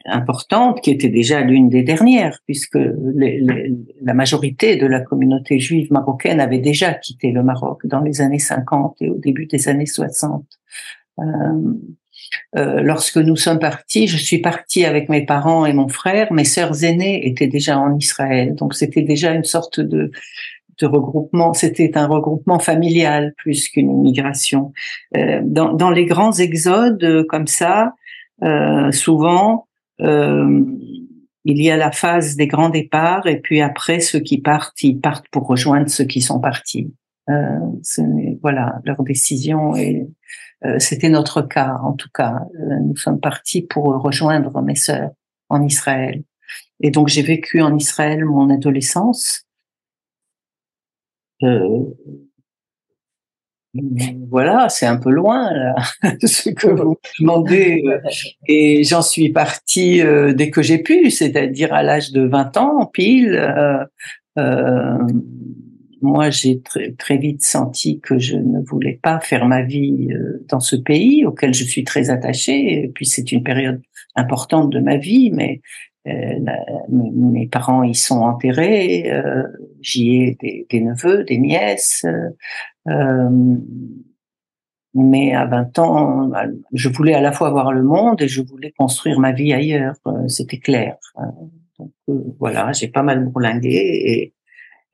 importante 0.08 0.80
qui 0.80 0.90
était 0.90 1.08
déjà 1.08 1.40
l'une 1.40 1.68
des 1.68 1.82
dernières, 1.82 2.38
puisque 2.46 2.78
la 2.78 4.14
majorité 4.14 4.76
de 4.76 4.86
la 4.86 5.00
communauté 5.00 5.58
juive 5.58 5.92
marocaine 5.92 6.40
avait 6.40 6.58
déjà 6.58 6.94
quitté 6.94 7.32
le 7.32 7.42
Maroc 7.42 7.86
dans 7.86 8.00
les 8.00 8.20
années 8.20 8.38
50 8.38 8.96
et 9.00 9.10
au 9.10 9.18
début 9.18 9.46
des 9.46 9.68
années 9.68 9.86
60. 9.86 10.44
Euh, 11.18 11.24
euh, 12.56 12.80
lorsque 12.82 13.16
nous 13.16 13.36
sommes 13.36 13.58
partis, 13.58 14.06
je 14.06 14.16
suis 14.16 14.38
partie 14.38 14.84
avec 14.84 15.08
mes 15.08 15.24
parents 15.24 15.66
et 15.66 15.72
mon 15.72 15.88
frère. 15.88 16.32
Mes 16.32 16.44
sœurs 16.44 16.84
aînées 16.84 17.26
étaient 17.26 17.46
déjà 17.46 17.78
en 17.78 17.96
Israël, 17.96 18.54
donc 18.54 18.74
c'était 18.74 19.02
déjà 19.02 19.32
une 19.32 19.44
sorte 19.44 19.80
de, 19.80 20.10
de 20.80 20.86
regroupement. 20.86 21.54
C'était 21.54 21.96
un 21.96 22.06
regroupement 22.06 22.58
familial 22.58 23.34
plus 23.36 23.68
qu'une 23.68 23.90
immigration. 23.90 24.72
Euh, 25.16 25.40
dans, 25.44 25.72
dans, 25.72 25.90
les 25.90 26.06
grands 26.06 26.32
exodes 26.32 27.02
euh, 27.04 27.24
comme 27.28 27.46
ça, 27.46 27.94
euh, 28.42 28.92
souvent 28.92 29.67
euh, 30.00 30.64
il 31.44 31.62
y 31.62 31.70
a 31.70 31.76
la 31.76 31.92
phase 31.92 32.36
des 32.36 32.46
grands 32.46 32.68
départs 32.68 33.26
et 33.26 33.40
puis 33.40 33.60
après 33.60 34.00
ceux 34.00 34.20
qui 34.20 34.40
partent, 34.40 34.82
ils 34.82 35.00
partent 35.00 35.28
pour 35.30 35.46
rejoindre 35.46 35.88
ceux 35.88 36.04
qui 36.04 36.20
sont 36.20 36.40
partis. 36.40 36.92
Euh, 37.30 37.58
voilà 38.42 38.80
leur 38.84 39.02
décision 39.02 39.76
et 39.76 40.06
euh, 40.64 40.78
c'était 40.78 41.08
notre 41.08 41.42
cas 41.42 41.76
en 41.82 41.92
tout 41.92 42.08
cas. 42.12 42.40
Euh, 42.54 42.80
nous 42.82 42.96
sommes 42.96 43.20
partis 43.20 43.62
pour 43.62 43.84
rejoindre 43.84 44.60
mes 44.62 44.74
sœurs 44.74 45.10
en 45.48 45.62
Israël 45.62 46.22
et 46.80 46.90
donc 46.90 47.08
j'ai 47.08 47.22
vécu 47.22 47.60
en 47.62 47.76
Israël 47.76 48.24
mon 48.24 48.50
adolescence. 48.50 49.44
Euh, 51.42 51.84
voilà, 54.30 54.68
c'est 54.68 54.86
un 54.86 54.96
peu 54.96 55.10
loin 55.10 55.52
là, 55.52 55.74
ce 56.24 56.50
que 56.50 56.68
vous 56.68 56.96
demandez. 57.20 57.82
Et 58.46 58.84
j'en 58.84 59.02
suis 59.02 59.30
partie 59.30 60.00
euh, 60.02 60.32
dès 60.32 60.50
que 60.50 60.62
j'ai 60.62 60.78
pu, 60.78 61.10
c'est-à-dire 61.10 61.72
à, 61.72 61.82
l'âge 61.82 62.12
de 62.12 62.26
20 62.26 62.56
ans, 62.56 62.86
pile. 62.86 63.34
Euh, 63.34 63.84
euh, 64.38 64.98
moi, 66.00 66.30
j'ai 66.30 66.60
très, 66.60 66.92
très 66.92 67.16
vite 67.16 67.42
senti 67.42 68.00
que 68.00 68.18
je 68.18 68.36
ne 68.36 68.60
voulais 68.60 68.98
pas 69.02 69.20
faire 69.20 69.46
ma 69.46 69.62
vie 69.62 70.08
euh, 70.12 70.44
dans 70.48 70.60
ce 70.60 70.76
pays 70.76 71.24
auquel 71.24 71.54
je 71.54 71.64
suis 71.64 71.84
très 71.84 72.10
attachée. 72.10 72.84
Et 72.84 72.88
puis 72.88 73.06
c'est 73.06 73.32
une 73.32 73.42
période 73.42 73.80
importante 74.14 74.70
de 74.70 74.80
ma 74.80 74.96
vie, 74.96 75.30
mais 75.32 75.60
euh, 76.08 76.38
mes 76.88 77.46
parents 77.46 77.82
y 77.82 77.94
sont 77.94 78.20
enterrés. 78.20 79.10
Euh, 79.10 79.44
j'y 79.80 80.16
ai 80.16 80.66
des, 80.70 80.80
neveux, 80.80 81.24
des 81.24 81.38
nièces. 81.38 82.04
mais 84.94 85.34
à 85.34 85.46
20 85.46 85.78
ans, 85.78 86.32
je 86.72 86.88
voulais 86.88 87.14
à 87.14 87.20
la 87.20 87.32
fois 87.32 87.50
voir 87.50 87.72
le 87.72 87.82
monde 87.82 88.20
et 88.22 88.28
je 88.28 88.42
voulais 88.42 88.72
construire 88.76 89.20
ma 89.20 89.32
vie 89.32 89.52
ailleurs. 89.52 89.96
C'était 90.26 90.58
clair. 90.58 90.96
Donc 91.78 91.92
voilà, 92.38 92.72
j'ai 92.72 92.88
pas 92.88 93.02
mal 93.02 93.24
bourlingué 93.24 94.02
et 94.04 94.34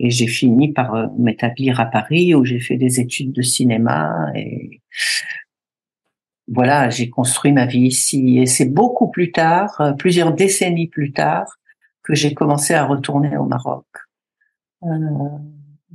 et 0.01 0.11
j'ai 0.11 0.27
fini 0.27 0.73
par 0.73 0.95
euh, 0.95 1.07
m'établir 1.19 1.81
à 1.81 1.87
Paris 1.87 2.35
où 2.35 2.45
j'ai 2.45 2.61
fait 2.61 2.77
des 2.77 3.01
études 3.01 3.33
de 3.33 3.43
cinéma 3.43 4.31
et 4.35 4.83
voilà, 6.49 6.91
j'ai 6.91 7.11
construit 7.11 7.53
ma 7.53 7.67
vie 7.67 7.87
ici. 7.87 8.39
Et 8.39 8.47
c'est 8.47 8.69
beaucoup 8.69 9.11
plus 9.11 9.33
tard, 9.33 9.81
euh, 9.81 9.93
plusieurs 9.93 10.33
décennies 10.33 10.89
plus 10.89 11.13
tard, 11.13 11.59
que 12.03 12.15
j'ai 12.15 12.35
commencé 12.35 12.75
à 12.75 12.85
retourner 12.85 13.37
au 13.37 13.45
Maroc. 13.45 13.87
Euh, 14.83 14.89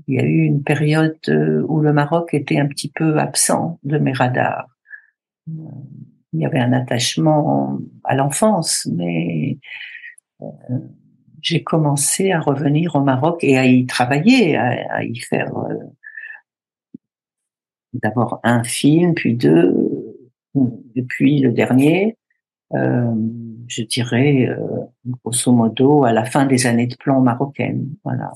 il 0.08 0.16
y 0.16 0.20
a 0.20 0.24
eu 0.24 0.42
une 0.42 0.64
période 0.64 1.20
où 1.68 1.82
le 1.82 1.94
Maroc 1.94 2.34
était 2.34 2.60
un 2.60 2.66
petit 2.66 2.90
peu 2.90 3.20
absent 3.20 3.80
de 3.84 4.00
mes 4.00 4.14
radars. 4.14 4.66
Il 5.48 6.40
y 6.40 6.46
avait 6.46 6.60
un 6.60 6.74
attachement 6.74 7.78
à 8.04 8.16
l'enfance, 8.16 8.88
mais 8.92 9.60
j'ai 11.42 11.64
commencé 11.64 12.32
à 12.32 12.40
revenir 12.40 12.96
au 12.96 13.02
Maroc 13.02 13.44
et 13.44 13.58
à 13.58 13.66
y 13.66 13.86
travailler, 13.86 14.58
à, 14.58 15.04
y 15.04 15.20
faire 15.20 15.56
euh, 15.58 15.76
d'abord 17.94 18.40
un 18.44 18.64
film, 18.64 19.14
puis 19.14 19.36
deux, 19.36 19.99
depuis 20.56 21.40
le 21.40 21.52
dernier, 21.52 22.18
euh, 22.74 23.14
je 23.68 23.84
dirais 23.84 24.48
euh, 24.48 24.58
grosso 25.24 25.52
modo 25.52 26.04
à 26.04 26.12
la 26.12 26.26
fin 26.26 26.46
des 26.46 26.68
années 26.68 26.88
de 26.88 26.96
plomb 26.96 27.22
marocaines. 27.22 27.90
Voilà. 28.04 28.32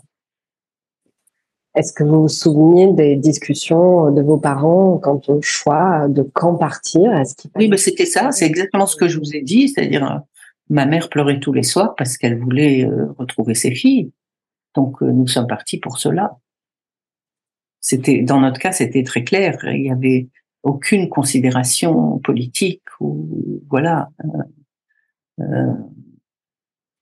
Est-ce 1.76 1.92
que 1.92 2.04
vous 2.04 2.24
vous 2.24 2.30
souvenez 2.30 2.94
des 2.94 3.16
discussions 3.16 4.12
de 4.12 4.22
vos 4.22 4.38
parents 4.38 5.00
quant 5.00 5.20
au 5.28 5.42
choix 5.42 6.08
de 6.08 6.22
quand 6.22 6.56
partir? 6.56 7.24
Oui, 7.56 7.68
mais 7.68 7.78
c'était 7.78 8.06
ça, 8.06 8.32
c'est 8.32 8.46
exactement 8.46 8.86
ce 8.86 8.96
que 8.96 9.08
je 9.08 9.18
vous 9.18 9.36
ai 9.36 9.42
dit, 9.42 9.70
c'est-à-dire 9.70 10.24
Ma 10.70 10.86
mère 10.86 11.10
pleurait 11.10 11.40
tous 11.40 11.54
les 11.54 11.64
soirs 11.64 11.94
parce 11.96 12.18
qu'elle 12.18 12.40
voulait 12.40 12.86
euh, 12.86 13.12
retrouver 13.18 13.54
ses 13.54 13.76
filles. 13.76 14.12
Donc 14.76 15.02
euh, 15.02 15.12
nous 15.12 15.28
sommes 15.28 15.48
partis 15.48 15.78
pour 15.78 15.98
cela. 15.98 16.38
C'était 17.82 18.22
dans 18.22 18.40
notre 18.40 18.60
cas, 18.60 18.72
c'était 18.72 19.04
très 19.04 19.24
clair. 19.24 19.58
Il 19.66 19.86
y 19.86 19.92
avait 19.92 20.30
aucune 20.64 21.10
considération 21.10 22.20
politique 22.20 22.82
ou 23.00 23.62
voilà. 23.70 24.10
Euh, 25.40 25.74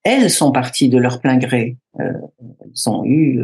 elles 0.03 0.31
sont 0.31 0.51
parties 0.51 0.89
de 0.89 0.97
leur 0.97 1.21
plein 1.21 1.37
gré. 1.37 1.77
elles 1.99 2.89
ont 2.89 3.05
eu 3.05 3.39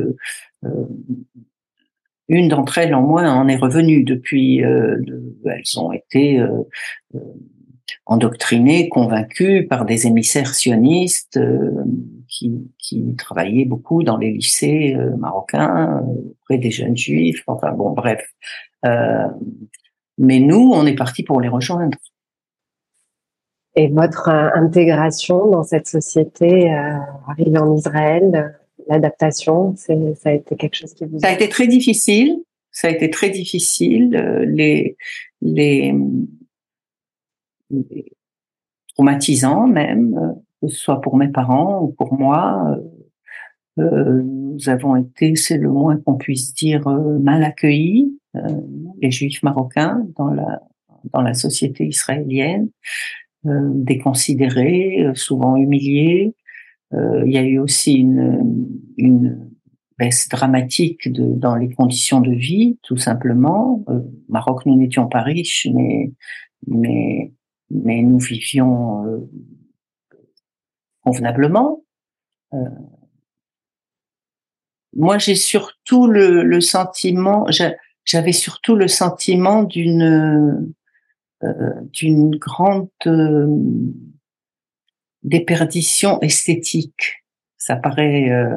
une 2.27 2.47
d'entre 2.47 2.79
elles 2.79 2.95
en 2.95 3.03
moins 3.03 3.31
en 3.31 3.47
est 3.47 3.57
revenue 3.57 4.03
depuis. 4.03 4.57
elles 4.57 5.79
ont 5.79 5.91
été 5.91 6.43
endoctrinés, 8.07 8.89
convaincus 8.89 9.67
par 9.69 9.85
des 9.85 10.07
émissaires 10.07 10.55
sionistes 10.55 11.39
qui, 12.27 12.71
qui 12.79 13.15
travaillaient 13.15 13.65
beaucoup 13.65 14.01
dans 14.01 14.17
les 14.17 14.31
lycées 14.31 14.97
marocains 15.19 16.01
auprès 16.41 16.57
des 16.57 16.71
jeunes 16.71 16.97
juifs. 16.97 17.43
Enfin 17.45 17.71
bon, 17.71 17.91
bref. 17.91 18.25
Mais 20.17 20.39
nous, 20.39 20.71
on 20.73 20.85
est 20.85 20.95
parti 20.95 21.23
pour 21.23 21.41
les 21.41 21.49
rejoindre. 21.49 21.97
Et 23.75 23.89
votre 23.89 24.29
intégration 24.29 25.51
dans 25.51 25.63
cette 25.63 25.87
société, 25.87 26.73
euh, 26.73 26.97
arrivée 27.27 27.59
en 27.59 27.75
Israël, 27.75 28.57
l'adaptation, 28.87 29.75
ça 29.75 29.93
a 30.25 30.31
été 30.31 30.55
quelque 30.55 30.75
chose 30.75 30.93
qui 30.93 31.05
vous... 31.05 31.19
Ça 31.19 31.27
a 31.27 31.33
été 31.33 31.47
très 31.47 31.67
difficile. 31.67 32.41
Ça 32.71 32.87
a 32.87 32.91
été 32.91 33.09
très 33.09 33.29
difficile. 33.29 34.15
Euh, 34.15 34.45
les, 34.45 34.97
les, 35.41 35.93
les 37.69 38.11
traumatisants 38.95 39.67
même, 39.67 40.17
euh, 40.17 40.33
que 40.61 40.67
ce 40.69 40.77
soit 40.77 41.01
pour 41.01 41.17
mes 41.17 41.27
parents 41.27 41.81
ou 41.81 41.89
pour 41.89 42.13
moi. 42.13 42.75
Euh, 43.77 44.23
nous 44.23 44.69
avons 44.69 44.95
été, 44.95 45.35
c'est 45.35 45.57
le 45.57 45.69
moins 45.69 45.97
qu'on 45.97 46.15
puisse 46.15 46.53
dire, 46.55 46.87
mal 46.89 47.43
accueillis, 47.43 48.16
les 48.33 49.11
juifs 49.11 49.41
marocains 49.43 50.05
dans 50.15 50.31
la 50.33 50.61
dans 51.13 51.21
la 51.21 51.33
société 51.33 51.85
israélienne. 51.85 52.69
Euh, 53.45 53.71
déconsidérés, 53.75 55.05
euh, 55.05 55.13
souvent 55.13 55.55
humiliés. 55.55 56.35
Euh, 56.93 57.23
il 57.25 57.31
y 57.31 57.37
a 57.37 57.43
eu 57.43 57.59
aussi 57.59 57.93
une, 57.93 58.67
une 58.97 59.51
baisse 59.97 60.27
dramatique 60.27 61.09
de, 61.11 61.33
dans 61.35 61.55
les 61.55 61.69
conditions 61.69 62.19
de 62.19 62.31
vie, 62.31 62.79
tout 62.81 62.97
simplement. 62.97 63.85
Maroc, 64.27 64.65
nous 64.65 64.75
n'étions 64.75 65.07
pas 65.07 65.21
riches, 65.21 65.67
mais 65.73 66.11
mais 66.65 67.31
mais 67.69 68.01
nous 68.01 68.19
vivions 68.19 69.29
convenablement. 71.03 71.83
moi, 74.93 75.17
j'ai 75.19 75.35
surtout 75.35 76.07
le, 76.07 76.43
le 76.43 76.59
sentiment, 76.59 77.45
j'avais 78.07 78.31
surtout 78.31 78.75
le 78.75 78.87
sentiment 78.87 79.63
d'une 79.63 80.73
euh, 81.43 81.71
d'une 81.93 82.35
grande 82.37 82.89
euh, 83.05 83.45
déperdition 85.21 86.19
esthétique. 86.21 87.23
Ça 87.59 87.75
paraît 87.75 88.31
euh, 88.31 88.55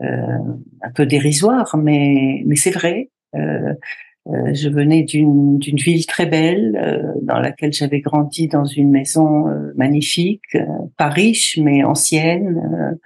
un 0.00 0.90
peu 0.92 1.06
dérisoire, 1.06 1.76
mais 1.76 2.42
mais 2.46 2.56
c'est 2.56 2.72
vrai. 2.72 3.10
je 3.34 4.68
venais 4.68 5.04
d'une 5.04 5.58
d'une 5.58 5.76
ville 5.76 6.06
très 6.06 6.26
belle 6.26 7.16
dans 7.22 7.38
laquelle 7.38 7.72
j'avais 7.72 8.00
grandi 8.00 8.48
dans 8.48 8.64
une 8.64 8.90
maison 8.90 9.46
magnifique, 9.76 10.56
pas 10.96 11.10
riche 11.10 11.58
mais 11.62 11.84
ancienne, 11.84 12.98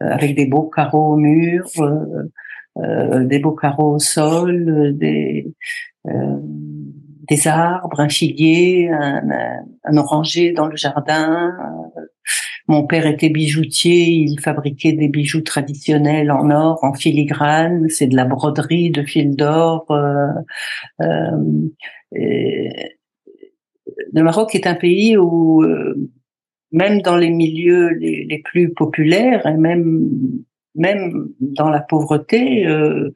avec 0.00 0.34
des 0.34 0.46
beaux 0.46 0.68
carreaux 0.68 1.12
au 1.12 1.16
mur, 1.16 1.66
des 2.76 3.38
beaux 3.38 3.52
carreaux 3.52 3.96
au 3.96 3.98
sol, 3.98 4.96
des 4.96 5.52
des 7.28 7.46
arbres, 7.46 8.00
un 8.00 8.08
figuier, 8.08 8.90
un, 8.90 9.96
oranger 9.96 10.52
dans 10.52 10.66
le 10.66 10.76
jardin. 10.76 11.56
Mon 12.68 12.86
père 12.86 13.06
était 13.06 13.28
bijoutier, 13.28 14.08
il 14.08 14.40
fabriquait 14.40 14.92
des 14.92 15.08
bijoux 15.08 15.40
traditionnels 15.40 16.30
en 16.30 16.50
or, 16.50 16.78
en 16.82 16.94
filigrane, 16.94 17.88
c'est 17.88 18.06
de 18.06 18.16
la 18.16 18.24
broderie 18.24 18.90
de 18.90 19.02
fil 19.02 19.36
d'or. 19.36 19.86
Euh, 19.90 20.26
euh, 21.00 22.68
le 24.12 24.22
Maroc 24.22 24.54
est 24.54 24.66
un 24.66 24.74
pays 24.74 25.16
où, 25.16 25.62
euh, 25.62 26.10
même 26.70 27.02
dans 27.02 27.16
les 27.16 27.30
milieux 27.30 27.90
les 27.90 28.42
plus 28.44 28.72
populaires, 28.72 29.46
et 29.46 29.56
même 29.56 30.08
même 30.74 31.28
dans 31.40 31.68
la 31.68 31.80
pauvreté, 31.80 32.66
euh, 32.66 33.12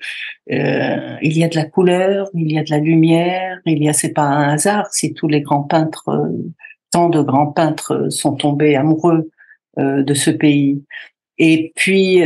euh, 0.53 1.17
il 1.23 1.37
y 1.37 1.45
a 1.45 1.49
de 1.49 1.57
la 1.57 1.65
couleur, 1.65 2.29
il 2.35 2.53
y 2.53 2.59
a 2.59 2.63
de 2.63 2.71
la 2.71 2.79
lumière, 2.79 3.59
il 3.67 3.83
y 3.83 3.89
a, 3.89 3.93
c'est 3.93 4.13
pas 4.13 4.23
un 4.23 4.55
hasard 4.55 4.93
si 4.93 5.15
tous 5.15 5.29
les 5.29 5.41
grands 5.41 5.63
peintres, 5.63 6.09
euh, 6.09 6.29
tant 6.91 7.09
de 7.09 7.21
grands 7.21 7.53
peintres 7.53 8.09
sont 8.11 8.35
tombés 8.35 8.77
amoureux 8.77 9.31
euh, 9.79 10.03
de 10.03 10.15
ce 10.15 10.31
pays. 10.31 10.85
Et 11.39 11.73
puis 11.77 12.23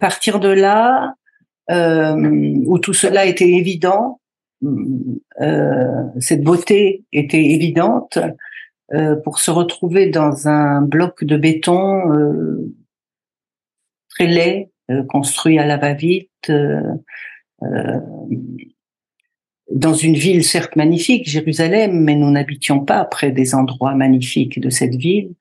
partir 0.00 0.40
de 0.40 0.48
là, 0.48 1.14
où 1.70 2.78
tout 2.80 2.92
cela 2.92 3.24
était 3.24 3.48
évident, 3.48 4.18
cette 6.18 6.42
beauté 6.42 7.04
était 7.12 7.44
évidente, 7.44 8.18
pour 9.22 9.38
se 9.38 9.52
retrouver 9.52 10.10
dans 10.10 10.48
un 10.48 10.82
bloc 10.82 11.22
de 11.22 11.36
béton 11.36 12.02
très 14.14 14.26
laid, 14.26 14.70
euh, 14.90 15.04
construit 15.04 15.58
à 15.58 15.66
la 15.66 15.76
va-vite, 15.76 16.30
euh, 16.50 16.82
euh, 17.62 18.00
dans 19.70 19.94
une 19.94 20.14
ville 20.14 20.44
certes 20.44 20.76
magnifique, 20.76 21.28
Jérusalem, 21.28 22.00
mais 22.00 22.14
nous 22.14 22.30
n'habitions 22.30 22.84
pas 22.84 23.04
près 23.04 23.30
des 23.30 23.54
endroits 23.54 23.94
magnifiques 23.94 24.60
de 24.60 24.70
cette 24.70 24.96
ville. 24.96 25.34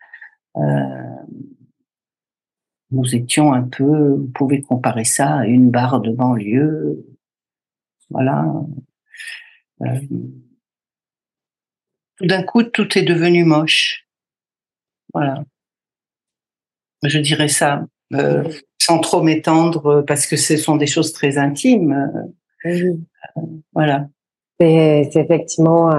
nous 2.92 3.16
étions 3.16 3.54
un 3.54 3.64
peu, 3.64 4.16
vous 4.16 4.32
pouvez 4.34 4.62
comparer 4.62 5.06
ça 5.06 5.40
à 5.40 5.46
une 5.46 5.72
barre 5.72 6.02
de 6.02 6.12
banlieue, 6.12 7.06
voilà. 8.10 8.46
tout 12.18 12.26
d'un 12.26 12.44
coup, 12.44 12.64
tout 12.64 12.98
est 12.98 13.04
devenu 13.04 13.44
moche. 13.46 14.06
Voilà. 15.14 15.44
Je 17.04 17.20
dirais 17.20 17.48
ça. 17.48 17.86
Euh, 18.14 18.44
sans 18.80 19.00
trop 19.00 19.22
m'étendre 19.22 19.86
euh, 19.86 20.02
parce 20.02 20.26
que 20.26 20.36
ce 20.36 20.58
sont 20.58 20.76
des 20.76 20.88
choses 20.88 21.14
très 21.14 21.38
intimes. 21.38 22.12
Euh, 22.66 22.94
voilà. 23.74 24.08
C'est 24.60 25.16
effectivement 25.16 25.90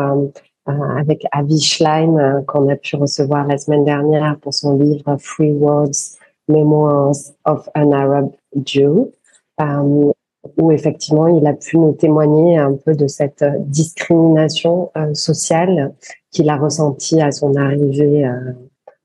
avec 0.66 1.24
Avi 1.32 1.60
Schlein 1.60 2.44
qu'on 2.46 2.68
a 2.68 2.76
pu 2.76 2.94
recevoir 2.94 3.44
la 3.48 3.58
semaine 3.58 3.84
dernière 3.84 4.36
pour 4.40 4.54
son 4.54 4.78
livre 4.78 5.16
Free 5.18 5.50
Words, 5.50 6.16
Memoirs 6.46 7.16
of 7.44 7.68
an 7.74 7.90
Arab 7.90 8.30
Jew, 8.64 9.10
où 9.58 10.70
effectivement 10.70 11.26
il 11.26 11.44
a 11.44 11.54
pu 11.54 11.76
nous 11.76 11.92
témoigner 11.94 12.56
un 12.56 12.74
peu 12.74 12.94
de 12.94 13.08
cette 13.08 13.44
discrimination 13.66 14.92
sociale 15.12 15.92
qu'il 16.30 16.48
a 16.48 16.56
ressentie 16.56 17.20
à 17.20 17.32
son 17.32 17.56
arrivée 17.56 18.30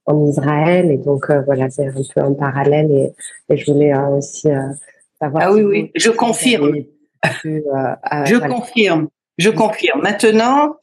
en 0.07 0.25
Israël. 0.27 0.89
Et 0.89 0.97
donc, 0.97 1.29
euh, 1.29 1.41
voilà, 1.45 1.69
c'est 1.69 1.85
un 1.85 1.91
peu 1.91 2.21
un 2.21 2.33
parallèle. 2.33 2.91
Et, 2.91 3.53
et 3.53 3.57
je 3.57 3.71
voulais 3.71 3.93
euh, 3.93 4.17
aussi 4.17 4.49
euh, 4.49 4.61
savoir. 5.21 5.43
Ah 5.45 5.53
oui, 5.53 5.61
oui, 5.61 5.91
je 5.95 6.09
confirme. 6.09 6.71
je 7.43 8.47
confirme. 8.47 9.09
Je 9.37 9.49
confirme. 9.51 10.01
Maintenant, 10.01 10.77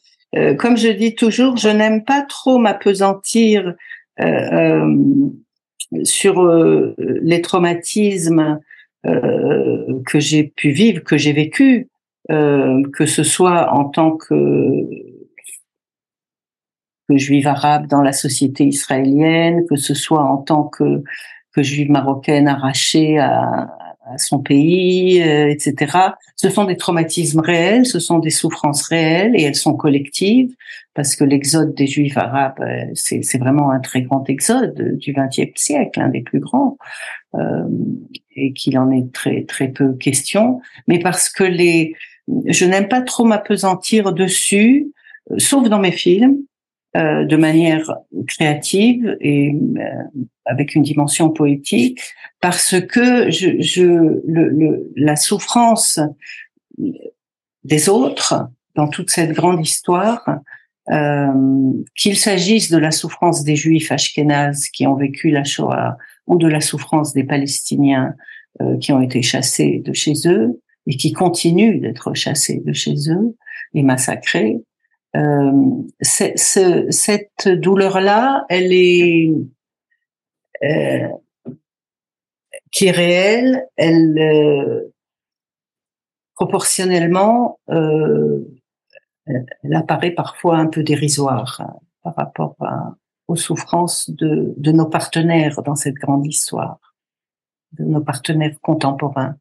comme 0.58 0.76
je 0.76 0.88
dis 0.88 1.14
toujours, 1.14 1.56
je 1.56 1.68
n'aime 1.68 2.04
pas 2.04 2.22
trop 2.22 2.58
m'apesantir 2.58 3.74
sur 6.02 6.46
les 6.98 7.40
traumatismes 7.40 8.60
que 9.04 10.20
j'ai 10.20 10.44
pu 10.44 10.70
vivre, 10.70 11.02
que 11.02 11.16
j'ai 11.16 11.32
vécu, 11.32 11.88
que 12.28 13.06
ce 13.06 13.22
soit 13.24 13.72
en 13.72 13.84
tant 13.86 14.16
que 14.16 14.34
que 17.09 17.16
juive 17.18 17.46
arabe 17.46 17.86
dans 17.86 18.02
la 18.02 18.12
société 18.12 18.64
israélienne, 18.64 19.64
que 19.68 19.76
ce 19.76 19.94
soit 19.94 20.22
en 20.22 20.38
tant 20.38 20.64
que, 20.64 21.02
que 21.52 21.62
juive 21.62 21.90
marocaine 21.90 22.48
arrachée 22.48 23.18
à, 23.18 23.68
à 24.07 24.18
son 24.18 24.40
pays, 24.40 25.22
euh, 25.22 25.48
etc. 25.48 25.96
Ce 26.36 26.50
sont 26.50 26.64
des 26.64 26.76
traumatismes 26.76 27.40
réels, 27.40 27.86
ce 27.86 27.98
sont 27.98 28.18
des 28.18 28.30
souffrances 28.30 28.86
réelles 28.88 29.34
et 29.34 29.42
elles 29.42 29.55
sont 29.55 29.74
collectives 29.74 30.55
parce 30.94 31.16
que 31.16 31.24
l'exode 31.24 31.74
des 31.74 31.86
juifs 31.86 32.16
arabes, 32.16 32.61
euh, 32.61 32.84
c'est 32.94 33.38
vraiment 33.38 33.70
un 33.70 33.80
très 33.80 34.02
grand 34.02 34.28
exode 34.28 34.96
du 34.98 35.12
XXe 35.12 35.50
siècle, 35.57 36.00
un 36.00 36.09
des 36.09 36.20
plus 36.20 36.38
grands, 36.38 36.76
euh, 37.34 37.66
et 38.36 38.52
qu'il 38.52 38.78
en 38.78 38.90
est 38.90 39.12
très 39.12 39.44
très 39.44 39.68
peu 39.68 39.94
question. 39.94 40.61
Mais 40.86 40.98
parce 40.98 41.30
que 41.30 41.44
les, 41.44 41.94
je 42.46 42.64
n'aime 42.64 42.88
pas 42.88 43.00
trop 43.00 43.24
m'apesantir 43.24 44.12
dessus, 44.12 44.92
sauf 45.38 45.68
dans 45.68 45.80
mes 45.80 45.92
films, 45.92 46.38
euh, 46.97 47.24
de 47.24 47.36
manière 47.36 47.92
créative 48.26 49.16
et 49.20 49.53
euh, 49.53 49.80
avec 50.45 50.74
une 50.74 50.82
dimension 50.82 51.30
poétique, 51.30 52.01
parce 52.40 52.80
que 52.80 53.30
je, 53.30 53.61
je 53.61 53.84
le, 54.26 54.90
la 54.97 55.16
souffrance 55.16 55.99
des 57.64 57.88
autres 57.88 58.49
dans 58.74 58.88
toute 58.88 59.11
cette 59.11 59.32
grande 59.32 59.64
histoire, 59.64 60.24
euh, 60.90 61.72
qu'il 61.97 62.16
s'agisse 62.16 62.70
de 62.70 62.76
la 62.76 62.90
souffrance 62.90 63.42
des 63.42 63.57
Juifs 63.57 63.90
ashkénazes 63.90 64.66
qui 64.66 64.86
ont 64.86 64.97
vécu 64.97 65.30
la 65.30 65.42
Shoah 65.42 65.97
ou 66.26 66.36
de 66.36 66.47
la 66.47 66.61
souffrance 66.61 67.14
des 67.14 67.24
Palestiniens 67.24 68.14
euh, 68.61 68.76
qui 68.78 68.92
ont 68.92 69.01
été 69.01 69.22
chassés 69.22 69.80
de 69.82 69.95
chez 69.95 70.12
eux 70.26 70.61
et 70.86 70.97
qui 70.97 71.12
continuent 71.12 71.80
d'être 71.80 72.12
chassés 72.12 72.61
de 72.62 72.74
chez 72.74 72.95
eux 73.09 73.34
et 73.72 73.82
massacrés, 73.82 74.59
ce, 75.14 76.86
cette 76.90 77.48
douleur-là, 77.48 78.44
elle 78.48 78.72
est 78.72 79.32
euh, 80.62 81.08
qui 82.72 82.86
est 82.86 82.90
réelle, 82.90 83.68
elle 83.76 84.18
euh, 84.18 84.92
proportionnellement, 86.34 87.60
euh, 87.70 88.44
elle 89.26 89.74
apparaît 89.74 90.10
parfois 90.10 90.58
un 90.58 90.66
peu 90.66 90.82
dérisoire 90.82 91.60
hein, 91.60 91.74
par 92.02 92.16
rapport 92.16 92.56
aux 93.28 93.36
souffrances 93.36 94.10
de, 94.10 94.54
de 94.56 94.72
nos 94.72 94.86
partenaires 94.86 95.62
dans 95.62 95.76
cette 95.76 95.94
grande 95.94 96.26
histoire, 96.26 96.78
de 97.72 97.84
nos 97.84 98.02
partenaires 98.02 98.56
contemporains. 98.60 99.36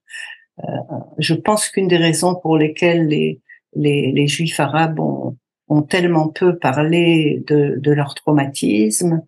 Euh, 0.63 0.77
je 1.17 1.33
pense 1.33 1.69
qu'une 1.69 1.87
des 1.87 1.97
raisons 1.97 2.35
pour 2.35 2.57
lesquelles 2.57 3.07
les, 3.07 3.41
les, 3.73 4.11
les 4.11 4.27
juifs 4.27 4.59
arabes 4.59 4.99
ont, 4.99 5.37
ont 5.73 5.81
tellement 5.81 6.29
peu 6.29 6.57
parlé 6.57 7.43
de, 7.47 7.79
de 7.79 7.91
leur 7.91 8.13
traumatisme 8.15 9.23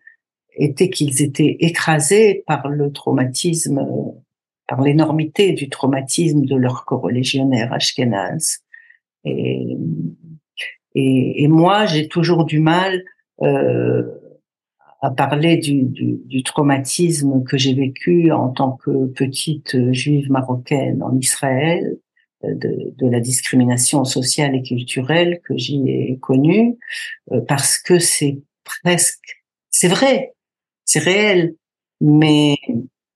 était 0.57 0.89
qu'ils 0.89 1.21
étaient 1.21 1.57
écrasés 1.59 2.43
par 2.47 2.69
le 2.69 2.91
traumatisme, 2.91 3.79
par 4.67 4.81
l'énormité 4.81 5.53
du 5.53 5.69
traumatisme 5.69 6.45
de 6.45 6.55
leur 6.55 6.85
corolégionnaire 6.85 7.73
ashkénaze. 7.73 8.59
Et, 9.25 9.77
et, 10.93 11.43
et 11.43 11.47
moi, 11.47 11.85
j'ai 11.85 12.07
toujours 12.07 12.45
du 12.45 12.59
mal 12.59 13.03
euh, 13.41 14.03
à 15.01 15.11
parler 15.11 15.57
du, 15.57 15.83
du, 15.83 16.19
du 16.25 16.43
traumatisme 16.43 17.43
que 17.43 17.57
j'ai 17.57 17.73
vécu 17.73 18.31
en 18.31 18.49
tant 18.49 18.71
que 18.71 19.07
petite 19.07 19.91
juive 19.91 20.31
marocaine 20.31 21.03
en 21.03 21.17
Israël, 21.17 21.97
de, 22.53 22.93
de, 22.95 23.07
la 23.09 23.19
discrimination 23.19 24.03
sociale 24.05 24.55
et 24.55 24.63
culturelle 24.63 25.41
que 25.43 25.57
j'y 25.57 25.89
ai 25.89 26.17
connue, 26.21 26.77
euh, 27.31 27.41
parce 27.41 27.77
que 27.77 27.99
c'est 27.99 28.39
presque, 28.63 29.43
c'est 29.69 29.87
vrai, 29.87 30.33
c'est 30.85 30.99
réel, 30.99 31.55
mais 32.01 32.57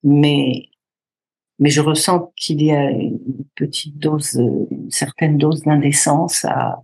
mais 0.03 0.65
mais 1.59 1.69
je 1.69 1.81
ressens 1.81 2.31
qu'il 2.35 2.63
y 2.63 2.71
a 2.71 2.89
une 2.89 3.45
petite 3.55 3.97
dose, 3.97 4.33
une 4.35 4.91
certaine 4.91 5.37
dose 5.37 5.63
d'indécence 5.63 6.45
à 6.45 6.81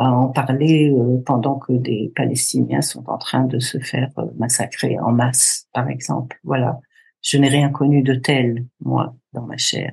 à 0.00 0.10
en 0.12 0.28
parler 0.28 0.90
euh, 0.90 1.22
pendant 1.26 1.58
que 1.58 1.72
des 1.72 2.10
Palestiniens 2.16 2.80
sont 2.80 3.08
en 3.08 3.18
train 3.18 3.44
de 3.44 3.58
se 3.58 3.78
faire 3.78 4.10
euh, 4.18 4.24
massacrer 4.38 4.98
en 4.98 5.12
masse, 5.12 5.66
par 5.74 5.88
exemple. 5.88 6.38
Voilà, 6.42 6.80
je 7.22 7.36
n'ai 7.36 7.48
rien 7.48 7.68
connu 7.70 8.02
de 8.02 8.14
tel 8.14 8.66
moi 8.80 9.14
dans 9.34 9.42
ma 9.42 9.58
chair. 9.58 9.92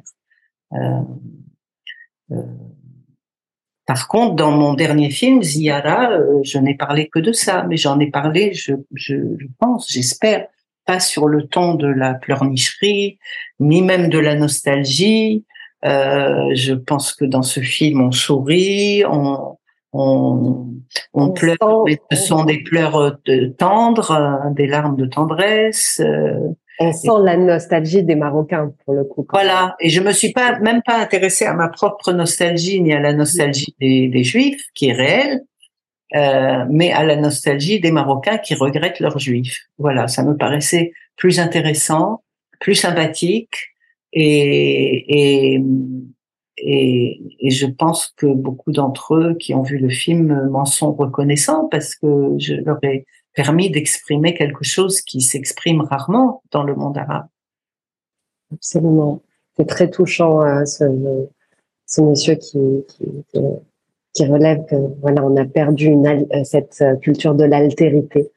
Euh, 0.74 1.02
par 3.88 4.10
contre, 4.10 4.36
dans 4.36 4.52
mon 4.52 4.74
dernier 4.74 5.10
film, 5.10 5.42
Ziara, 5.42 6.12
euh, 6.12 6.42
je 6.44 6.60
n'ai 6.60 6.76
parlé 6.76 7.08
que 7.08 7.20
de 7.20 7.32
ça, 7.32 7.66
mais 7.70 7.78
j'en 7.78 8.00
ai 8.02 8.12
parlé, 8.12 8.54
je, 8.54 8.74
je, 8.94 9.16
pense, 9.60 9.90
j'espère, 9.90 10.48
pas 10.86 11.00
sur 11.00 11.30
le 11.30 11.48
ton 11.48 11.74
de 11.76 11.88
la 11.88 12.14
pleurnicherie, 12.14 13.18
ni 13.62 13.82
même 13.82 14.10
de 14.10 14.20
la 14.20 14.36
nostalgie. 14.36 15.46
Euh, 15.86 16.50
je 16.54 16.74
pense 16.74 17.14
que 17.14 17.24
dans 17.24 17.44
ce 17.44 17.62
film, 17.62 18.02
on 18.02 18.12
sourit, 18.12 19.06
on, 19.06 19.58
on, 19.94 20.68
on, 21.14 21.32
pleure, 21.32 21.84
mais 21.86 21.98
ce 22.12 22.18
sont 22.18 22.44
des 22.44 22.62
pleurs 22.64 23.18
tendres, 23.58 24.52
des 24.54 24.68
larmes 24.68 24.98
de 24.98 25.06
tendresse. 25.06 26.02
On 26.80 26.94
sent 26.94 27.24
la 27.24 27.38
nostalgie 27.38 28.04
des 28.04 28.16
Marocains 28.16 28.72
pour 28.86 28.94
le 28.94 29.04
coup. 29.04 29.26
Voilà. 29.32 29.76
Et 29.80 29.90
je 29.90 30.02
me 30.02 30.12
suis 30.12 30.32
pas 30.32 30.60
même 30.60 30.82
pas 30.86 30.98
intéressée 31.00 31.46
à 31.46 31.54
ma 31.54 31.70
propre 31.70 32.12
nostalgie 32.14 32.82
ni 32.82 32.94
à 32.94 33.00
la 33.00 33.14
nostalgie 33.14 33.76
des, 33.80 34.08
des 34.08 34.24
Juifs 34.24 34.62
qui 34.76 34.90
est 34.90 34.94
réelle, 34.94 35.42
euh, 36.16 36.66
mais 36.70 36.92
à 36.92 37.04
la 37.04 37.16
nostalgie 37.16 37.80
des 37.80 37.92
Marocains 37.92 38.38
qui 38.38 38.54
regrettent 38.54 39.00
leurs 39.00 39.20
Juifs. 39.20 39.66
Voilà, 39.78 40.08
ça 40.08 40.24
me 40.24 40.38
paraissait 40.38 40.92
plus 41.16 41.40
intéressant, 41.40 42.24
plus 42.60 42.76
sympathique 42.76 43.56
et 44.14 45.54
et 45.56 45.62
et, 46.60 47.22
et 47.40 47.50
je 47.52 47.68
pense 47.68 48.14
que 48.18 48.26
beaucoup 48.26 48.72
d'entre 48.72 49.16
eux 49.16 49.36
qui 49.40 49.54
ont 49.54 49.62
vu 49.62 49.78
le 49.78 49.90
film 49.90 50.50
m'en 50.50 50.66
sont 50.66 50.92
reconnaissants 50.92 51.68
parce 51.70 51.96
que 51.96 52.34
je 52.40 52.56
leur 52.56 52.84
ai 52.84 53.06
permis 53.38 53.70
d'exprimer 53.70 54.34
quelque 54.34 54.64
chose 54.64 55.00
qui 55.02 55.22
s'exprime 55.22 55.82
rarement 55.82 56.42
dans 56.50 56.64
le 56.64 56.74
monde 56.74 56.98
arabe. 56.98 57.28
Absolument. 58.52 59.22
C'est 59.56 59.68
très 59.68 59.92
touchant 59.92 60.42
euh, 60.42 60.66
ce, 60.66 60.86
ce, 61.86 62.02
monsieur 62.02 62.34
qui, 62.34 62.84
qui, 62.88 63.24
qui, 64.14 64.26
relève 64.26 64.66
que 64.66 64.76
voilà, 65.02 65.24
on 65.24 65.36
a 65.38 65.46
perdu 65.46 65.86
une, 65.86 66.08
euh, 66.08 66.44
cette 66.44 66.82
euh, 66.82 66.96
culture 66.96 67.36
de 67.36 67.44
l'altérité. 67.44 68.32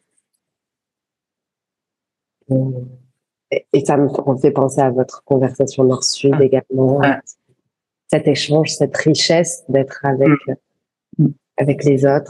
Et, 3.50 3.84
ça 3.86 3.96
me 3.96 4.08
fait 4.36 4.50
penser 4.50 4.82
à 4.82 4.90
votre 4.90 5.24
conversation 5.24 5.84
nord-sud 5.84 6.34
ah. 6.38 6.44
également. 6.44 7.00
Cet 8.08 8.28
échange, 8.28 8.74
cette 8.74 8.96
richesse 8.98 9.64
d'être 9.68 10.04
avec 10.04 10.28
mm 11.16 11.28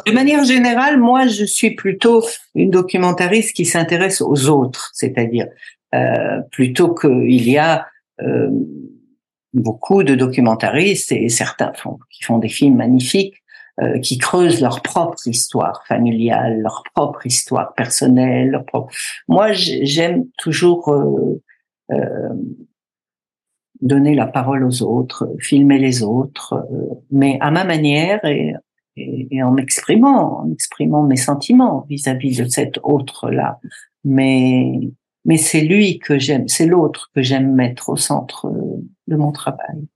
De 0.06 0.12
manière 0.12 0.44
générale, 0.44 0.98
moi, 0.98 1.26
je 1.26 1.44
suis 1.44 1.74
plutôt 1.74 2.24
une 2.54 2.70
documentariste 2.70 3.54
qui 3.54 3.64
s'intéresse 3.64 4.20
aux 4.20 4.48
autres, 4.48 4.90
c'est-à-dire 4.94 5.46
euh, 5.94 6.40
plutôt 6.50 6.94
qu'il 6.94 7.48
y 7.48 7.58
a 7.58 7.86
euh, 8.22 8.50
beaucoup 9.52 10.02
de 10.02 10.14
documentaristes 10.14 11.12
et 11.12 11.28
certains 11.28 11.72
font, 11.74 11.98
qui 12.10 12.24
font 12.24 12.38
des 12.38 12.48
films 12.48 12.76
magnifiques, 12.76 13.36
euh, 13.80 13.98
qui 13.98 14.18
creusent 14.18 14.60
leur 14.60 14.82
propre 14.82 15.26
histoire 15.26 15.84
familiale, 15.86 16.60
leur 16.60 16.82
propre 16.94 17.26
histoire 17.26 17.74
personnelle. 17.74 18.50
Leur 18.50 18.64
propre... 18.64 18.92
Moi, 19.26 19.52
j'aime 19.52 20.24
toujours 20.36 20.92
euh, 20.92 21.42
euh, 21.92 22.28
donner 23.80 24.14
la 24.14 24.26
parole 24.26 24.64
aux 24.64 24.82
autres, 24.82 25.28
filmer 25.38 25.78
les 25.78 26.02
autres, 26.02 26.54
euh, 26.54 26.94
mais 27.10 27.38
à 27.40 27.50
ma 27.50 27.64
manière 27.64 28.24
et 28.24 28.52
et, 29.30 29.42
en 29.42 29.53
m'exprimant, 29.53 30.42
en 30.42 30.53
exprimant 30.53 31.03
mes 31.03 31.16
sentiments 31.16 31.86
vis-à-vis 31.88 32.38
de 32.38 32.44
cet 32.46 32.78
autre-là. 32.82 33.61
Mais, 34.05 34.80
mais 35.24 35.36
c'est 35.36 35.61
lui 35.61 35.98
que 35.98 36.18
j'aime, 36.18 36.48
c'est 36.48 36.66
l'autre 36.66 37.11
que 37.14 37.22
j'aime 37.22 37.55
mettre 37.55 37.90
au 37.90 37.96
centre 37.96 38.51
de 39.07 39.16
mon 39.16 39.32
travail. 39.32 39.86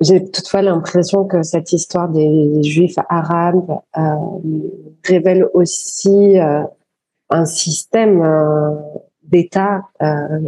J'ai 0.00 0.24
toutefois 0.24 0.62
l'impression 0.62 1.24
que 1.26 1.42
cette 1.42 1.72
histoire 1.72 2.08
des 2.08 2.62
Juifs 2.62 2.98
arabes 3.08 3.80
euh, 3.96 4.00
révèle 5.04 5.46
aussi 5.54 6.38
euh, 6.40 6.64
un 7.30 7.44
système 7.44 8.20
euh, 8.20 8.74
d'État 9.32 9.88
euh, 10.02 10.38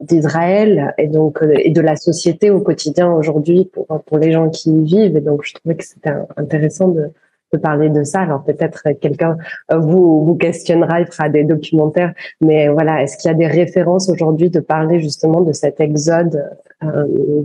d'Israël 0.00 0.94
et 0.96 1.06
donc 1.06 1.42
euh, 1.42 1.52
et 1.56 1.70
de 1.70 1.82
la 1.82 1.96
société 1.96 2.50
au 2.50 2.60
quotidien 2.60 3.12
aujourd'hui 3.12 3.66
pour 3.72 3.86
pour 4.06 4.18
les 4.18 4.32
gens 4.32 4.48
qui 4.48 4.70
y 4.70 4.82
vivent. 4.82 5.16
Et 5.16 5.20
donc 5.20 5.44
je 5.44 5.54
trouvais 5.54 5.76
que 5.76 5.84
c'était 5.84 6.14
intéressant 6.38 6.88
de, 6.88 7.10
de 7.52 7.58
parler 7.58 7.90
de 7.90 8.02
ça. 8.04 8.20
Alors 8.20 8.42
peut-être 8.42 8.82
quelqu'un 9.02 9.36
euh, 9.70 9.78
vous 9.78 10.24
vous 10.24 10.34
questionnera 10.34 11.00
il 11.00 11.06
fera 11.06 11.28
des 11.28 11.44
documentaires. 11.44 12.14
Mais 12.40 12.68
voilà 12.68 13.02
est-ce 13.02 13.18
qu'il 13.18 13.30
y 13.30 13.34
a 13.34 13.36
des 13.36 13.46
références 13.46 14.08
aujourd'hui 14.08 14.48
de 14.48 14.60
parler 14.60 14.98
justement 14.98 15.42
de 15.42 15.52
cet 15.52 15.80
exode 15.80 16.42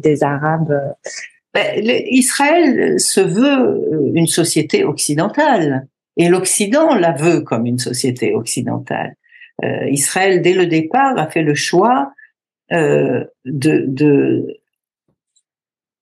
des 0.03 0.23
Arabes 0.23 0.77
ben, 1.53 1.65
Israël 2.23 2.99
se 2.99 3.21
veut 3.21 4.11
une 4.13 4.27
société 4.27 4.85
occidentale. 4.85 5.87
Et 6.17 6.27
l'Occident 6.27 6.95
la 6.95 7.13
veut 7.13 7.41
comme 7.41 7.65
une 7.65 7.79
société 7.79 8.33
occidentale 8.33 9.15
euh, 9.63 9.89
Israël, 9.89 10.41
dès 10.41 10.53
le 10.53 10.65
départ, 10.65 11.17
a 11.17 11.27
fait 11.27 11.43
le 11.43 11.55
choix 11.55 12.13
euh, 12.71 13.25
de, 13.45 13.85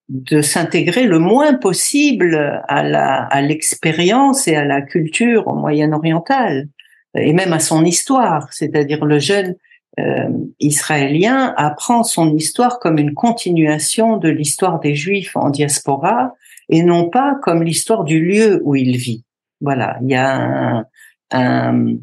de, 0.09 0.41
s'intégrer 0.41 1.05
le 1.05 1.19
moins 1.19 1.53
possible 1.53 2.63
à 2.67 2.83
la 2.83 3.23
à 3.25 3.41
l'expérience 3.41 4.47
et 4.47 4.55
à 4.55 4.65
la 4.65 4.81
culture 4.81 5.53
moyen-orientale 5.53 6.67
et 7.15 7.33
même 7.33 7.53
à 7.53 7.59
son 7.59 7.83
histoire, 7.85 8.51
c'est-à-dire 8.51 9.05
le 9.05 9.19
jeune 9.19 9.55
euh, 9.99 10.29
israélien 10.59 11.53
apprend 11.57 12.03
son 12.03 12.35
histoire 12.35 12.79
comme 12.79 12.97
une 12.99 13.13
continuation 13.13 14.17
de 14.17 14.29
l'histoire 14.29 14.79
des 14.79 14.95
Juifs 14.95 15.35
en 15.35 15.49
diaspora 15.49 16.35
et 16.69 16.83
non 16.83 17.09
pas 17.09 17.35
comme 17.41 17.63
l'histoire 17.63 18.03
du 18.03 18.23
lieu 18.23 18.61
où 18.63 18.75
il 18.75 18.97
vit. 18.97 19.23
Voilà, 19.61 19.97
il 20.01 20.09
y 20.09 20.15
a 20.15 20.85
un, 21.31 21.97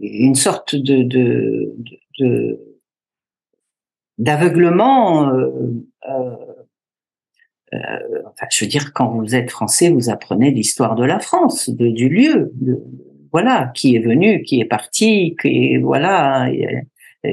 une 0.00 0.34
sorte 0.34 0.76
de, 0.76 1.02
de, 1.02 1.74
de 2.18 2.68
d'aveuglement. 4.18 5.28
Euh, 5.28 5.50
euh, 6.08 6.36
euh, 7.74 7.78
enfin, 8.26 8.46
je 8.50 8.64
veux 8.64 8.68
dire, 8.68 8.92
quand 8.92 9.08
vous 9.08 9.34
êtes 9.34 9.50
français, 9.50 9.90
vous 9.90 10.10
apprenez 10.10 10.50
l'histoire 10.50 10.94
de 10.94 11.04
la 11.04 11.20
France, 11.20 11.70
de, 11.70 11.88
du 11.88 12.08
lieu, 12.08 12.52
voilà, 13.30 13.70
qui 13.74 13.94
est 13.94 14.00
venu, 14.00 14.42
qui 14.42 14.60
est 14.60 14.64
parti, 14.64 15.36
qui 15.40 15.76
voilà. 15.76 16.48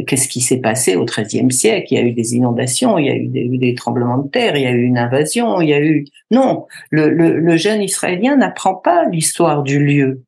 qu'est-ce 0.07 0.27
qui 0.27 0.41
s'est 0.41 0.59
passé 0.59 0.97
au 0.97 1.05
XIIIe 1.05 1.51
siècle? 1.51 1.87
Il 1.91 1.95
y 1.95 2.01
a 2.01 2.03
eu 2.03 2.11
des 2.11 2.35
inondations, 2.35 2.97
il 2.97 3.05
y 3.05 3.09
a 3.09 3.15
eu 3.15 3.57
des, 3.57 3.73
tremblements 3.75 4.17
de 4.17 4.27
terre, 4.27 4.57
il 4.57 4.63
y 4.63 4.67
a 4.67 4.71
eu 4.71 4.83
une 4.83 4.97
invasion, 4.97 5.61
il 5.61 5.69
y 5.69 5.73
a 5.73 5.81
eu 5.81 6.05
non. 6.31 6.65
Le, 6.91 7.55
jeune 7.55 7.81
Israélien 7.81 8.35
n'apprend 8.35 8.75
pas 8.75 9.05
l'histoire 9.05 9.63
du 9.63 9.83
lieu. 9.83 10.25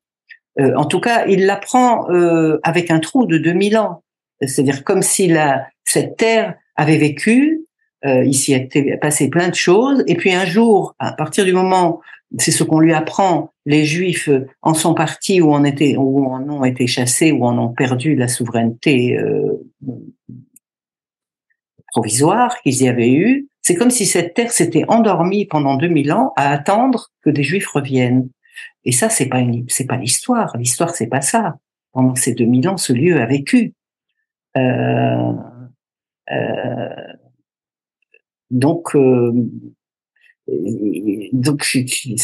Euh, 0.60 0.74
en 0.76 0.84
tout 0.84 1.00
cas, 1.00 1.26
il 1.26 1.46
l'apprend 1.46 2.10
euh, 2.10 2.58
avec 2.62 2.90
un 2.90 2.98
trou 2.98 3.26
de 3.26 3.38
2000 3.38 3.78
ans. 3.78 4.02
C'est-à-dire 4.40 4.84
comme 4.84 5.02
si 5.02 5.26
la, 5.26 5.66
cette 5.84 6.16
terre 6.16 6.54
avait 6.76 6.98
vécu, 6.98 7.64
euh, 8.04 8.24
il 8.24 8.34
s'y 8.34 8.54
était 8.54 8.96
passé 8.96 9.28
plein 9.28 9.48
de 9.48 9.54
choses, 9.54 10.04
et 10.06 10.14
puis 10.14 10.32
un 10.32 10.44
jour, 10.44 10.94
à 10.98 11.12
partir 11.12 11.44
du 11.44 11.52
moment 11.52 12.00
c'est 12.36 12.50
ce 12.50 12.62
qu'on 12.62 12.80
lui 12.80 12.92
apprend. 12.92 13.52
Les 13.64 13.84
Juifs 13.84 14.28
en 14.62 14.74
sont 14.74 14.94
partis 14.94 15.40
ou 15.40 15.52
en 15.52 15.64
étaient 15.64 15.96
ou 15.96 16.26
en 16.26 16.48
ont 16.48 16.64
été 16.64 16.86
chassés 16.86 17.32
ou 17.32 17.44
en 17.44 17.56
ont 17.58 17.72
perdu 17.72 18.14
la 18.16 18.28
souveraineté 18.28 19.16
euh, 19.16 19.66
provisoire 21.88 22.60
qu'ils 22.60 22.82
y 22.82 22.88
avaient 22.88 23.12
eu. 23.12 23.48
C'est 23.62 23.74
comme 23.74 23.90
si 23.90 24.04
cette 24.04 24.34
terre 24.34 24.52
s'était 24.52 24.84
endormie 24.88 25.46
pendant 25.46 25.76
2000 25.76 26.12
ans 26.12 26.32
à 26.36 26.50
attendre 26.50 27.08
que 27.22 27.30
des 27.30 27.42
Juifs 27.42 27.68
reviennent. 27.68 28.28
Et 28.84 28.92
ça, 28.92 29.08
c'est 29.08 29.26
pas 29.26 29.42
c'est 29.68 29.86
pas 29.86 29.96
l'histoire. 29.96 30.56
L'histoire, 30.56 30.94
c'est 30.94 31.06
pas 31.06 31.20
ça. 31.20 31.58
Pendant 31.92 32.14
ces 32.14 32.34
2000 32.34 32.68
ans, 32.68 32.76
ce 32.76 32.92
lieu 32.92 33.20
a 33.20 33.26
vécu. 33.26 33.74
Euh, 34.56 35.32
euh, 36.32 36.88
donc, 38.50 38.94
euh, 38.96 39.32
donc 41.32 41.64
c'est 41.64 42.16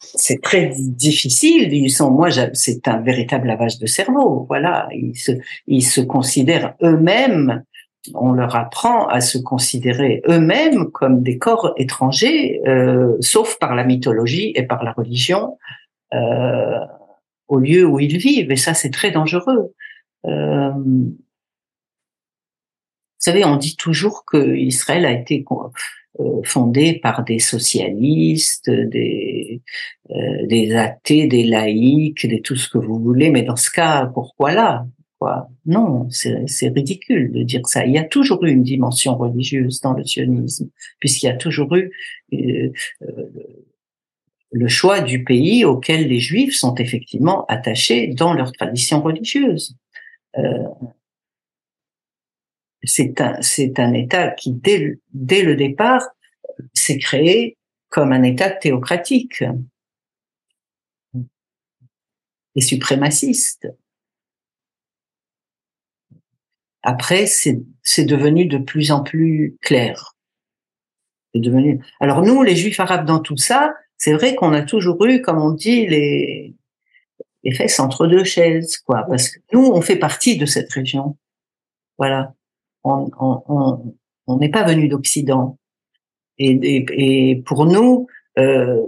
c'est 0.00 0.40
très 0.40 0.72
difficile. 0.76 1.72
Ils 1.72 1.90
sont, 1.90 2.10
moi, 2.10 2.28
c'est 2.52 2.86
un 2.86 3.00
véritable 3.00 3.48
lavage 3.48 3.78
de 3.78 3.86
cerveau. 3.86 4.46
Voilà, 4.48 4.88
ils 4.92 5.16
se, 5.16 5.32
ils 5.66 5.82
se 5.82 6.00
considèrent 6.00 6.74
eux-mêmes. 6.82 7.64
On 8.14 8.32
leur 8.32 8.56
apprend 8.56 9.06
à 9.08 9.20
se 9.20 9.38
considérer 9.38 10.22
eux-mêmes 10.28 10.90
comme 10.90 11.22
des 11.22 11.38
corps 11.38 11.74
étrangers, 11.76 12.60
euh, 12.66 13.16
sauf 13.20 13.58
par 13.58 13.74
la 13.74 13.84
mythologie 13.84 14.52
et 14.54 14.62
par 14.62 14.84
la 14.84 14.92
religion, 14.92 15.58
euh, 16.14 16.78
au 17.48 17.58
lieu 17.58 17.84
où 17.84 17.98
ils 17.98 18.16
vivent. 18.16 18.50
Et 18.50 18.56
ça, 18.56 18.74
c'est 18.74 18.90
très 18.90 19.10
dangereux. 19.10 19.74
Euh, 20.26 20.70
vous 20.70 21.16
savez, 23.18 23.44
on 23.44 23.56
dit 23.56 23.76
toujours 23.76 24.24
que 24.24 24.56
Israël 24.56 25.04
a 25.04 25.12
été 25.12 25.44
fondée 26.44 26.98
par 27.00 27.24
des 27.24 27.40
socialistes, 27.40 28.70
des, 28.70 29.60
des 30.44 30.74
athées, 30.74 31.26
des 31.26 31.44
laïcs, 31.44 32.26
des 32.26 32.40
tout 32.40 32.56
ce 32.56 32.68
que 32.68 32.78
vous 32.78 32.98
voulez. 33.00 33.30
Mais 33.30 33.42
dans 33.42 33.56
ce 33.56 33.70
cas, 33.70 34.06
pourquoi 34.06 34.52
là? 34.52 34.86
Non, 35.66 36.08
c'est 36.10 36.68
ridicule 36.68 37.32
de 37.32 37.42
dire 37.42 37.66
ça. 37.66 37.84
Il 37.84 37.92
y 37.92 37.98
a 37.98 38.04
toujours 38.04 38.44
eu 38.44 38.50
une 38.50 38.62
dimension 38.62 39.16
religieuse 39.16 39.80
dans 39.80 39.92
le 39.92 40.04
sionisme, 40.04 40.70
puisqu'il 41.00 41.26
y 41.26 41.30
a 41.30 41.36
toujours 41.36 41.74
eu 41.74 41.92
euh, 42.32 42.72
le 44.50 44.68
choix 44.68 45.00
du 45.00 45.24
pays 45.24 45.64
auquel 45.64 46.06
les 46.08 46.20
Juifs 46.20 46.54
sont 46.54 46.74
effectivement 46.76 47.44
attachés 47.46 48.08
dans 48.08 48.32
leur 48.32 48.52
tradition 48.52 49.02
religieuse. 49.02 49.76
Euh, 50.36 50.68
c'est 52.84 53.20
un, 53.20 53.42
c'est 53.42 53.78
un 53.80 53.92
État 53.92 54.30
qui, 54.30 54.52
dès, 54.52 55.00
dès 55.12 55.42
le 55.42 55.56
départ, 55.56 56.06
s'est 56.74 56.98
créé 56.98 57.56
comme 57.88 58.12
un 58.12 58.22
État 58.22 58.50
théocratique 58.50 59.42
et 62.54 62.60
suprémaciste. 62.60 63.68
Après, 66.88 67.26
c'est, 67.26 67.60
devenu 68.04 68.46
de 68.46 68.58
plus 68.58 68.92
en 68.92 69.02
plus 69.02 69.56
clair. 69.60 70.16
C'est 71.34 71.40
devenu. 71.40 71.84
Alors 72.00 72.22
nous, 72.22 72.42
les 72.42 72.56
Juifs 72.56 72.80
arabes, 72.80 73.04
dans 73.04 73.18
tout 73.18 73.36
ça, 73.36 73.74
c'est 73.96 74.12
vrai 74.12 74.34
qu'on 74.34 74.52
a 74.52 74.62
toujours 74.62 75.04
eu, 75.04 75.20
comme 75.20 75.38
on 75.38 75.52
dit, 75.52 75.86
les, 75.86 76.54
les 77.44 77.54
fesses 77.54 77.78
entre 77.78 78.06
deux 78.06 78.24
chaises, 78.24 78.78
quoi. 78.78 79.04
Parce 79.08 79.28
que 79.28 79.38
nous, 79.52 79.66
on 79.66 79.82
fait 79.82 79.96
partie 79.96 80.38
de 80.38 80.46
cette 80.46 80.72
région. 80.72 81.16
Voilà 81.98 82.34
on 82.84 84.36
n'est 84.38 84.50
pas 84.50 84.64
venu 84.64 84.88
d'Occident. 84.88 85.58
Et, 86.38 86.86
et, 86.92 87.36
pour 87.42 87.66
nous, 87.66 88.06
euh, 88.38 88.80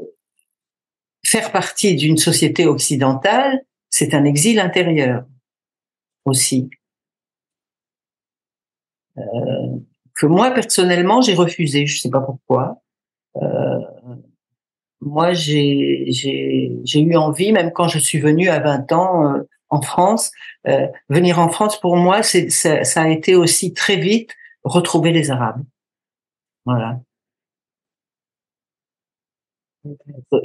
faire 1.26 1.50
partie 1.52 1.96
d'une 1.96 2.16
société 2.16 2.66
occidentale, 2.66 3.60
c'est 3.88 4.14
un 4.14 4.24
exil 4.24 4.60
intérieur 4.60 5.24
aussi. 6.24 6.70
Euh, 9.20 9.78
que 10.14 10.26
moi 10.26 10.50
personnellement 10.50 11.20
j'ai 11.20 11.34
refusé, 11.34 11.86
je 11.86 12.00
sais 12.00 12.10
pas 12.10 12.20
pourquoi. 12.20 12.82
Euh, 13.36 13.78
moi 15.00 15.32
j'ai 15.32 16.06
j'ai 16.08 17.00
eu 17.00 17.16
envie, 17.16 17.52
même 17.52 17.72
quand 17.72 17.88
je 17.88 17.98
suis 17.98 18.18
venue 18.18 18.48
à 18.48 18.60
20 18.60 18.92
ans, 18.92 19.34
euh, 19.34 19.42
en 19.68 19.82
France. 19.82 20.32
Venir 21.08 21.38
en 21.38 21.48
France, 21.48 21.80
pour 21.80 21.96
moi, 21.96 22.22
c'est, 22.22 22.50
ça, 22.50 22.84
ça, 22.84 23.02
a 23.02 23.08
été 23.08 23.36
aussi 23.36 23.72
très 23.72 23.96
vite 23.96 24.34
retrouver 24.64 25.12
les 25.12 25.30
Arabes. 25.30 25.62
Voilà. 26.64 27.00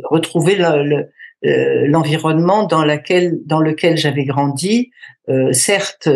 Retrouver 0.10 0.56
le, 0.56 1.10
euh, 1.46 1.88
l'environnement 1.88 2.66
dans, 2.66 2.84
laquelle, 2.86 3.40
dans 3.46 3.60
lequel 3.60 3.98
j'avais 3.98 4.24
grandi, 4.24 4.92
euh, 5.30 5.52
certes 5.52 6.10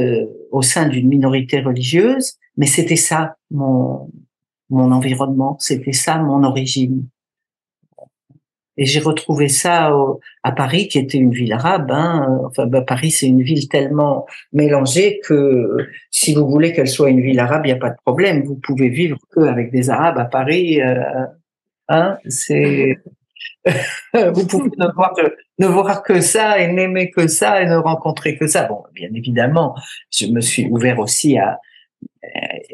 au 0.52 0.62
sein 0.62 0.88
d'une 0.88 1.08
minorité 1.08 1.60
religieuse, 1.60 2.38
mais 2.60 2.66
c'était 2.68 2.98
ça 2.98 3.38
mon, 3.50 4.12
mon 4.70 4.92
environnement, 4.92 5.58
c'était 5.60 5.94
ça 5.94 6.20
mon 6.20 6.44
origine. 6.44 7.08
Et 8.76 8.86
j'ai 8.86 9.00
retrouvé 9.00 9.48
ça 9.50 9.94
à 10.44 10.52
Paris, 10.52 10.88
qui 10.88 11.00
était 11.00 11.18
une 11.18 11.32
ville 11.32 11.52
arabe. 11.52 11.90
Hein. 11.92 12.40
Enfin, 12.46 12.66
bah, 12.66 12.82
Paris, 12.82 13.12
c'est 13.12 13.28
une 13.28 13.42
ville 13.42 13.68
tellement 13.68 14.26
mélangée 14.54 15.20
que 15.26 15.88
si 16.12 16.34
vous 16.34 16.48
voulez 16.48 16.72
qu'elle 16.72 16.88
soit 16.88 17.10
une 17.10 17.22
ville 17.22 17.40
arabe, 17.40 17.66
il 17.66 17.70
n'y 17.70 17.78
a 17.78 17.80
pas 17.80 17.90
de 17.90 17.98
problème. 18.06 18.44
Vous 18.44 18.56
pouvez 18.56 18.90
vivre 18.90 19.18
que 19.32 19.42
avec 19.42 19.72
des 19.72 19.90
Arabes 19.90 20.18
à 20.18 20.26
Paris. 20.26 20.82
Euh, 20.82 21.26
hein, 21.90 22.18
c'est 22.28 22.98
vous 24.14 24.48
pouvez 24.48 24.70
ne 24.78 24.94
voir, 24.94 25.14
que, 25.14 25.36
ne 25.60 25.68
voir 25.68 26.04
que 26.04 26.22
ça 26.22 26.60
et 26.60 26.72
n'aimer 26.72 27.12
que 27.12 27.28
ça 27.28 27.62
et 27.62 27.66
ne 27.66 27.76
rencontrer 27.76 28.38
que 28.38 28.48
ça. 28.48 28.64
Bon, 28.66 28.84
bien 28.94 29.10
évidemment, 29.14 29.76
je 30.12 30.28
me 30.28 30.40
suis 30.42 30.68
ouvert 30.68 31.00
aussi 31.00 31.38
à 31.38 31.60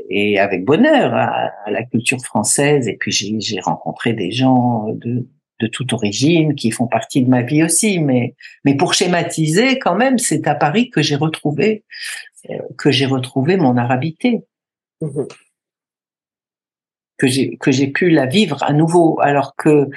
et 0.10 0.40
avec 0.40 0.66
bonheur 0.66 1.14
à, 1.14 1.52
à 1.66 1.72
la 1.72 1.84
culture 1.84 2.22
française. 2.22 2.88
Et 2.88 2.98
puis 2.98 3.12
j'ai 3.12 3.60
rencontré 3.60 4.14
des 4.14 4.32
gens 4.32 4.88
de 4.94 5.28
de 5.60 5.68
toute 5.68 5.94
origine, 5.94 6.56
qui 6.56 6.72
font 6.72 6.88
partie 6.88 7.24
de 7.24 7.30
ma 7.30 7.42
vie 7.42 7.64
aussi. 7.64 8.00
Mais, 8.00 8.36
mais 8.64 8.76
pour 8.76 8.94
schématiser, 8.94 9.80
quand 9.80 9.96
même, 9.96 10.18
c'est 10.18 10.48
à 10.48 10.56
Paris 10.56 10.90
que 10.90 11.02
j'ai 11.02 11.16
retrouvé, 11.16 11.84
euh, 12.50 12.58
que 12.78 12.92
j'ai 12.92 13.06
retrouvé 13.06 13.58
mon 13.58 13.78
arabité. 13.78 14.42
Mhm. 15.02 15.28
Que 17.18 17.28
j'ai, 17.28 17.56
que 17.58 17.72
j'ai 17.72 17.88
pu 17.88 18.10
la 18.10 18.26
vivre 18.26 18.62
à 18.64 18.74
nouveau, 18.74 19.20
alors 19.22 19.56
que, 19.56 19.88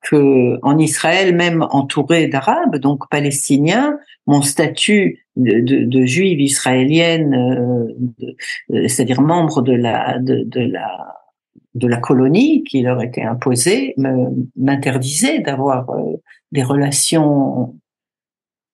que 0.00 0.58
en 0.62 0.76
Israël, 0.76 1.34
même 1.36 1.62
entouré 1.70 2.26
d'arabes, 2.26 2.78
donc 2.78 3.08
palestiniens, 3.08 3.96
mon 4.26 4.42
statut 4.42 5.26
de, 5.36 6.04
juive 6.04 6.40
israélienne, 6.40 7.34
euh, 7.34 8.32
euh, 8.72 8.88
c'est-à-dire 8.88 9.20
membre 9.20 9.62
de 9.62 9.72
la, 9.72 10.18
colonie 12.00 12.64
qui 12.64 12.82
leur 12.82 13.02
était 13.02 13.22
imposée 13.22 13.94
m'interdisait 14.56 15.40
d'avoir 15.40 15.90
euh, 15.90 16.16
des 16.52 16.62
relations 16.62 17.78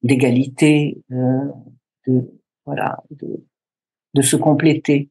d'égalité, 0.03 0.98
de 1.11 1.51
de, 4.14 4.22
se 4.22 4.36
compléter. 4.36 5.11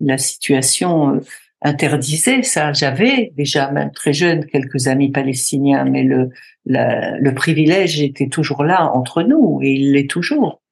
La 0.00 0.16
situation 0.16 1.20
interdisait 1.62 2.42
ça. 2.42 2.72
J'avais 2.72 3.32
déjà, 3.36 3.70
même 3.70 3.90
très 3.92 4.12
jeune, 4.12 4.46
quelques 4.46 4.88
amis 4.88 5.10
palestiniens, 5.10 5.84
mais 5.84 6.02
le, 6.02 6.30
le 6.64 7.30
privilège 7.32 8.00
était 8.00 8.28
toujours 8.28 8.64
là 8.64 8.90
entre 8.92 9.22
nous 9.22 9.60
et 9.62 9.72
il 9.72 9.92
l'est 9.92 10.08
toujours. 10.08 10.62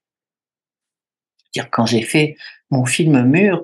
Dire 1.54 1.68
quand 1.70 1.86
j'ai 1.86 2.02
fait 2.02 2.36
mon 2.70 2.84
film 2.84 3.22
Mur, 3.24 3.62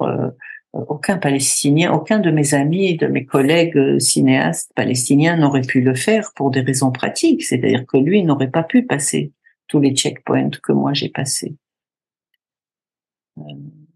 aucun 0.74 1.18
Palestinien, 1.18 1.92
aucun 1.92 2.18
de 2.18 2.30
mes 2.30 2.54
amis, 2.54 2.96
de 2.96 3.06
mes 3.06 3.24
collègues 3.24 3.76
euh, 3.76 3.98
cinéastes 4.00 4.72
palestiniens 4.74 5.36
n'aurait 5.36 5.62
pu 5.62 5.80
le 5.80 5.94
faire 5.94 6.32
pour 6.34 6.50
des 6.50 6.60
raisons 6.60 6.90
pratiques. 6.90 7.44
C'est-à-dire 7.44 7.86
que 7.86 7.96
lui 7.96 8.24
n'aurait 8.24 8.50
pas 8.50 8.64
pu 8.64 8.84
passer 8.84 9.32
tous 9.68 9.80
les 9.80 9.94
checkpoints 9.94 10.50
que 10.62 10.72
moi 10.72 10.92
j'ai 10.92 11.08
passés. 11.08 11.54
Euh, 13.38 13.42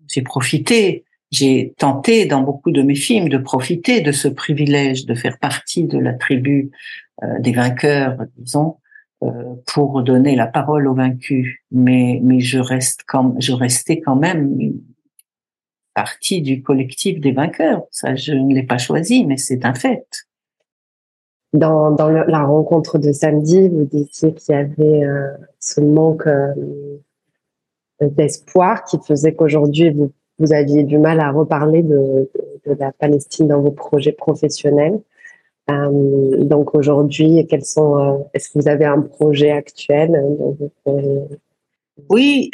j'ai 0.08 0.22
profité, 0.22 1.04
j'ai 1.30 1.74
tenté 1.78 2.26
dans 2.26 2.40
beaucoup 2.40 2.70
de 2.70 2.82
mes 2.82 2.94
films 2.94 3.28
de 3.28 3.38
profiter 3.38 4.00
de 4.00 4.12
ce 4.12 4.28
privilège 4.28 5.06
de 5.06 5.14
faire 5.14 5.38
partie 5.38 5.84
de 5.84 5.98
la 5.98 6.14
tribu 6.14 6.70
euh, 7.22 7.38
des 7.40 7.52
vainqueurs, 7.52 8.16
disons, 8.36 8.76
euh, 9.22 9.54
pour 9.66 10.02
donner 10.02 10.36
la 10.36 10.46
parole 10.46 10.86
aux 10.86 10.94
vaincus, 10.94 11.58
mais 11.70 12.20
mais 12.22 12.40
je 12.40 12.58
reste 12.58 13.02
quand 13.06 13.34
je 13.40 13.52
restais 13.52 14.00
quand 14.00 14.16
même 14.16 14.56
partie 15.98 16.40
du 16.42 16.62
collectif 16.62 17.18
des 17.18 17.32
vainqueurs. 17.32 17.82
Ça, 17.90 18.14
je 18.14 18.32
ne 18.32 18.54
l'ai 18.54 18.62
pas 18.62 18.78
choisi, 18.78 19.26
mais 19.26 19.36
c'est 19.36 19.64
un 19.64 19.74
fait. 19.74 20.06
Dans, 21.52 21.90
dans 21.90 22.08
la 22.08 22.44
rencontre 22.44 22.98
de 22.98 23.10
samedi, 23.10 23.68
vous 23.68 23.84
disiez 23.84 24.32
qu'il 24.34 24.54
y 24.54 24.58
avait 24.58 25.02
euh, 25.02 25.26
ce 25.58 25.80
manque 25.80 26.28
euh, 26.28 26.54
d'espoir 28.00 28.84
qui 28.84 28.98
faisait 29.04 29.34
qu'aujourd'hui 29.34 29.90
vous, 29.90 30.12
vous 30.38 30.52
aviez 30.52 30.84
du 30.84 30.98
mal 30.98 31.20
à 31.20 31.30
reparler 31.30 31.82
de, 31.82 32.30
de, 32.66 32.74
la 32.78 32.92
Palestine 32.92 33.48
dans 33.48 33.60
vos 33.60 33.70
projets 33.70 34.12
professionnels. 34.12 35.00
Euh, 35.70 36.44
donc 36.44 36.74
aujourd'hui, 36.74 37.46
quels 37.48 37.64
sont 37.64 37.98
euh, 37.98 38.18
Est-ce 38.34 38.50
que 38.50 38.58
vous 38.58 38.68
avez 38.68 38.84
un 38.84 39.02
projet 39.02 39.50
actuel 39.50 40.22
Oui, 42.08 42.50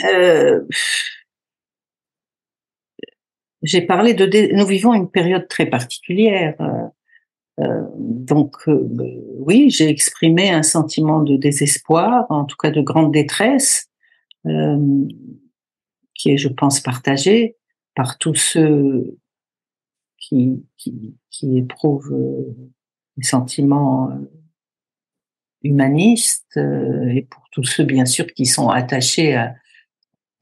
j'ai 3.63 3.83
parlé 3.83 4.15
de. 4.15 4.55
Nous 4.55 4.67
vivons 4.67 4.95
une 4.95 5.11
période 5.11 5.49
très 5.49 5.67
particulière. 5.67 6.55
Euh, 7.61 7.85
donc 7.97 8.57
euh, 8.67 8.81
oui, 9.39 9.71
j'ai 9.71 9.89
exprimé 9.89 10.51
un 10.51 10.65
sentiment 10.65 11.23
de 11.23 11.37
désespoir, 11.37 12.27
en 12.29 12.45
tout 12.45 12.57
cas 12.57 12.71
de 12.71 12.81
grande 12.81 13.13
détresse, 13.13 13.89
euh, 14.47 15.07
qui 16.15 16.33
est, 16.33 16.37
je 16.37 16.49
pense, 16.49 16.81
partagé 16.81 17.57
par 17.95 18.19
tous 18.19 18.35
ceux 18.35 19.19
qui, 20.19 20.65
qui, 20.77 21.59
éprouvent 21.59 22.17
des 23.17 23.27
sentiments 23.27 24.11
humanistes 25.63 26.57
et 26.57 27.23
pour 27.31 27.49
tous 27.51 27.65
ceux, 27.65 27.85
bien 27.85 28.07
sûr, 28.07 28.27
qui 28.27 28.47
sont 28.47 28.69
attachés 28.69 29.35
à, 29.37 29.55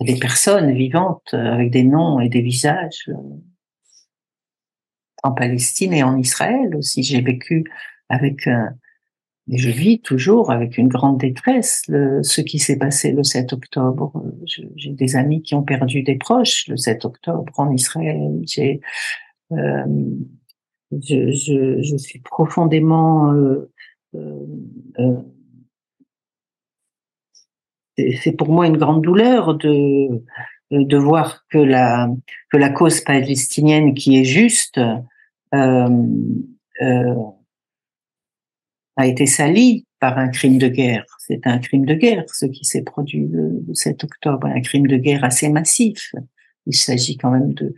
des 0.01 0.19
personnes 0.19 0.73
vivantes 0.73 1.33
avec 1.33 1.71
des 1.71 1.85
noms 1.85 2.19
et 2.19 2.29
des 2.29 2.43
visages 2.43 3.09
en 5.23 5.33
Palestine 5.33 5.93
et 5.93 6.03
en 6.03 6.19
Israël 6.19 6.75
aussi. 6.75 7.03
J'ai 7.03 7.21
vécu 7.21 7.65
avec 8.09 8.49
et 9.51 9.59
je 9.59 9.70
vis 9.70 10.01
toujours 10.01 10.51
avec 10.51 10.78
une 10.78 10.88
grande 10.88 11.18
détresse 11.18 11.82
le, 11.88 12.22
ce 12.22 12.40
qui 12.40 12.59
s'est 12.59 12.78
passé 12.78 13.12
le 13.12 13.24
7 13.24 13.53
octobre. 13.53 14.12
J'ai 14.47 14.90
des 14.90 15.16
amis 15.16 15.43
qui 15.43 15.55
ont 15.55 15.64
perdu 15.64 16.03
des 16.03 16.16
proches 16.16 16.68
le 16.68 16.76
7 16.76 17.05
octobre 17.05 17.53
en 17.59 17.70
Israël. 17.72 18.40
J'ai, 18.47 18.80
euh, 19.53 19.84
je, 20.93 21.32
je, 21.32 21.82
je, 21.82 21.97
suis 21.97 22.20
profondément 22.20 23.32
euh, 23.32 23.70
euh, 24.14 24.47
euh 24.99 25.22
c'est 28.22 28.32
pour 28.32 28.49
moi 28.49 28.66
une 28.66 28.78
grande 28.78 29.03
douleur 29.03 29.55
de 29.55 30.24
de 30.70 30.97
voir 30.97 31.45
que 31.51 31.59
la 31.59 32.09
que 32.51 32.57
la 32.57 32.70
cause 32.70 33.03
palestinienne 33.03 33.95
qui 33.95 34.18
est 34.18 34.24
juste 34.24 34.80
euh, 35.55 35.88
euh, 36.80 37.14
a 38.97 39.07
été 39.07 39.26
sali 39.26 39.86
par 40.01 40.18
un 40.18 40.28
crime 40.28 40.59
de 40.59 40.68
guerre. 40.68 41.05
C'est 41.18 41.47
un 41.47 41.59
crime 41.59 41.86
de 41.86 41.95
guerre, 41.95 42.24
ce 42.28 42.47
qui 42.47 42.64
s'est 42.64 42.82
produit 42.82 43.26
le, 43.28 43.62
7 43.72 44.05
octobre, 44.05 44.47
un 44.47 44.61
crime 44.61 44.86
de 44.86 44.97
guerre 44.97 45.24
assez 45.24 45.49
massif. 45.49 46.12
Il 46.66 46.74
s'agit 46.74 47.16
quand 47.16 47.30
même 47.30 47.55
de, 47.55 47.74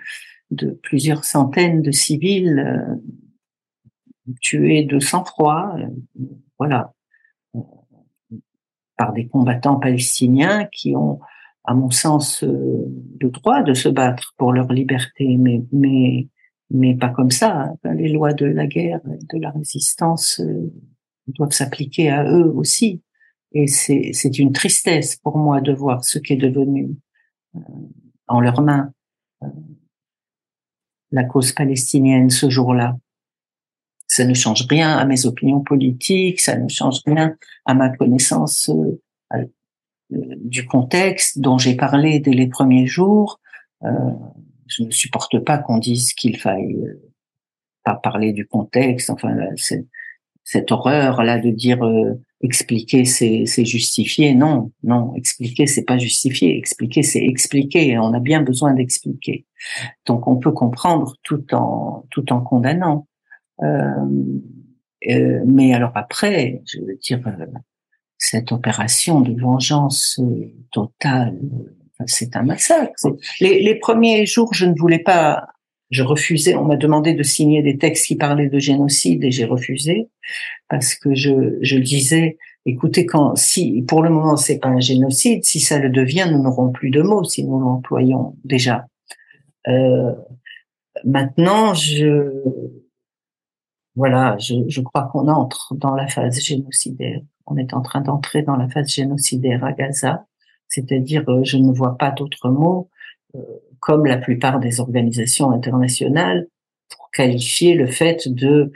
de 0.50 0.70
plusieurs 0.82 1.24
centaines 1.24 1.82
de 1.82 1.90
civils 1.90 2.58
euh, 2.58 4.32
tués 4.40 4.84
de 4.84 4.98
sang-froid, 4.98 5.76
euh, 5.78 5.86
voilà, 6.58 6.92
par 8.96 9.12
des 9.12 9.26
combattants 9.26 9.78
palestiniens 9.78 10.66
qui 10.66 10.96
ont, 10.96 11.20
à 11.64 11.74
mon 11.74 11.90
sens, 11.90 12.42
le 12.42 13.30
droit 13.30 13.62
de 13.62 13.74
se 13.74 13.88
battre 13.88 14.34
pour 14.36 14.52
leur 14.52 14.72
liberté, 14.72 15.36
mais, 15.36 15.62
mais 15.72 16.28
mais 16.70 16.94
pas 16.94 17.10
comme 17.10 17.30
ça. 17.30 17.74
Hein. 17.84 17.94
Les 17.94 18.08
lois 18.08 18.32
de 18.32 18.46
la 18.46 18.66
guerre, 18.66 19.00
de 19.04 19.38
la 19.38 19.50
résistance 19.50 20.40
euh, 20.40 20.72
doivent 21.29 21.53
s'appliquer 21.53 22.11
à 22.11 22.25
eux 22.25 22.53
aussi. 22.55 23.03
Et 23.53 23.66
c'est 23.68 24.39
une 24.39 24.53
tristesse 24.53 25.16
pour 25.16 25.39
moi 25.39 25.61
de 25.61 25.72
voir 25.72 26.05
ce 26.05 26.18
qui 26.18 26.33
est 26.33 26.37
devenu 26.37 26.97
euh, 27.55 27.61
en 28.27 28.41
leurs 28.41 28.62
mains 28.62 28.93
euh, 29.43 29.47
la 31.12 31.25
cause 31.25 31.53
palestinienne 31.53 32.31
ce 32.31 32.51
jour-là. 32.51 32.97
Ça 34.09 34.25
ne 34.25 34.35
change 34.35 34.66
rien 34.68 34.99
à 34.99 35.05
mes 35.05 35.27
opinions 35.27 35.61
politiques, 35.61 36.41
ça 36.41 36.57
ne 36.57 36.68
change 36.68 37.01
rien 37.07 37.37
à 37.64 37.75
ma 37.75 37.89
connaissance 37.91 38.70
du 40.11 40.66
contexte 40.66 41.39
dont 41.39 41.59
j'ai 41.59 41.75
parlé 41.77 42.20
dès 42.20 42.33
les 42.33 42.49
premiers 42.49 42.87
jours 42.87 43.41
je 44.66 44.83
ne 44.83 44.91
supporte 44.91 45.39
pas 45.41 45.59
qu'on 45.59 45.79
dise 45.79 46.12
qu'il 46.12 46.39
faille 46.39 46.75
euh, 46.75 47.12
pas 47.85 47.95
parler 47.95 48.33
du 48.33 48.47
contexte. 48.47 49.11
Enfin, 49.11 49.37
cette 50.45 50.70
horreur 50.70 51.22
là 51.22 51.38
de 51.38 51.51
dire 51.51 51.82
euh, 51.84 52.20
expliquer 52.42 53.05
c'est 53.05 53.64
justifier. 53.64 54.34
Non, 54.34 54.70
non, 54.82 55.14
expliquer 55.16 55.66
c'est 55.66 55.84
pas 55.84 55.99
justifier. 55.99 56.57
Expliquer 56.57 57.03
c'est 57.03 57.24
expliquer. 57.24 57.99
On 57.99 58.12
a 58.12 58.20
bien 58.20 58.42
besoin 58.42 58.74
d'expliquer. 58.74 59.47
Donc 60.07 60.28
on 60.28 60.36
peut 60.36 60.53
comprendre 60.53 61.16
tout 61.22 61.55
en 61.55 62.05
tout 62.11 62.32
en 62.32 62.40
condamnant. 62.40 63.09
Euh, 63.62 64.38
euh 65.09 65.42
mais 65.47 65.74
alors 65.74 65.92
après, 65.95 66.62
je 66.66 66.80
veux 66.80 66.97
dire, 67.03 67.20
cette 68.18 68.53
opération 68.53 69.20
de 69.20 69.40
vengeance 69.40 70.20
totale 70.70 71.38
c'est 72.07 72.36
un 72.36 72.42
massacre. 72.42 72.95
Les, 73.40 73.62
les, 73.62 73.76
premiers 73.76 74.26
jours, 74.26 74.53
je 74.53 74.66
ne 74.66 74.74
voulais 74.76 74.99
pas, 74.99 75.53
je 75.95 76.03
refusais. 76.03 76.57
On 76.57 76.64
m'a 76.64 76.76
demandé 76.76 77.14
de 77.14 77.22
signer 77.22 77.62
des 77.62 77.78
textes 77.78 78.07
qui 78.07 78.16
parlaient 78.16 78.49
de 78.49 78.59
génocide 78.59 79.22
et 79.22 79.30
j'ai 79.30 79.45
refusé 79.45 80.09
parce 80.68 80.97
que 80.97 81.14
je, 81.14 81.57
je 81.61 81.78
disais, 81.78 82.36
écoutez, 82.66 83.07
quand 83.07 83.36
si 83.36 83.84
pour 83.86 84.03
le 84.03 84.11
moment 84.11 84.36
c'est 84.36 84.59
pas 84.59 84.68
un 84.68 84.80
génocide, 84.80 85.45
si 85.45 85.61
ça 85.61 85.78
le 85.78 85.90
devient, 85.90 86.28
nous 86.32 86.42
n'aurons 86.42 86.72
plus 86.72 86.90
de 86.90 87.01
mots 87.01 87.22
si 87.22 87.45
nous 87.45 87.61
l'employons 87.61 88.36
déjà. 88.45 88.86
Euh, 89.68 90.12
maintenant, 91.05 91.74
je 91.74 92.32
voilà, 93.95 94.36
je, 94.38 94.55
je 94.66 94.80
crois 94.80 95.05
qu'on 95.05 95.28
entre 95.28 95.76
dans 95.76 95.95
la 95.95 96.09
phase 96.09 96.40
génocidaire. 96.40 97.20
On 97.47 97.57
est 97.57 97.72
en 97.72 97.82
train 97.82 98.01
d'entrer 98.01 98.42
dans 98.42 98.57
la 98.57 98.68
phase 98.68 98.88
génocidaire 98.88 99.62
à 99.64 99.72
Gaza. 99.72 100.26
C'est-à-dire, 100.66 101.22
euh, 101.28 101.45
je 101.45 101.57
ne 101.57 101.72
vois 101.72 101.97
pas 101.97 102.11
d'autres 102.11 102.49
mots, 102.49 102.90
euh, 103.36 103.40
comme 103.85 104.07
la 104.07 104.16
plupart 104.16 104.61
des 104.61 104.80
organisations 104.80 105.51
internationales, 105.51 106.47
pour 106.89 107.11
qualifier 107.11 107.74
le 107.74 107.87
fait 107.87 108.28
de 108.28 108.72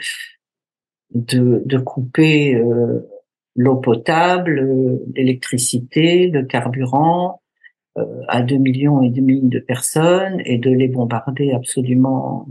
de, 1.15 1.63
de 1.65 1.79
couper 1.79 2.55
euh, 2.55 3.09
l'eau 3.57 3.77
potable, 3.77 5.01
l'électricité, 5.15 6.29
le 6.29 6.45
carburant 6.45 7.41
à 8.29 8.43
deux 8.43 8.59
millions 8.59 9.03
et 9.03 9.11
demi 9.11 9.41
de 9.41 9.59
personnes 9.59 10.41
et 10.45 10.59
de 10.59 10.71
les 10.71 10.87
bombarder 10.87 11.53
absolument 11.53 12.47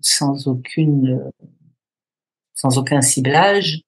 sans 0.00 0.46
aucune 0.46 1.30
sans 2.54 2.78
aucun 2.78 3.02
ciblage 3.02 3.82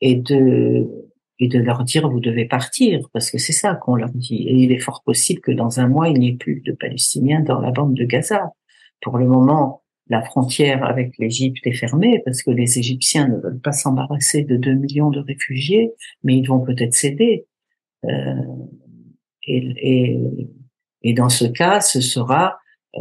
et 0.00 0.16
de 0.16 1.11
et 1.42 1.48
de 1.48 1.58
leur 1.58 1.82
dire 1.82 2.08
vous 2.08 2.20
devez 2.20 2.44
partir 2.44 3.00
parce 3.12 3.28
que 3.28 3.36
c'est 3.36 3.52
ça 3.52 3.74
qu'on 3.74 3.96
leur 3.96 4.10
dit 4.10 4.44
et 4.46 4.54
il 4.54 4.70
est 4.70 4.78
fort 4.78 5.02
possible 5.04 5.40
que 5.40 5.50
dans 5.50 5.80
un 5.80 5.88
mois 5.88 6.08
il 6.08 6.20
n'y 6.20 6.28
ait 6.28 6.36
plus 6.36 6.60
de 6.60 6.70
Palestiniens 6.70 7.40
dans 7.40 7.60
la 7.60 7.72
bande 7.72 7.94
de 7.94 8.04
Gaza. 8.04 8.52
Pour 9.00 9.18
le 9.18 9.26
moment, 9.26 9.82
la 10.08 10.22
frontière 10.22 10.84
avec 10.84 11.18
l'Égypte 11.18 11.66
est 11.66 11.72
fermée 11.72 12.22
parce 12.24 12.44
que 12.44 12.52
les 12.52 12.78
Égyptiens 12.78 13.26
ne 13.26 13.38
veulent 13.38 13.60
pas 13.60 13.72
s'embarrasser 13.72 14.44
de 14.44 14.56
2 14.56 14.74
millions 14.74 15.10
de 15.10 15.18
réfugiés, 15.18 15.90
mais 16.22 16.36
ils 16.36 16.46
vont 16.46 16.60
peut-être 16.60 16.94
céder. 16.94 17.46
Euh, 18.04 18.34
et, 19.44 19.72
et, 19.78 20.20
et, 21.02 21.12
dans 21.12 21.28
ce 21.28 21.44
cas, 21.44 21.80
ce 21.80 22.00
sera 22.00 22.58
euh, 22.96 23.00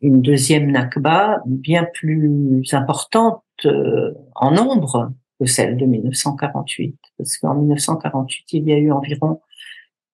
une, 0.00 0.22
deuxième 0.22 0.70
Nakba 0.70 1.42
bien 1.44 1.86
plus 1.92 2.62
importante 2.72 3.42
euh, 3.66 4.14
en 4.34 4.52
nombre 4.52 5.12
que 5.40 5.46
celle 5.46 5.76
de 5.76 5.86
1948. 5.86 6.96
Parce 7.18 7.38
qu'en 7.38 7.54
1948, 7.54 8.52
il 8.52 8.68
y 8.68 8.72
a 8.72 8.78
eu 8.78 8.92
environ 8.92 9.40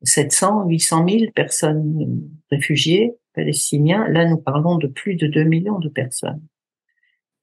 700, 0.03 0.67
800 0.67 1.07
000 1.09 1.33
personnes 1.35 2.29
réfugiées 2.51 3.15
palestiniens. 3.35 4.09
Là, 4.09 4.27
nous 4.27 4.39
parlons 4.39 4.77
de 4.77 4.87
plus 4.87 5.15
de 5.15 5.27
2 5.27 5.45
millions 5.45 5.79
de 5.79 5.89
personnes. 5.89 6.43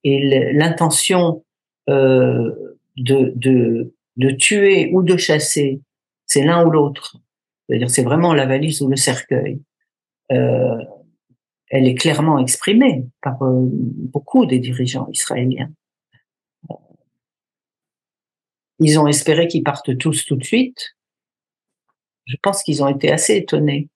Et 0.04 0.52
l'intention 0.52 1.44
euh, 1.88 2.54
de, 2.96 3.32
de, 3.36 4.30
tuer 4.32 4.90
ou 4.92 5.02
de 5.02 5.16
chasser, 5.16 5.80
c'est 6.26 6.44
l'un 6.44 6.66
ou 6.66 6.70
l'autre. 6.70 7.16
C'est-à-dire, 7.68 7.90
c'est 7.90 8.02
vraiment 8.02 8.34
la 8.34 8.46
valise 8.46 8.80
ou 8.82 8.88
le 8.88 8.96
cercueil. 8.96 9.60
Euh, 10.32 10.76
elle 11.70 11.86
est 11.86 11.94
clairement 11.94 12.38
exprimée 12.38 13.06
par 13.22 13.42
euh, 13.42 13.66
beaucoup 13.66 14.46
des 14.46 14.58
dirigeants 14.58 15.08
israéliens. 15.12 15.70
Ils 18.78 18.98
ont 18.98 19.06
espéré 19.06 19.48
qu'ils 19.48 19.62
partent 19.62 19.96
tous 19.98 20.24
tout 20.24 20.36
de 20.36 20.44
suite. 20.44 20.96
Je 22.26 22.36
pense 22.42 22.62
qu'ils 22.62 22.82
ont 22.82 22.88
été 22.88 23.10
assez 23.10 23.36
étonnés 23.36 23.88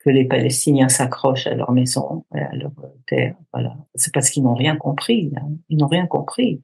que 0.00 0.10
les 0.10 0.26
Palestiniens 0.26 0.88
s'accrochent 0.88 1.46
à 1.46 1.54
leur 1.54 1.72
maison, 1.72 2.26
à 2.32 2.54
leur 2.54 2.72
terre. 3.06 3.36
Voilà. 3.52 3.76
C'est 3.94 4.12
parce 4.12 4.28
qu'ils 4.28 4.42
n'ont 4.42 4.54
rien 4.54 4.76
compris. 4.76 5.32
Hein. 5.36 5.48
Ils 5.70 5.78
n'ont 5.78 5.86
rien 5.86 6.06
compris. 6.06 6.62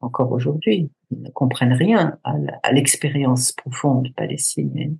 Encore 0.00 0.32
aujourd'hui, 0.32 0.90
ils 1.10 1.22
ne 1.22 1.30
comprennent 1.30 1.72
rien 1.72 2.18
à 2.24 2.72
l'expérience 2.72 3.52
profonde 3.52 4.12
palestinienne. 4.14 4.98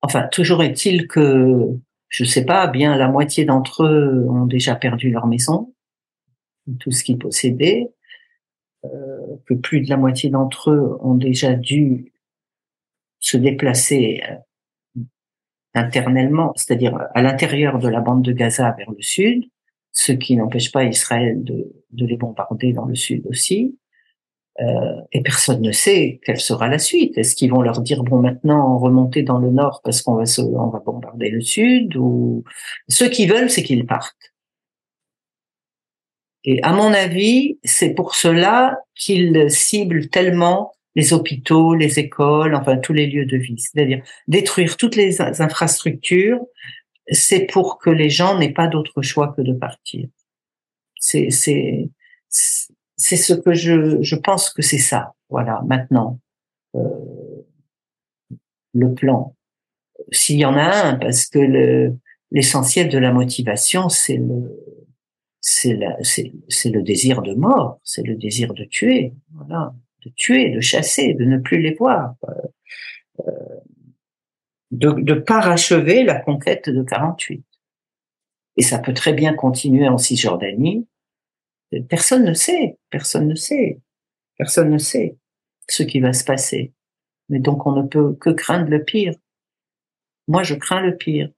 Enfin, 0.00 0.26
toujours 0.26 0.62
est-il 0.62 1.06
que, 1.06 1.68
je 2.08 2.24
sais 2.24 2.44
pas, 2.44 2.66
bien 2.66 2.96
la 2.96 3.08
moitié 3.08 3.44
d'entre 3.44 3.84
eux 3.84 4.26
ont 4.28 4.46
déjà 4.46 4.74
perdu 4.74 5.10
leur 5.10 5.26
maison, 5.26 5.72
tout 6.80 6.90
ce 6.90 7.04
qu'ils 7.04 7.18
possédaient, 7.18 7.92
que 9.46 9.54
plus 9.54 9.80
de 9.80 9.88
la 9.88 9.96
moitié 9.96 10.30
d'entre 10.30 10.70
eux 10.70 10.98
ont 11.00 11.14
déjà 11.14 11.54
dû 11.54 12.12
se 13.22 13.36
déplacer 13.36 14.20
euh, 14.28 15.00
internellement, 15.74 16.52
c'est-à-dire 16.56 16.98
à 17.14 17.22
l'intérieur 17.22 17.78
de 17.78 17.88
la 17.88 18.00
bande 18.00 18.22
de 18.22 18.32
Gaza 18.32 18.74
vers 18.76 18.90
le 18.90 19.00
sud, 19.00 19.44
ce 19.92 20.12
qui 20.12 20.36
n'empêche 20.36 20.72
pas 20.72 20.84
Israël 20.84 21.42
de, 21.42 21.72
de, 21.92 22.06
les 22.06 22.16
bombarder 22.16 22.72
dans 22.72 22.84
le 22.84 22.94
sud 22.94 23.26
aussi. 23.28 23.78
Euh, 24.60 25.00
et 25.12 25.22
personne 25.22 25.62
ne 25.62 25.72
sait 25.72 26.20
quelle 26.24 26.40
sera 26.40 26.68
la 26.68 26.78
suite. 26.78 27.16
Est-ce 27.16 27.34
qu'ils 27.34 27.50
vont 27.50 27.62
leur 27.62 27.80
dire 27.80 28.02
bon 28.02 28.20
maintenant 28.20 28.78
remonter 28.78 29.22
dans 29.22 29.38
le 29.38 29.50
nord 29.50 29.80
parce 29.82 30.02
qu'on 30.02 30.16
va 30.16 30.26
se, 30.26 30.42
on 30.42 30.68
va 30.68 30.80
bombarder 30.80 31.30
le 31.30 31.40
sud 31.40 31.96
ou 31.96 32.44
ceux 32.88 33.08
qui 33.08 33.26
veulent 33.26 33.48
c'est 33.48 33.62
qu'ils 33.62 33.86
partent. 33.86 34.31
Et 36.44 36.62
à 36.62 36.72
mon 36.72 36.92
avis, 36.92 37.58
c'est 37.62 37.94
pour 37.94 38.14
cela 38.14 38.78
qu'ils 38.94 39.50
ciblent 39.50 40.08
tellement 40.08 40.72
les 40.94 41.12
hôpitaux, 41.12 41.74
les 41.74 41.98
écoles, 41.98 42.54
enfin 42.54 42.76
tous 42.76 42.92
les 42.92 43.06
lieux 43.06 43.24
de 43.24 43.36
vie, 43.36 43.58
c'est-à-dire 43.58 44.02
détruire 44.28 44.76
toutes 44.76 44.96
les 44.96 45.20
infrastructures. 45.20 46.40
C'est 47.08 47.46
pour 47.46 47.78
que 47.78 47.90
les 47.90 48.10
gens 48.10 48.38
n'aient 48.38 48.52
pas 48.52 48.66
d'autre 48.66 49.02
choix 49.02 49.32
que 49.36 49.42
de 49.42 49.52
partir. 49.52 50.08
C'est 50.96 51.30
c'est 51.30 51.88
c'est 52.28 53.16
ce 53.16 53.34
que 53.34 53.52
je, 53.52 54.00
je 54.02 54.16
pense 54.16 54.50
que 54.50 54.62
c'est 54.62 54.78
ça. 54.78 55.12
Voilà, 55.28 55.60
maintenant, 55.66 56.20
euh, 56.76 56.80
le 58.74 58.94
plan. 58.94 59.34
S'il 60.12 60.38
y 60.38 60.44
en 60.44 60.56
a 60.56 60.88
un, 60.88 60.94
parce 60.96 61.26
que 61.26 61.38
le, 61.38 61.96
l'essentiel 62.30 62.88
de 62.88 62.98
la 62.98 63.12
motivation, 63.12 63.88
c'est 63.88 64.16
le, 64.16 64.56
c'est 65.42 65.74
le 65.74 66.82
désir 66.82 67.20
de 67.20 67.34
mort, 67.34 67.80
c'est 67.84 68.02
le 68.02 68.14
désir 68.14 68.54
de 68.54 68.64
tuer, 68.64 69.12
voilà, 69.34 69.74
de 70.04 70.10
tuer, 70.14 70.50
de 70.50 70.60
chasser, 70.60 71.14
de 71.14 71.24
ne 71.24 71.38
plus 71.38 71.60
les 71.60 71.74
voir, 71.74 72.14
euh, 73.20 73.32
de, 74.70 74.92
de 74.92 75.14
parachever 75.14 76.04
la 76.04 76.20
conquête 76.20 76.70
de 76.70 76.82
48. 76.82 77.44
Et 78.56 78.62
ça 78.62 78.78
peut 78.78 78.94
très 78.94 79.12
bien 79.12 79.34
continuer 79.34 79.88
en 79.88 79.98
Cisjordanie, 79.98 80.86
Personne 81.88 82.24
ne 82.24 82.34
sait, 82.34 82.78
personne 82.90 83.28
ne 83.28 83.34
sait, 83.34 83.80
personne 84.36 84.70
ne 84.70 84.78
sait 84.78 85.16
ce 85.68 85.82
qui 85.82 86.00
va 86.00 86.12
se 86.12 86.24
passer. 86.24 86.72
Mais 87.28 87.38
donc 87.38 87.66
on 87.66 87.72
ne 87.72 87.86
peut 87.86 88.14
que 88.14 88.30
craindre 88.30 88.68
le 88.68 88.84
pire. 88.84 89.14
Moi, 90.28 90.42
je 90.42 90.54
crains 90.54 90.82
le 90.82 90.96
pire. 90.96 91.30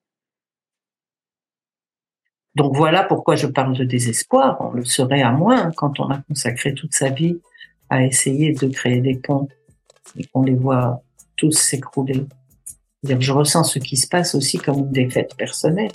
Donc 2.55 2.77
voilà 2.77 3.03
pourquoi 3.03 3.37
je 3.37 3.47
parle 3.47 3.77
de 3.77 3.85
désespoir. 3.85 4.57
On 4.61 4.71
le 4.71 4.85
serait 4.85 5.23
à 5.23 5.33
moins 5.33 5.71
quand 5.73 5.99
on 6.01 6.09
a 6.09 6.19
consacré 6.29 6.75
toute 6.75 6.95
sa 6.95 7.11
vie 7.11 7.41
à 7.91 8.05
essayer 8.05 8.53
de 8.53 8.69
créer 8.69 9.01
des 9.01 9.17
ponts 9.17 9.49
et 10.17 10.25
qu'on 10.25 10.43
les 10.43 10.55
voit 10.55 11.03
tous 11.37 11.53
s'écrouler. 11.53 12.27
Je 13.03 13.33
ressens 13.33 13.65
ce 13.65 13.79
qui 13.79 13.97
se 13.97 14.07
passe 14.07 14.35
aussi 14.35 14.59
comme 14.59 14.79
une 14.79 14.93
défaite 14.93 15.35
personnelle. 15.37 15.93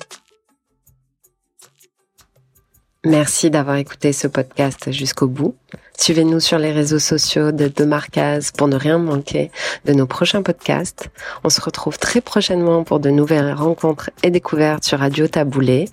Merci 3.05 3.49
d'avoir 3.49 3.77
écouté 3.77 4.11
ce 4.11 4.27
podcast 4.27 4.91
jusqu'au 4.91 5.27
bout. 5.27 5.55
Suivez-nous 5.97 6.41
sur 6.41 6.59
les 6.59 6.73
réseaux 6.73 6.99
sociaux 6.99 7.53
de 7.53 7.69
Demarcaz 7.69 8.51
pour 8.51 8.67
ne 8.67 8.75
rien 8.75 8.97
manquer 8.97 9.51
de 9.85 9.93
nos 9.93 10.05
prochains 10.05 10.43
podcasts. 10.43 11.09
On 11.45 11.49
se 11.49 11.61
retrouve 11.61 11.97
très 11.97 12.19
prochainement 12.19 12.83
pour 12.83 12.99
de 12.99 13.09
nouvelles 13.09 13.53
rencontres 13.53 14.11
et 14.21 14.31
découvertes 14.31 14.83
sur 14.83 14.99
Radio 14.99 15.29
Taboulé. 15.29 15.85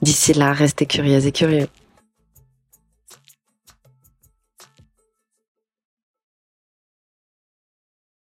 D'ici 0.00 0.32
là, 0.32 0.52
restez 0.52 0.86
curieux 0.86 1.26
et 1.26 1.32
curieux. 1.32 1.68